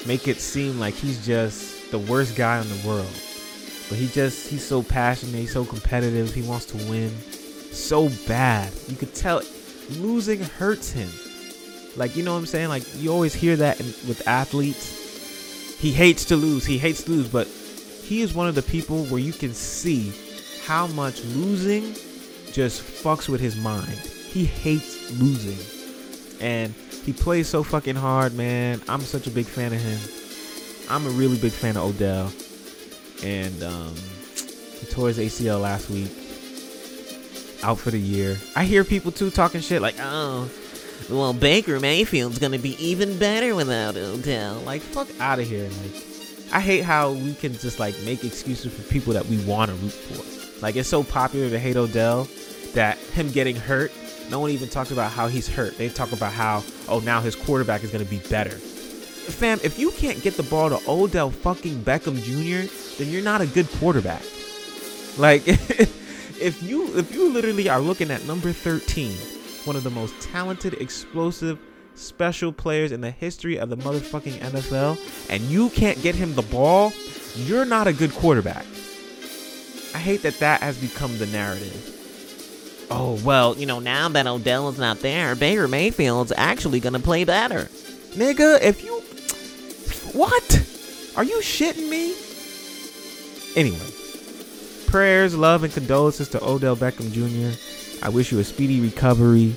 make 0.07 0.29
it 0.29 0.41
seem 0.41 0.79
like 0.79 0.95
he's 0.95 1.25
just 1.25 1.80
the 1.91 1.99
worst 1.99 2.37
guy 2.37 2.61
in 2.61 2.69
the 2.69 2.89
world. 2.89 3.13
But 3.89 3.99
he 3.99 4.07
just 4.09 4.49
he's 4.49 4.65
so 4.65 4.83
passionate, 4.83 5.39
he's 5.39 5.53
so 5.53 5.65
competitive, 5.65 6.33
he 6.33 6.43
wants 6.43 6.67
to 6.67 6.77
win 6.89 7.11
so 7.73 8.09
bad. 8.27 8.73
You 8.89 8.97
could 8.97 9.15
tell 9.15 9.43
losing 9.91 10.41
hurts 10.41 10.91
him. 10.93 11.11
Like 11.97 12.17
you 12.17 12.23
know 12.23 12.33
what 12.33 12.39
I'm 12.39 12.47
saying? 12.47 12.69
Like 12.69 12.85
you 12.97 13.13
always 13.13 13.35
hear 13.35 13.57
that 13.57 13.81
in, 13.81 13.87
with 14.07 14.23
athletes. 14.27 15.79
He 15.79 15.93
hates 15.93 16.27
to 16.27 16.37
lose. 16.37 16.65
He 16.65 16.79
hates 16.79 17.05
to 17.05 17.11
lose, 17.11 17.29
but 17.29 17.47
he 17.47 18.21
is 18.23 18.35
one 18.35 18.49
of 18.49 18.55
the 18.55 18.63
people 18.63 19.05
where 19.07 19.21
you 19.21 19.33
can 19.33 19.55
see 19.55 20.13
how 20.65 20.87
much 20.89 21.25
losing 21.25 21.95
just 22.53 22.83
fucks 22.83 23.29
with 23.29 23.41
his 23.41 23.57
mind. 23.57 23.97
He 23.97 24.45
hates 24.45 25.11
losing. 25.19 25.59
And 26.41 26.75
he 27.05 27.13
plays 27.13 27.49
so 27.49 27.63
fucking 27.63 27.97
hard, 27.97 28.35
man. 28.35 28.83
I'm 28.89 29.01
such 29.01 29.27
a 29.27 29.31
big 29.31 29.47
fan 29.47 29.73
of 29.73 29.81
him. 29.81 30.20
I'm 30.91 31.07
a 31.07 31.11
really 31.11 31.39
big 31.39 31.53
fan 31.53 31.77
of 31.77 31.85
Odell. 31.85 32.33
And 33.23 33.63
um, 33.63 33.95
he 34.81 34.87
tore 34.87 35.09
his 35.09 35.19
ACL 35.19 35.61
last 35.61 35.89
week. 35.89 36.11
Out 37.63 37.79
for 37.79 37.91
the 37.91 37.99
year. 37.99 38.39
I 38.57 38.65
hear 38.65 38.83
people 38.83 39.13
too 39.13 39.31
talking 39.31 39.61
shit 39.61 39.81
like, 39.81 39.95
oh, 40.01 40.51
well, 41.09 41.33
Baker 41.33 41.79
Mayfield's 41.79 42.39
gonna 42.39 42.59
be 42.59 42.75
even 42.85 43.19
better 43.19 43.55
without 43.55 43.97
Odell. 43.97 44.61
Like, 44.61 44.83
fuck 44.83 45.09
out 45.21 45.39
of 45.39 45.49
here. 45.49 45.69
Like, 45.83 46.03
I 46.53 46.61
hate 46.61 46.83
how 46.83 47.13
we 47.13 47.35
can 47.35 47.53
just 47.53 47.79
like 47.79 47.99
make 48.01 48.25
excuses 48.25 48.73
for 48.73 48.83
people 48.91 49.13
that 49.13 49.27
we 49.27 49.39
want 49.45 49.71
to 49.71 49.77
root 49.77 49.93
for. 49.93 50.61
Like, 50.61 50.77
it's 50.77 50.89
so 50.89 51.05
popular 51.05 51.51
to 51.51 51.59
hate 51.59 51.77
Odell 51.77 52.27
that 52.75 52.99
him 52.99 53.31
getting 53.31 53.57
hurt, 53.57 53.93
no 54.31 54.41
one 54.41 54.51
even 54.51 54.69
talks 54.69 54.91
about 54.91 55.13
how 55.13 55.29
he's 55.29 55.49
hurt. 55.49 55.77
They 55.77 55.89
talk 55.89 56.13
about 56.13 56.33
how, 56.33 56.65
oh, 56.89 57.01
now 57.01 57.21
his 57.21 57.37
quarterback 57.37 57.85
is 57.85 57.91
gonna 57.91 58.05
be 58.05 58.19
better. 58.31 58.59
Fam, 59.35 59.59
if 59.63 59.79
you 59.79 59.91
can't 59.93 60.23
get 60.23 60.35
the 60.35 60.43
ball 60.43 60.71
to 60.71 60.81
Odell 60.89 61.31
fucking 61.31 61.83
Beckham 61.83 62.23
Jr., 62.23 62.73
then 62.99 63.13
you're 63.13 63.23
not 63.23 63.41
a 63.41 63.47
good 63.47 63.69
quarterback. 63.73 64.23
Like, 65.19 65.43
if 65.49 66.63
you 66.63 66.97
if 66.97 67.15
you 67.15 67.33
literally 67.33 67.69
are 67.69 67.81
looking 67.81 68.11
at 68.11 68.25
number 68.27 68.53
13 68.53 69.17
one 69.65 69.77
of 69.77 69.85
the 69.85 69.91
most 69.91 70.19
talented, 70.21 70.75
explosive, 70.75 71.59
special 71.95 72.53
players 72.53 72.93
in 72.93 73.01
the 73.01 73.11
history 73.11 73.59
of 73.59 73.69
the 73.69 73.77
motherfucking 73.77 74.39
NFL, 74.39 74.99
and 75.31 75.43
you 75.45 75.71
can't 75.71 76.01
get 76.03 76.15
him 76.15 76.35
the 76.35 76.43
ball, 76.43 76.93
you're 77.37 77.65
not 77.65 77.87
a 77.87 77.93
good 77.93 78.13
quarterback. 78.13 78.65
I 79.95 79.99
hate 79.99 80.23
that 80.23 80.39
that 80.39 80.63
has 80.63 80.79
become 80.79 81.19
the 81.19 81.27
narrative. 81.27 82.87
Oh, 82.91 83.21
well, 83.25 83.57
you 83.57 83.67
know, 83.67 83.79
now 83.79 84.09
that 84.09 84.27
Odell 84.27 84.69
is 84.69 84.79
not 84.79 85.01
there, 85.01 85.37
Baker 85.37 85.69
Mayfield's 85.69 86.33
actually 86.37 86.81
going 86.81 86.95
to 86.95 86.99
play 86.99 87.25
better. 87.25 87.69
Nigga, 88.15 88.61
if 88.63 88.83
you 88.83 89.00
What? 90.13 90.67
Are 91.17 91.25
you 91.25 91.41
shitting 91.41 91.89
me? 91.89 92.15
Anyway, 93.57 93.91
prayers, 94.87 95.37
love, 95.37 95.65
and 95.65 95.73
condolences 95.73 96.29
to 96.31 96.45
Odell 96.45 96.77
Beckham 96.77 97.13
Jr. 97.13 97.57
I 98.05 98.09
wish 98.09 98.33
you 98.33 98.39
a 98.39 98.45
speedy 98.45 98.81
recovery. 98.81 99.55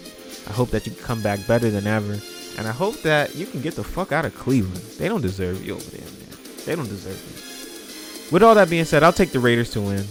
I 0.47 0.51
hope 0.51 0.69
that 0.71 0.85
you 0.85 0.93
come 0.93 1.21
back 1.21 1.45
better 1.47 1.69
than 1.69 1.87
ever. 1.87 2.19
And 2.57 2.67
I 2.67 2.71
hope 2.71 3.01
that 3.01 3.35
you 3.35 3.45
can 3.45 3.61
get 3.61 3.75
the 3.75 3.83
fuck 3.83 4.11
out 4.11 4.25
of 4.25 4.35
Cleveland. 4.35 4.77
They 4.97 5.07
don't 5.07 5.21
deserve 5.21 5.65
you 5.65 5.75
over 5.75 5.89
there, 5.89 6.01
man. 6.01 6.37
They 6.65 6.75
don't 6.75 6.89
deserve 6.89 7.17
you. 7.17 8.31
With 8.31 8.43
all 8.43 8.55
that 8.55 8.69
being 8.69 8.85
said, 8.85 9.03
I'll 9.03 9.13
take 9.13 9.31
the 9.31 9.39
Raiders 9.39 9.71
to 9.71 9.81
win. 9.81 10.05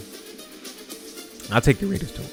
I'll 1.50 1.60
take 1.60 1.78
the 1.78 1.86
Raiders 1.86 2.12
to 2.12 2.20
win. 2.20 2.30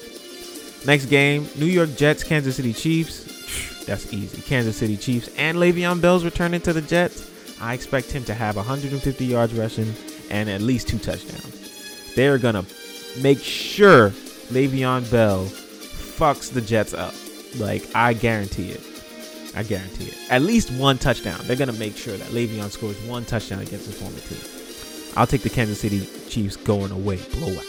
Next 0.86 1.06
game, 1.06 1.48
New 1.56 1.66
York 1.66 1.94
Jets, 1.96 2.24
Kansas 2.24 2.56
City 2.56 2.72
Chiefs. 2.72 3.84
That's 3.84 4.12
easy. 4.12 4.40
Kansas 4.42 4.76
City 4.76 4.96
Chiefs 4.96 5.28
and 5.36 5.58
Le'Veon 5.58 6.00
Bell's 6.00 6.24
returning 6.24 6.60
to 6.62 6.72
the 6.72 6.80
Jets. 6.80 7.28
I 7.60 7.74
expect 7.74 8.10
him 8.10 8.24
to 8.24 8.34
have 8.34 8.56
150 8.56 9.24
yards 9.24 9.54
rushing 9.54 9.94
and 10.30 10.48
at 10.48 10.60
least 10.60 10.88
two 10.88 10.98
touchdowns. 10.98 12.14
They're 12.14 12.38
gonna 12.38 12.64
make 13.20 13.40
sure 13.40 14.10
Le'Veon 14.50 15.10
Bell 15.10 15.44
fucks 15.44 16.52
the 16.52 16.60
Jets 16.60 16.94
up. 16.94 17.14
Like 17.58 17.84
I 17.94 18.12
guarantee 18.14 18.70
it. 18.70 18.80
I 19.54 19.62
guarantee 19.64 20.06
it. 20.06 20.16
At 20.30 20.42
least 20.42 20.70
one 20.72 20.98
touchdown. 20.98 21.40
They're 21.44 21.56
gonna 21.56 21.72
make 21.72 21.96
sure 21.96 22.16
that 22.16 22.28
Le'Veon 22.28 22.70
scores 22.70 23.00
one 23.02 23.24
touchdown 23.24 23.60
against 23.60 23.86
his 23.86 24.00
former 24.00 24.18
team. 24.20 25.16
I'll 25.16 25.26
take 25.26 25.42
the 25.42 25.50
Kansas 25.50 25.80
City 25.80 26.06
Chiefs 26.28 26.56
going 26.56 26.92
away, 26.92 27.18
blowout. 27.32 27.64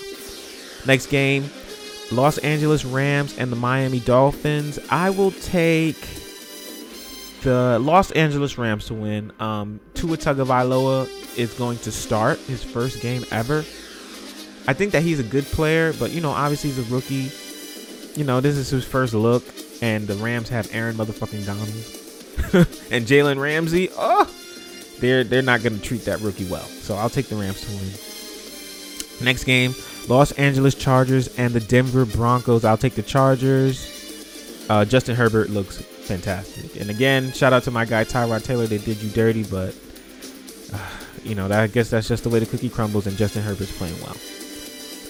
Next 0.85 1.07
game, 1.07 1.49
Los 2.11 2.37
Angeles 2.39 2.85
Rams 2.85 3.37
and 3.37 3.51
the 3.51 3.55
Miami 3.55 3.99
Dolphins. 3.99 4.79
I 4.89 5.09
will 5.09 5.31
take 5.31 5.97
the 7.41 7.79
Los 7.79 8.11
Angeles 8.11 8.57
Rams 8.57 8.85
to 8.87 8.93
win. 8.93 9.31
Um, 9.39 9.79
Tua 9.93 10.17
Tagovailoa 10.17 11.37
is 11.37 11.53
going 11.53 11.77
to 11.79 11.91
start 11.91 12.39
his 12.39 12.63
first 12.63 13.01
game 13.01 13.23
ever. 13.31 13.59
I 14.67 14.73
think 14.73 14.91
that 14.91 15.03
he's 15.03 15.19
a 15.19 15.23
good 15.23 15.45
player, 15.45 15.93
but 15.93 16.11
you 16.11 16.21
know, 16.21 16.31
obviously 16.31 16.71
he's 16.71 16.91
a 16.91 16.93
rookie. 16.93 17.31
You 18.19 18.25
know, 18.25 18.41
this 18.41 18.57
is 18.57 18.69
his 18.69 18.85
first 18.85 19.13
look, 19.13 19.43
and 19.81 20.07
the 20.07 20.15
Rams 20.15 20.49
have 20.49 20.73
Aaron 20.73 20.95
motherfucking 20.95 21.45
Donald 21.45 21.69
and 22.91 23.05
Jalen 23.05 23.39
Ramsey. 23.39 23.89
Oh, 23.97 24.29
they're 24.99 25.23
they're 25.23 25.41
not 25.41 25.63
going 25.63 25.77
to 25.77 25.81
treat 25.83 26.05
that 26.05 26.19
rookie 26.21 26.49
well. 26.49 26.63
So 26.63 26.95
I'll 26.95 27.09
take 27.09 27.27
the 27.27 27.35
Rams 27.35 27.61
to 27.61 27.71
win. 27.71 29.25
Next 29.25 29.43
game, 29.43 29.73
Los 30.07 30.31
Angeles 30.33 30.75
Chargers 30.75 31.27
and 31.37 31.53
the 31.53 31.59
Denver 31.59 32.05
Broncos. 32.05 32.65
I'll 32.65 32.77
take 32.77 32.95
the 32.95 33.03
Chargers. 33.03 33.87
Uh, 34.69 34.85
Justin 34.85 35.15
Herbert 35.15 35.49
looks 35.49 35.83
fantastic. 36.03 36.79
And 36.79 36.89
again, 36.89 37.31
shout 37.31 37.53
out 37.53 37.63
to 37.63 37.71
my 37.71 37.85
guy 37.85 38.03
Tyrod 38.03 38.43
Taylor. 38.43 38.67
They 38.67 38.77
did 38.77 39.01
you 39.01 39.09
dirty, 39.09 39.43
but 39.43 39.75
uh, 40.73 40.89
you 41.23 41.35
know, 41.35 41.47
that, 41.47 41.59
I 41.61 41.67
guess 41.67 41.89
that's 41.89 42.07
just 42.07 42.23
the 42.23 42.29
way 42.29 42.39
the 42.39 42.45
cookie 42.45 42.69
crumbles. 42.69 43.07
And 43.07 43.17
Justin 43.17 43.43
Herbert's 43.43 43.77
playing 43.77 43.99
well. 44.01 44.15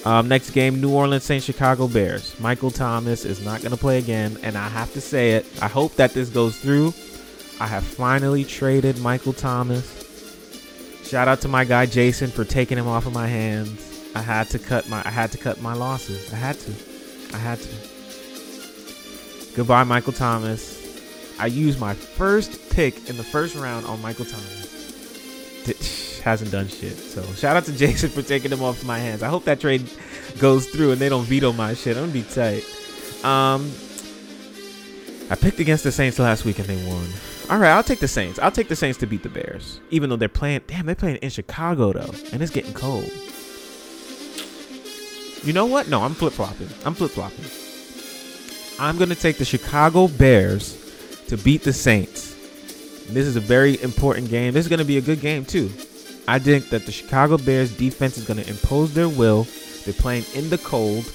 Um, 0.04 0.28
next 0.28 0.50
game, 0.52 0.82
New 0.82 0.92
Orleans 0.92 1.24
Saints, 1.24 1.46
Chicago 1.46 1.88
Bears. 1.88 2.40
Michael 2.40 2.72
Thomas 2.72 3.24
is 3.24 3.44
not 3.46 3.62
going 3.62 3.72
to 3.72 3.78
play 3.78 4.00
again, 4.00 4.38
and 4.42 4.58
I 4.58 4.68
have 4.68 4.92
to 4.94 5.02
say 5.02 5.34
it. 5.34 5.46
I 5.62 5.68
hope 5.68 5.96
that 5.96 6.14
this 6.14 6.30
goes 6.30 6.58
through. 6.58 6.94
I 7.60 7.68
have 7.68 7.84
finally 7.84 8.44
traded 8.44 8.98
Michael 9.00 9.34
Thomas. 9.34 10.00
Shout 11.04 11.28
out 11.28 11.42
to 11.42 11.48
my 11.48 11.66
guy 11.66 11.86
Jason 11.86 12.32
for 12.32 12.44
taking 12.44 12.80
him 12.80 12.88
off 12.88 13.06
of 13.06 13.14
my 13.14 13.28
hands. 13.28 14.10
I 14.16 14.22
had 14.22 14.50
to 14.50 14.60
cut 14.60 14.90
my 14.90 15.02
I 15.06 15.12
had 15.12 15.32
to 15.34 15.38
cut 15.38 15.62
my 15.62 15.74
losses. 15.74 16.34
I 16.34 16.38
had 16.38 16.58
to. 16.60 16.74
I 17.34 17.38
had 17.38 17.60
to. 17.60 17.70
Goodbye, 19.56 19.84
Michael 19.84 20.14
Thomas. 20.14 20.81
I 21.42 21.48
used 21.48 21.80
my 21.80 21.96
first 21.96 22.70
pick 22.70 23.10
in 23.10 23.18
the 23.18 23.24
first 23.24 23.56
round 23.56 23.88
on 23.88 24.00
Michael 24.00 24.26
Thomas. 24.26 25.64
D- 25.66 26.22
hasn't 26.24 26.52
done 26.52 26.68
shit. 26.68 26.94
So 26.94 27.24
shout 27.34 27.58
out 27.58 27.66
to 27.66 27.72
Jason 27.78 28.12
for 28.12 28.22
taking 28.22 28.52
him 28.52 28.62
off 28.62 28.86
my 28.86 29.00
hands. 29.00 29.24
I 29.24 29.28
hope 29.28 29.46
that 29.46 29.60
trade 29.60 29.90
goes 30.38 30.68
through 30.68 30.92
and 30.92 31.02
they 31.02 31.10
don't 31.10 31.26
veto 31.26 31.52
my 31.52 31.74
shit. 31.74 31.98
I'm 31.98 32.04
gonna 32.04 32.14
be 32.14 32.22
tight. 32.22 32.64
Um, 33.26 33.72
I 35.32 35.36
picked 35.36 35.60
against 35.60 35.84
the 35.84 35.92
Saints 35.92 36.20
last 36.20 36.46
week 36.46 36.60
and 36.60 36.68
they 36.68 36.88
won. 36.88 37.08
All 37.50 37.58
right, 37.58 37.72
I'll 37.72 37.84
take 37.84 38.00
the 38.00 38.08
Saints. 38.08 38.38
I'll 38.38 38.52
take 38.52 38.68
the 38.68 38.76
Saints 38.76 39.00
to 39.00 39.08
beat 39.08 39.24
the 39.24 39.30
Bears, 39.30 39.80
even 39.90 40.12
though 40.12 40.18
they're 40.18 40.30
playing. 40.30 40.62
Damn, 40.68 40.86
they're 40.86 40.94
playing 40.94 41.18
in 41.18 41.32
Chicago 41.32 41.92
though, 41.92 42.14
and 42.32 42.44
it's 42.44 42.52
getting 42.52 42.74
cold. 42.74 43.10
You 45.44 45.54
know 45.54 45.66
what? 45.66 45.90
No, 45.90 46.04
I'm 46.04 46.14
flip 46.14 46.34
flopping. 46.34 46.70
I'm 46.86 46.94
flip 46.94 47.10
flopping. 47.10 47.46
I'm 48.80 49.00
gonna 49.00 49.16
take 49.16 49.40
the 49.40 49.46
Chicago 49.46 50.08
Bears 50.08 50.81
to 51.32 51.38
beat 51.38 51.64
the 51.64 51.72
Saints. 51.72 52.36
And 53.08 53.16
this 53.16 53.26
is 53.26 53.38
a 53.38 53.40
very 53.40 53.82
important 53.82 54.30
game. 54.30 54.54
This 54.54 54.66
is 54.66 54.70
gonna 54.70 54.84
be 54.84 54.98
a 54.98 55.02
good 55.02 55.22
game 55.22 55.46
too. 55.46 55.72
I 56.28 56.40
think 56.40 56.70
that 56.72 56.86
the 56.86 56.92
Chicago 56.92 57.38
Bears 57.38 57.72
defense 57.76 58.18
is 58.18 58.26
gonna 58.26 58.42
impose 58.42 58.94
their 58.94 59.08
will. 59.08 59.48
They're 59.86 59.94
playing 59.94 60.26
in 60.36 60.50
the 60.50 60.58
cold. 60.58 61.10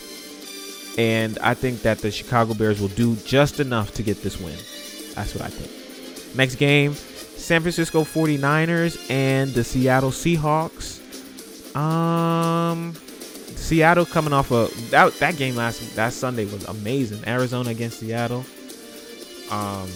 And 0.97 1.39
I 1.41 1.53
think 1.53 1.83
that 1.83 1.99
the 1.99 2.11
Chicago 2.11 2.55
Bears 2.55 2.81
will 2.81 2.89
do 2.89 3.15
just 3.17 3.61
enough 3.61 3.93
to 3.93 4.03
get 4.03 4.23
this 4.23 4.41
win. 4.41 4.57
That's 5.15 5.35
what 5.35 5.45
I 5.45 5.49
think. 5.49 6.35
Next 6.35 6.55
game, 6.55 6.95
San 6.95 7.61
Francisco 7.61 8.03
49ers 8.03 9.11
and 9.11 9.53
the 9.53 9.65
Seattle 9.65 10.13
Seahawks. 10.13 10.97
Um 11.77 12.95
Seattle 13.55 14.07
coming 14.07 14.33
off 14.33 14.51
a 14.51 14.69
that 14.93 15.13
that 15.19 15.37
game 15.37 15.57
last 15.57 15.95
that 15.95 16.15
Sunday 16.15 16.47
was 16.47 16.65
amazing. 16.65 17.23
Arizona 17.27 17.69
against 17.69 18.01
Seattle. 18.01 18.47
Um 19.51 19.89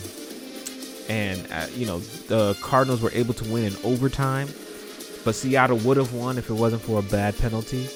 and 1.08 1.46
uh, 1.52 1.66
you 1.74 1.86
know, 1.86 1.98
the 2.28 2.56
Cardinals 2.60 3.02
were 3.02 3.10
able 3.12 3.34
to 3.34 3.44
win 3.52 3.64
in 3.64 3.74
overtime, 3.82 4.46
but 5.24 5.34
Seattle 5.34 5.78
would 5.78 5.96
have 5.96 6.12
won 6.14 6.38
if 6.38 6.48
it 6.48 6.54
wasn't 6.54 6.82
for 6.82 7.00
a 7.00 7.02
bad 7.02 7.36
penalty. 7.36 7.88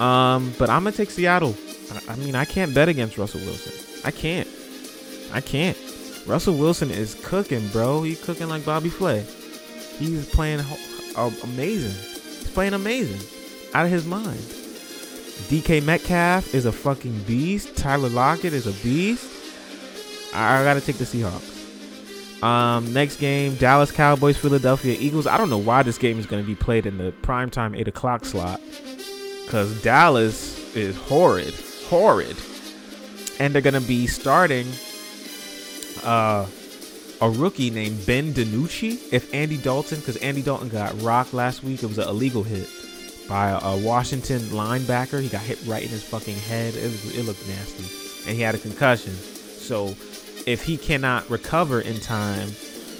Um, 0.00 0.52
but 0.58 0.68
I'm 0.68 0.82
gonna 0.82 0.96
take 0.96 1.10
Seattle. 1.10 1.54
I, 1.92 2.12
I 2.12 2.16
mean, 2.16 2.34
I 2.34 2.44
can't 2.44 2.74
bet 2.74 2.88
against 2.88 3.16
Russell 3.16 3.40
Wilson. 3.40 3.72
I 4.04 4.10
can't. 4.10 4.48
I 5.32 5.40
can't. 5.40 5.76
Russell 6.26 6.54
Wilson 6.54 6.90
is 6.90 7.14
cooking, 7.24 7.66
bro. 7.68 8.02
He's 8.02 8.22
cooking 8.22 8.48
like 8.48 8.64
Bobby 8.64 8.90
Flay. 8.90 9.24
He's 9.98 10.28
playing 10.28 10.60
uh, 11.16 11.30
amazing. 11.44 11.92
He's 11.92 12.50
playing 12.50 12.74
amazing. 12.74 13.20
Out 13.72 13.86
of 13.86 13.92
his 13.92 14.04
mind. 14.04 14.38
DK 15.48 15.84
Metcalf 15.84 16.54
is 16.54 16.66
a 16.66 16.72
fucking 16.72 17.22
beast. 17.22 17.76
Tyler 17.76 18.08
Lockett 18.08 18.52
is 18.52 18.66
a 18.66 18.72
beast. 18.82 19.37
I, 20.34 20.60
I 20.60 20.64
gotta 20.64 20.80
take 20.80 20.96
the 20.96 21.04
Seahawks. 21.04 21.58
Um, 22.42 22.92
next 22.92 23.16
game, 23.16 23.56
Dallas 23.56 23.90
Cowboys, 23.90 24.36
Philadelphia 24.36 24.96
Eagles. 24.98 25.26
I 25.26 25.36
don't 25.36 25.50
know 25.50 25.58
why 25.58 25.82
this 25.82 25.98
game 25.98 26.18
is 26.18 26.26
going 26.26 26.42
to 26.42 26.46
be 26.46 26.54
played 26.54 26.86
in 26.86 26.96
the 26.96 27.12
primetime 27.22 27.76
8 27.76 27.88
o'clock 27.88 28.24
slot. 28.24 28.60
Because 29.44 29.82
Dallas 29.82 30.76
is 30.76 30.96
horrid. 30.96 31.54
Horrid. 31.88 32.36
And 33.40 33.52
they're 33.52 33.62
going 33.62 33.74
to 33.74 33.80
be 33.80 34.06
starting 34.06 34.68
uh, 36.04 36.46
a 37.20 37.30
rookie 37.30 37.70
named 37.70 38.06
Ben 38.06 38.32
DiNucci. 38.32 39.12
If 39.12 39.32
Andy 39.34 39.56
Dalton, 39.56 39.98
because 39.98 40.16
Andy 40.18 40.42
Dalton 40.42 40.68
got 40.68 41.00
rocked 41.02 41.34
last 41.34 41.64
week, 41.64 41.82
it 41.82 41.86
was 41.86 41.98
an 41.98 42.08
illegal 42.08 42.44
hit 42.44 42.68
by 43.28 43.50
a, 43.50 43.58
a, 43.58 43.76
Washington 43.78 44.40
linebacker. 44.40 45.20
He 45.20 45.28
got 45.28 45.42
hit 45.42 45.58
right 45.66 45.82
in 45.82 45.88
his 45.88 46.04
fucking 46.04 46.36
head. 46.36 46.74
It, 46.74 46.84
was, 46.84 47.16
it 47.16 47.24
looked 47.24 47.46
nasty. 47.48 48.28
And 48.28 48.36
he 48.36 48.42
had 48.42 48.54
a 48.54 48.58
concussion. 48.58 49.12
So 49.14 49.94
if 50.48 50.64
he 50.64 50.78
cannot 50.78 51.28
recover 51.28 51.80
in 51.80 52.00
time, 52.00 52.48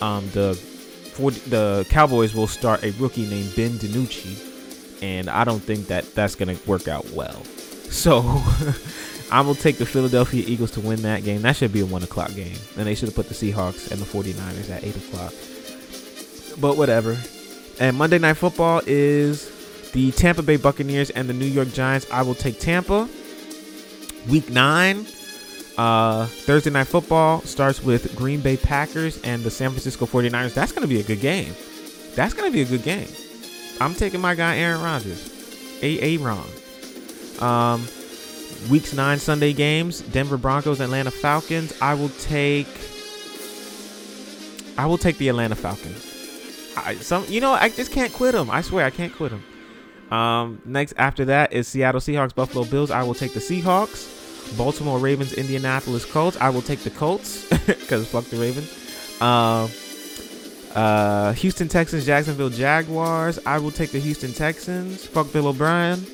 um, 0.03 0.29
the 0.31 0.55
for 0.55 1.31
the 1.31 1.87
Cowboys 1.89 2.35
will 2.35 2.47
start 2.47 2.85
a 2.85 2.91
rookie 2.93 3.27
named 3.27 3.57
Ben 3.57 3.71
DiNucci, 3.71 5.03
and 5.03 5.31
I 5.31 5.45
don't 5.45 5.63
think 5.63 5.87
that 5.87 6.15
that's 6.15 6.35
gonna 6.35 6.57
work 6.67 6.89
out 6.89 7.09
well. 7.11 7.43
So 7.89 8.19
I'm 9.33 9.47
gonna 9.47 9.55
take 9.55 9.79
the 9.79 9.87
Philadelphia 9.87 10.45
Eagles 10.47 10.73
to 10.73 10.81
win 10.81 11.01
that 11.03 11.25
game. 11.25 11.41
That 11.41 11.57
should 11.57 11.73
be 11.73 11.81
a 11.81 11.87
one 11.87 12.03
o'clock 12.03 12.35
game, 12.35 12.59
and 12.77 12.87
they 12.87 12.95
should 12.95 13.09
have 13.09 13.15
put 13.17 13.31
the 13.31 13.35
Seahawks 13.35 13.91
and 13.91 13.99
the 13.99 14.05
49ers 14.05 14.69
at 14.69 14.85
eight 14.85 14.95
o'clock. 14.95 15.33
But 16.61 16.77
whatever. 16.77 17.17
And 17.81 17.97
Monday 17.97 18.19
Night 18.19 18.35
Football 18.35 18.83
is 18.87 19.51
the 19.93 20.13
Tampa 20.13 20.43
Bay 20.43 20.57
Buccaneers 20.57 21.09
and 21.09 21.31
the 21.31 21.33
New 21.33 21.47
York 21.47 21.73
Giants. 21.73 22.07
I 22.13 22.21
will 22.21 22.35
take 22.35 22.61
Tampa. 22.61 23.09
Week 24.29 24.51
nine. 24.51 25.07
Uh, 25.79 26.27
Thursday 26.27 26.71
night 26.71 26.89
football 26.89 27.41
starts 27.43 27.83
with 27.83 28.17
Green 28.17 28.41
Bay 28.41 28.57
Packers 28.57 29.23
and 29.23 29.45
the 29.45 29.51
San 29.51 29.71
Francisco 29.71 30.07
49ers. 30.07 30.53
That's 30.53 30.73
going 30.73 30.83
to 30.83 30.89
be 30.89 30.99
a 30.99 31.05
good 31.05 31.21
game. 31.21 31.55
That's 32.17 32.35
going 32.35 32.51
to 32.51 32.53
be 32.53 32.63
a 32.63 32.65
good 32.65 32.83
game. 32.83 33.07
I'm 33.81 33.95
taking 33.95 34.21
my 34.21 34.35
guy 34.35 34.59
Aaron 34.59 34.83
Rodgers. 34.83 35.79
A 35.83 36.17
A 36.17 36.19
Ron. 36.19 36.45
Um, 37.39 37.87
weeks 38.69 38.93
nine 38.93 39.19
Sunday 39.19 39.53
games: 39.53 40.01
Denver 40.01 40.37
Broncos, 40.37 40.81
Atlanta 40.81 41.13
Falcons. 41.13 41.73
I 41.81 41.95
will 41.95 42.09
take. 42.09 42.67
I 44.77 44.87
will 44.87 44.99
take 44.99 45.19
the 45.19 45.29
Atlanta 45.29 45.55
Falcons. 45.55 46.05
I, 46.77 46.97
some, 46.97 47.25
you 47.29 47.41
know, 47.41 47.53
I 47.53 47.69
just 47.69 47.93
can't 47.93 48.13
quit 48.13 48.33
them. 48.33 48.51
I 48.51 48.63
swear, 48.63 48.85
I 48.85 48.91
can't 48.91 49.15
quit 49.15 49.31
them. 49.31 50.17
Um, 50.17 50.61
next 50.65 50.95
after 50.97 51.25
that 51.27 51.53
is 51.53 51.69
Seattle 51.69 52.01
Seahawks, 52.01 52.35
Buffalo 52.35 52.65
Bills. 52.65 52.91
I 52.91 53.05
will 53.05 53.15
take 53.15 53.33
the 53.33 53.41
Seahawks. 53.41 54.18
Baltimore 54.57 54.99
Ravens, 54.99 55.33
Indianapolis 55.35 56.05
Colts. 56.05 56.37
I 56.41 56.51
will 56.51 56.63
take 56.63 56.81
the 56.81 56.91
Colts 56.91 57.49
because 57.67 58.09
fuck 58.09 58.25
the 58.25 58.37
Ravens. 58.39 58.71
Uh, 59.21 59.69
Uh, 60.75 61.33
Houston 61.33 61.67
Texans, 61.67 62.05
Jacksonville 62.07 62.51
Jaguars. 62.51 63.39
I 63.47 63.59
will 63.59 63.71
take 63.73 63.91
the 63.91 63.99
Houston 63.99 64.33
Texans. 64.33 65.05
Fuck 65.07 65.33
Bill 65.33 65.49
O'Brien. 65.49 66.07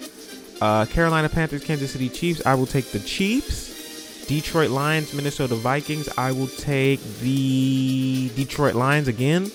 Uh, 0.60 0.86
Carolina 0.86 1.28
Panthers, 1.28 1.64
Kansas 1.64 1.90
City 1.92 2.08
Chiefs. 2.08 2.40
I 2.46 2.54
will 2.54 2.64
take 2.66 2.86
the 2.92 3.00
Chiefs. 3.00 4.26
Detroit 4.26 4.70
Lions, 4.70 5.12
Minnesota 5.12 5.56
Vikings. 5.56 6.08
I 6.16 6.32
will 6.32 6.46
take 6.46 7.00
the 7.20 8.30
Detroit 8.36 8.74
Lions 8.74 9.08
again. 9.08 9.50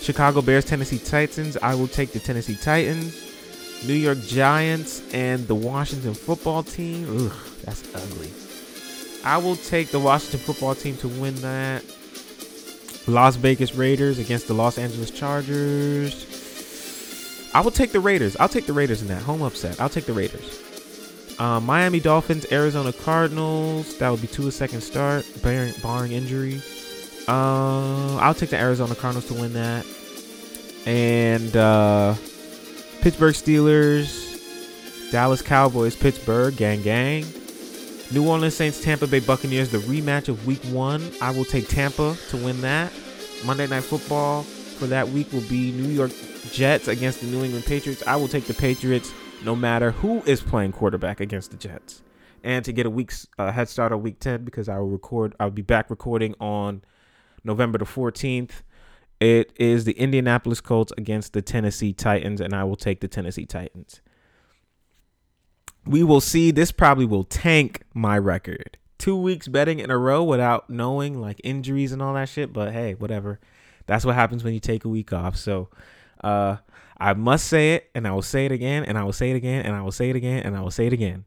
Chicago 0.00 0.40
Bears, 0.42 0.64
Tennessee 0.64 0.98
Titans. 0.98 1.56
I 1.58 1.74
will 1.76 1.86
take 1.86 2.12
the 2.12 2.18
Tennessee 2.18 2.56
Titans. 2.56 3.14
New 3.86 3.94
York 3.94 4.18
Giants 4.22 5.02
and 5.12 5.46
the 5.46 5.54
Washington 5.54 6.14
football 6.14 6.62
team. 6.64 7.26
Ugh, 7.26 7.36
that's 7.64 7.94
ugly. 7.94 8.30
I 9.24 9.38
will 9.38 9.56
take 9.56 9.90
the 9.90 10.00
Washington 10.00 10.40
football 10.40 10.74
team 10.74 10.96
to 10.98 11.08
win 11.08 11.34
that. 11.36 11.84
Las 13.06 13.36
Vegas 13.36 13.74
Raiders 13.74 14.18
against 14.18 14.46
the 14.46 14.54
Los 14.54 14.78
Angeles 14.78 15.10
Chargers. 15.10 16.26
I 17.54 17.60
will 17.60 17.70
take 17.70 17.92
the 17.92 18.00
Raiders. 18.00 18.36
I'll 18.38 18.48
take 18.48 18.66
the 18.66 18.72
Raiders 18.72 19.02
in 19.02 19.08
that 19.08 19.22
home 19.22 19.42
upset. 19.42 19.80
I'll 19.80 19.88
take 19.88 20.06
the 20.06 20.12
Raiders. 20.12 20.60
Um, 21.38 21.66
Miami 21.66 22.00
Dolphins, 22.00 22.46
Arizona 22.52 22.92
Cardinals. 22.92 23.98
That 23.98 24.10
would 24.10 24.20
be 24.20 24.28
Tua 24.28 24.52
second 24.52 24.80
start, 24.82 25.26
barring, 25.42 25.74
barring 25.82 26.12
injury. 26.12 26.62
Uh, 27.28 28.16
I'll 28.16 28.34
take 28.34 28.50
the 28.50 28.58
Arizona 28.58 28.94
Cardinals 28.94 29.26
to 29.28 29.34
win 29.34 29.52
that. 29.54 29.84
And 30.86 31.56
uh, 31.56 32.14
Pittsburgh 33.00 33.34
Steelers, 33.34 35.10
Dallas 35.10 35.42
Cowboys, 35.42 35.96
Pittsburgh, 35.96 36.56
gang 36.56 36.82
gang. 36.82 37.24
New 38.12 38.28
Orleans 38.28 38.54
Saints, 38.54 38.82
Tampa 38.82 39.06
Bay 39.06 39.20
Buccaneers, 39.20 39.70
the 39.70 39.78
rematch 39.78 40.28
of 40.28 40.46
week 40.46 40.62
one. 40.64 41.02
I 41.22 41.30
will 41.30 41.46
take 41.46 41.66
Tampa 41.68 42.14
to 42.28 42.36
win 42.36 42.60
that. 42.60 42.92
Monday 43.46 43.66
Night 43.66 43.84
Football 43.84 44.42
for 44.42 44.86
that 44.86 45.08
week 45.08 45.32
will 45.32 45.40
be 45.48 45.72
New 45.72 45.88
York 45.88 46.10
Jets 46.50 46.88
against 46.88 47.22
the 47.22 47.26
New 47.28 47.42
England 47.42 47.64
Patriots. 47.64 48.02
I 48.06 48.16
will 48.16 48.28
take 48.28 48.44
the 48.44 48.52
Patriots 48.52 49.14
no 49.42 49.56
matter 49.56 49.92
who 49.92 50.22
is 50.24 50.42
playing 50.42 50.72
quarterback 50.72 51.20
against 51.20 51.52
the 51.52 51.56
Jets. 51.56 52.02
And 52.44 52.62
to 52.66 52.72
get 52.72 52.84
a 52.84 52.90
week's 52.90 53.26
uh, 53.38 53.50
head 53.50 53.70
start 53.70 53.92
on 53.92 54.02
week 54.02 54.20
10, 54.20 54.44
because 54.44 54.68
I 54.68 54.78
will 54.78 54.90
record, 54.90 55.34
I'll 55.40 55.50
be 55.50 55.62
back 55.62 55.88
recording 55.88 56.34
on 56.38 56.82
November 57.44 57.78
the 57.78 57.86
14th. 57.86 58.60
It 59.20 59.52
is 59.56 59.84
the 59.84 59.92
Indianapolis 59.92 60.60
Colts 60.60 60.92
against 60.98 61.32
the 61.32 61.40
Tennessee 61.40 61.94
Titans, 61.94 62.42
and 62.42 62.54
I 62.54 62.64
will 62.64 62.76
take 62.76 63.00
the 63.00 63.08
Tennessee 63.08 63.46
Titans. 63.46 64.01
We 65.86 66.02
will 66.02 66.20
see. 66.20 66.50
This 66.50 66.72
probably 66.72 67.04
will 67.04 67.24
tank 67.24 67.82
my 67.94 68.18
record. 68.18 68.76
Two 68.98 69.16
weeks 69.16 69.48
betting 69.48 69.80
in 69.80 69.90
a 69.90 69.98
row 69.98 70.22
without 70.22 70.70
knowing 70.70 71.20
like 71.20 71.40
injuries 71.42 71.92
and 71.92 72.00
all 72.00 72.14
that 72.14 72.28
shit. 72.28 72.52
But 72.52 72.72
hey, 72.72 72.94
whatever. 72.94 73.40
That's 73.86 74.04
what 74.04 74.14
happens 74.14 74.44
when 74.44 74.54
you 74.54 74.60
take 74.60 74.84
a 74.84 74.88
week 74.88 75.12
off. 75.12 75.36
So 75.36 75.68
uh 76.22 76.58
I 77.02 77.14
must 77.14 77.48
say 77.48 77.74
it, 77.74 77.90
and 77.96 78.06
I 78.06 78.12
will 78.12 78.22
say 78.22 78.46
it 78.46 78.52
again, 78.52 78.84
and 78.84 78.96
I 78.96 79.02
will 79.02 79.12
say 79.12 79.30
it 79.30 79.36
again, 79.36 79.66
and 79.66 79.74
I 79.74 79.82
will 79.82 79.90
say 79.90 80.08
it 80.10 80.14
again, 80.14 80.44
and 80.44 80.56
I 80.56 80.60
will 80.60 80.70
say 80.70 80.86
it 80.86 80.92
again. 80.92 81.24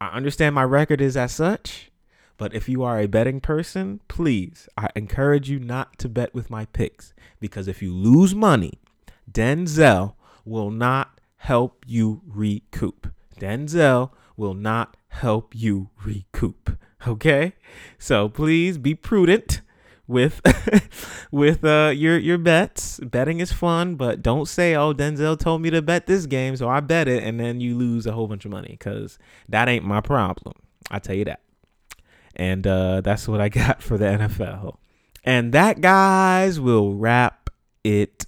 I 0.00 0.08
understand 0.08 0.56
my 0.56 0.64
record 0.64 1.00
is 1.00 1.16
as 1.16 1.32
such, 1.32 1.92
but 2.36 2.52
if 2.52 2.68
you 2.68 2.82
are 2.82 2.98
a 2.98 3.06
betting 3.06 3.40
person, 3.40 4.00
please, 4.08 4.68
I 4.76 4.88
encourage 4.96 5.48
you 5.48 5.60
not 5.60 5.98
to 6.00 6.08
bet 6.08 6.34
with 6.34 6.50
my 6.50 6.64
picks 6.66 7.14
because 7.38 7.68
if 7.68 7.80
you 7.80 7.94
lose 7.94 8.34
money, 8.34 8.80
Denzel 9.30 10.14
will 10.44 10.72
not 10.72 11.13
help 11.44 11.84
you 11.86 12.22
recoup. 12.26 13.12
Denzel 13.38 14.10
will 14.34 14.54
not 14.54 14.96
help 15.08 15.54
you 15.54 15.90
recoup. 16.02 16.78
Okay? 17.06 17.52
So 17.98 18.30
please 18.30 18.78
be 18.78 18.94
prudent 18.94 19.60
with 20.06 20.40
with 21.30 21.62
uh 21.62 21.92
your 21.94 22.16
your 22.16 22.38
bets. 22.38 22.98
Betting 23.00 23.40
is 23.40 23.52
fun, 23.52 23.96
but 23.96 24.22
don't 24.22 24.48
say, 24.48 24.74
"Oh, 24.74 24.94
Denzel 24.94 25.38
told 25.38 25.60
me 25.60 25.68
to 25.68 25.82
bet 25.82 26.06
this 26.06 26.24
game, 26.24 26.56
so 26.56 26.68
I 26.68 26.80
bet 26.80 27.08
it," 27.08 27.22
and 27.22 27.38
then 27.38 27.60
you 27.60 27.76
lose 27.76 28.06
a 28.06 28.12
whole 28.12 28.26
bunch 28.26 28.46
of 28.46 28.50
money 28.50 28.70
because 28.70 29.18
that 29.50 29.68
ain't 29.68 29.84
my 29.84 30.00
problem. 30.00 30.54
I 30.90 30.98
tell 30.98 31.14
you 31.14 31.26
that. 31.26 31.40
And 32.36 32.66
uh, 32.66 33.02
that's 33.02 33.28
what 33.28 33.42
I 33.42 33.48
got 33.60 33.82
for 33.82 33.98
the 33.98 34.06
NFL. 34.06 34.78
And 35.24 35.52
that, 35.52 35.82
guys, 35.82 36.58
will 36.58 36.94
wrap 36.94 37.50
it. 37.82 38.23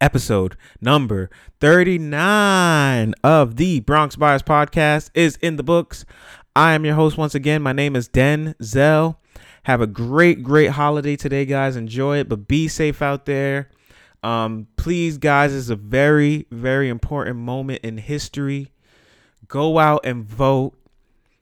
Episode 0.00 0.56
number 0.80 1.28
39 1.58 3.14
of 3.24 3.56
the 3.56 3.80
Bronx 3.80 4.14
Bias 4.14 4.42
Podcast 4.42 5.10
is 5.12 5.36
in 5.42 5.56
the 5.56 5.64
books. 5.64 6.04
I 6.54 6.74
am 6.74 6.84
your 6.84 6.94
host 6.94 7.18
once 7.18 7.34
again. 7.34 7.62
My 7.62 7.72
name 7.72 7.96
is 7.96 8.08
Denzel. 8.08 9.16
Have 9.64 9.80
a 9.80 9.88
great, 9.88 10.44
great 10.44 10.70
holiday 10.70 11.16
today, 11.16 11.44
guys. 11.44 11.74
Enjoy 11.74 12.18
it, 12.18 12.28
but 12.28 12.46
be 12.46 12.68
safe 12.68 13.02
out 13.02 13.26
there. 13.26 13.70
Um, 14.22 14.68
please, 14.76 15.18
guys, 15.18 15.52
it's 15.52 15.68
a 15.68 15.74
very, 15.74 16.46
very 16.52 16.88
important 16.88 17.38
moment 17.38 17.80
in 17.82 17.98
history. 17.98 18.70
Go 19.48 19.80
out 19.80 20.06
and 20.06 20.24
vote. 20.24 20.74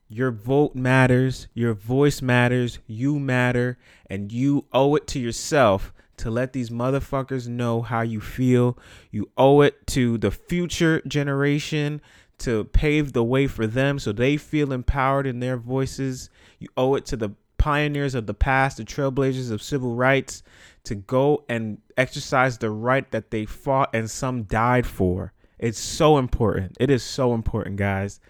Your 0.09 0.31
vote 0.31 0.75
matters. 0.75 1.47
Your 1.53 1.75
voice 1.75 2.23
matters. 2.23 2.79
You 2.87 3.19
matter. 3.19 3.77
And 4.09 4.33
you 4.33 4.65
owe 4.73 4.95
it 4.95 5.07
to 5.09 5.19
yourself 5.19 5.93
to 6.19 6.31
let 6.31 6.53
these 6.53 6.71
motherfuckers 6.71 7.49
know 7.49 7.83
how 7.83 8.01
you 8.01 8.21
feel. 8.21 8.79
You 9.11 9.31
owe 9.37 9.61
it 9.61 9.87
to 9.89 10.19
the 10.19 10.31
future 10.31 11.03
generation 11.07 12.01
to 12.39 12.65
pave 12.65 13.13
the 13.13 13.25
way 13.25 13.47
for 13.47 13.67
them 13.67 13.99
so 13.99 14.13
they 14.13 14.37
feel 14.37 14.73
empowered 14.73 15.27
in 15.27 15.41
their 15.41 15.57
voices. 15.57 16.31
You 16.59 16.69
owe 16.77 16.95
it 16.95 17.07
to 17.07 17.17
the 17.17 17.31
pioneers 17.59 18.15
of 18.15 18.27
the 18.27 18.35
past, 18.35 18.77
the 18.77 18.85
trailblazers 18.85 19.51
of 19.51 19.63
civil 19.63 19.95
rights, 19.95 20.43
to 20.85 20.95
go 20.95 21.45
and 21.49 21.79
exercise 21.97 22.59
the 22.59 22.71
right 22.71 23.11
that 23.11 23.31
they 23.31 23.45
fought 23.45 23.91
and 23.95 24.11
some 24.11 24.45
died 24.45 24.87
for. 24.87 25.33
It's 25.59 25.81
so 25.81 26.19
important. 26.19 26.77
It 26.79 26.91
is 26.91 27.03
so 27.03 27.35
important, 27.35 27.77
guys. 27.77 28.21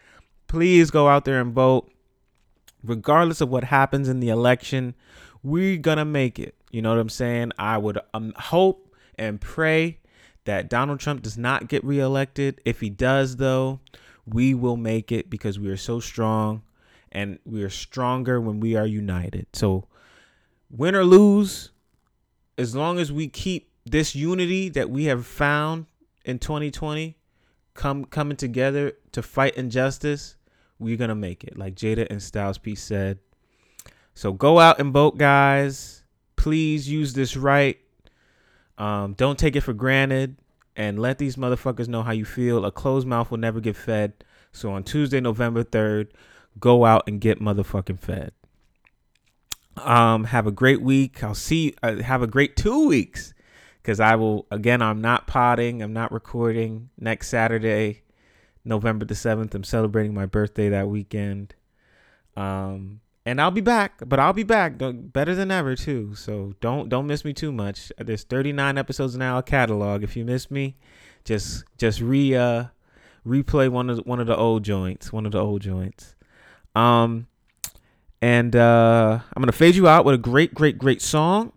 Please 0.46 0.90
go 0.90 1.08
out 1.08 1.24
there 1.24 1.40
and 1.40 1.52
vote. 1.52 1.90
Regardless 2.84 3.40
of 3.40 3.48
what 3.48 3.64
happens 3.64 4.08
in 4.08 4.20
the 4.20 4.28
election, 4.28 4.94
we're 5.42 5.76
going 5.76 5.98
to 5.98 6.04
make 6.04 6.38
it. 6.38 6.54
You 6.76 6.82
know 6.82 6.90
what 6.90 6.98
I'm 6.98 7.08
saying? 7.08 7.52
I 7.58 7.78
would 7.78 7.98
um, 8.12 8.34
hope 8.36 8.94
and 9.16 9.40
pray 9.40 9.98
that 10.44 10.68
Donald 10.68 11.00
Trump 11.00 11.22
does 11.22 11.38
not 11.38 11.68
get 11.68 11.82
reelected. 11.82 12.60
If 12.66 12.80
he 12.80 12.90
does, 12.90 13.36
though, 13.36 13.80
we 14.26 14.52
will 14.52 14.76
make 14.76 15.10
it 15.10 15.30
because 15.30 15.58
we 15.58 15.70
are 15.70 15.78
so 15.78 16.00
strong 16.00 16.60
and 17.10 17.38
we 17.46 17.62
are 17.62 17.70
stronger 17.70 18.42
when 18.42 18.60
we 18.60 18.76
are 18.76 18.84
united. 18.86 19.46
So, 19.54 19.88
win 20.68 20.94
or 20.94 21.04
lose, 21.04 21.70
as 22.58 22.76
long 22.76 22.98
as 22.98 23.10
we 23.10 23.26
keep 23.26 23.70
this 23.86 24.14
unity 24.14 24.68
that 24.68 24.90
we 24.90 25.06
have 25.06 25.24
found 25.24 25.86
in 26.26 26.38
2020 26.38 27.16
come 27.72 28.04
coming 28.04 28.36
together 28.36 28.92
to 29.12 29.22
fight 29.22 29.54
injustice, 29.54 30.36
we're 30.78 30.98
gonna 30.98 31.14
make 31.14 31.42
it. 31.42 31.56
Like 31.56 31.74
Jada 31.74 32.06
and 32.10 32.22
Styles 32.22 32.58
P 32.58 32.74
said. 32.74 33.18
So 34.12 34.34
go 34.34 34.58
out 34.58 34.78
and 34.78 34.92
vote, 34.92 35.16
guys. 35.16 36.02
Please 36.36 36.88
use 36.88 37.14
this 37.14 37.36
right. 37.36 37.78
Um, 38.78 39.14
don't 39.14 39.38
take 39.38 39.56
it 39.56 39.62
for 39.62 39.72
granted 39.72 40.36
and 40.76 40.98
let 40.98 41.18
these 41.18 41.36
motherfuckers 41.36 41.88
know 41.88 42.02
how 42.02 42.12
you 42.12 42.24
feel. 42.24 42.64
A 42.64 42.70
closed 42.70 43.06
mouth 43.06 43.30
will 43.30 43.38
never 43.38 43.60
get 43.60 43.76
fed. 43.76 44.12
So 44.52 44.72
on 44.72 44.84
Tuesday, 44.84 45.20
November 45.20 45.64
3rd, 45.64 46.10
go 46.60 46.84
out 46.84 47.04
and 47.06 47.20
get 47.20 47.40
motherfucking 47.40 47.98
fed. 47.98 48.32
Um, 49.76 50.24
have 50.24 50.46
a 50.46 50.52
great 50.52 50.82
week. 50.82 51.22
I'll 51.22 51.34
see. 51.34 51.74
Uh, 51.82 51.96
have 51.96 52.22
a 52.22 52.26
great 52.26 52.56
two 52.56 52.88
weeks 52.88 53.34
because 53.82 54.00
I 54.00 54.16
will 54.16 54.46
again. 54.50 54.80
I'm 54.80 55.02
not 55.02 55.26
potting. 55.26 55.82
I'm 55.82 55.92
not 55.92 56.12
recording 56.12 56.88
next 56.98 57.28
Saturday, 57.28 58.02
November 58.64 59.04
the 59.04 59.14
seventh. 59.14 59.54
I'm 59.54 59.64
celebrating 59.64 60.14
my 60.14 60.24
birthday 60.24 60.70
that 60.70 60.88
weekend. 60.88 61.54
Um, 62.36 63.00
and 63.26 63.40
I'll 63.40 63.50
be 63.50 63.60
back, 63.60 64.00
but 64.06 64.20
I'll 64.20 64.32
be 64.32 64.44
back 64.44 64.74
better 64.78 65.34
than 65.34 65.50
ever 65.50 65.74
too. 65.74 66.14
So 66.14 66.54
don't 66.60 66.88
don't 66.88 67.08
miss 67.08 67.24
me 67.24 67.32
too 67.32 67.50
much. 67.50 67.92
There's 67.98 68.22
39 68.22 68.78
episodes 68.78 69.16
in 69.16 69.20
our 69.20 69.42
catalog. 69.42 70.04
If 70.04 70.16
you 70.16 70.24
miss 70.24 70.48
me, 70.48 70.76
just 71.24 71.64
just 71.76 72.00
re 72.00 72.34
uh 72.36 72.64
replay 73.26 73.68
one 73.68 73.90
of 73.90 73.96
the, 73.96 74.02
one 74.04 74.20
of 74.20 74.28
the 74.28 74.36
old 74.36 74.62
joints, 74.62 75.12
one 75.12 75.26
of 75.26 75.32
the 75.32 75.40
old 75.40 75.60
joints. 75.60 76.14
Um, 76.76 77.26
and 78.22 78.54
uh, 78.54 79.18
I'm 79.34 79.42
gonna 79.42 79.52
fade 79.52 79.74
you 79.74 79.88
out 79.88 80.04
with 80.04 80.14
a 80.14 80.18
great, 80.18 80.54
great, 80.54 80.78
great 80.78 81.02
song. 81.02 81.52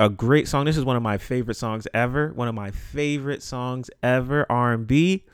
A 0.00 0.08
great 0.08 0.46
song. 0.46 0.66
This 0.66 0.76
is 0.76 0.84
one 0.84 0.96
of 0.96 1.02
my 1.02 1.18
favorite 1.18 1.56
songs 1.56 1.88
ever. 1.92 2.32
One 2.32 2.46
of 2.46 2.54
my 2.54 2.70
favorite 2.70 3.42
songs 3.42 3.90
ever. 4.00 4.46
R&B. 4.48 5.24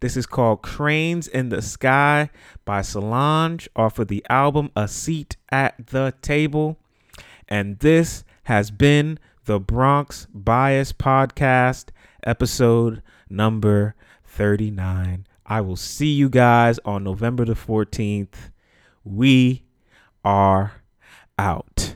This 0.00 0.16
is 0.16 0.26
called 0.26 0.62
Cranes 0.62 1.26
in 1.26 1.48
the 1.48 1.62
Sky 1.62 2.28
by 2.66 2.82
Solange 2.82 3.66
off 3.74 3.98
of 3.98 4.08
the 4.08 4.24
album 4.28 4.70
A 4.76 4.88
Seat 4.88 5.36
at 5.50 5.86
the 5.86 6.12
Table. 6.20 6.78
And 7.48 7.78
this 7.78 8.22
has 8.44 8.70
been 8.70 9.18
the 9.46 9.58
Bronx 9.58 10.26
Bias 10.34 10.92
Podcast, 10.92 11.88
episode 12.22 13.02
number 13.30 13.94
39. 14.24 15.26
I 15.46 15.60
will 15.62 15.76
see 15.76 16.12
you 16.12 16.28
guys 16.28 16.78
on 16.84 17.04
November 17.04 17.46
the 17.46 17.54
14th. 17.54 18.50
We 19.02 19.62
are 20.22 20.82
out. 21.38 21.95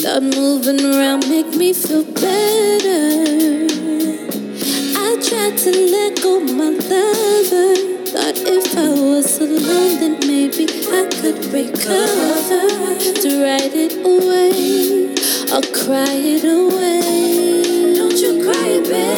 Thought 0.00 0.22
moving 0.22 0.80
around 0.84 1.28
make 1.28 1.56
me 1.56 1.72
feel 1.72 2.04
better. 2.04 3.66
I 4.96 5.18
tried 5.20 5.58
to 5.58 5.70
let 5.90 6.22
go 6.22 6.38
my 6.38 6.70
lover. 6.70 7.74
Thought 8.06 8.38
if 8.46 8.78
I 8.78 8.90
was 8.90 9.40
alone, 9.40 9.98
then 9.98 10.18
maybe 10.20 10.68
I 10.92 11.08
could 11.20 11.44
recover 11.52 12.94
to 13.22 13.42
write 13.42 13.74
it 13.74 13.94
away 14.06 15.14
or 15.52 15.62
cry 15.74 16.14
it 16.14 16.44
away. 16.44 17.96
Don't 17.96 18.16
you 18.16 18.44
cry, 18.44 18.80
babe. 18.88 19.17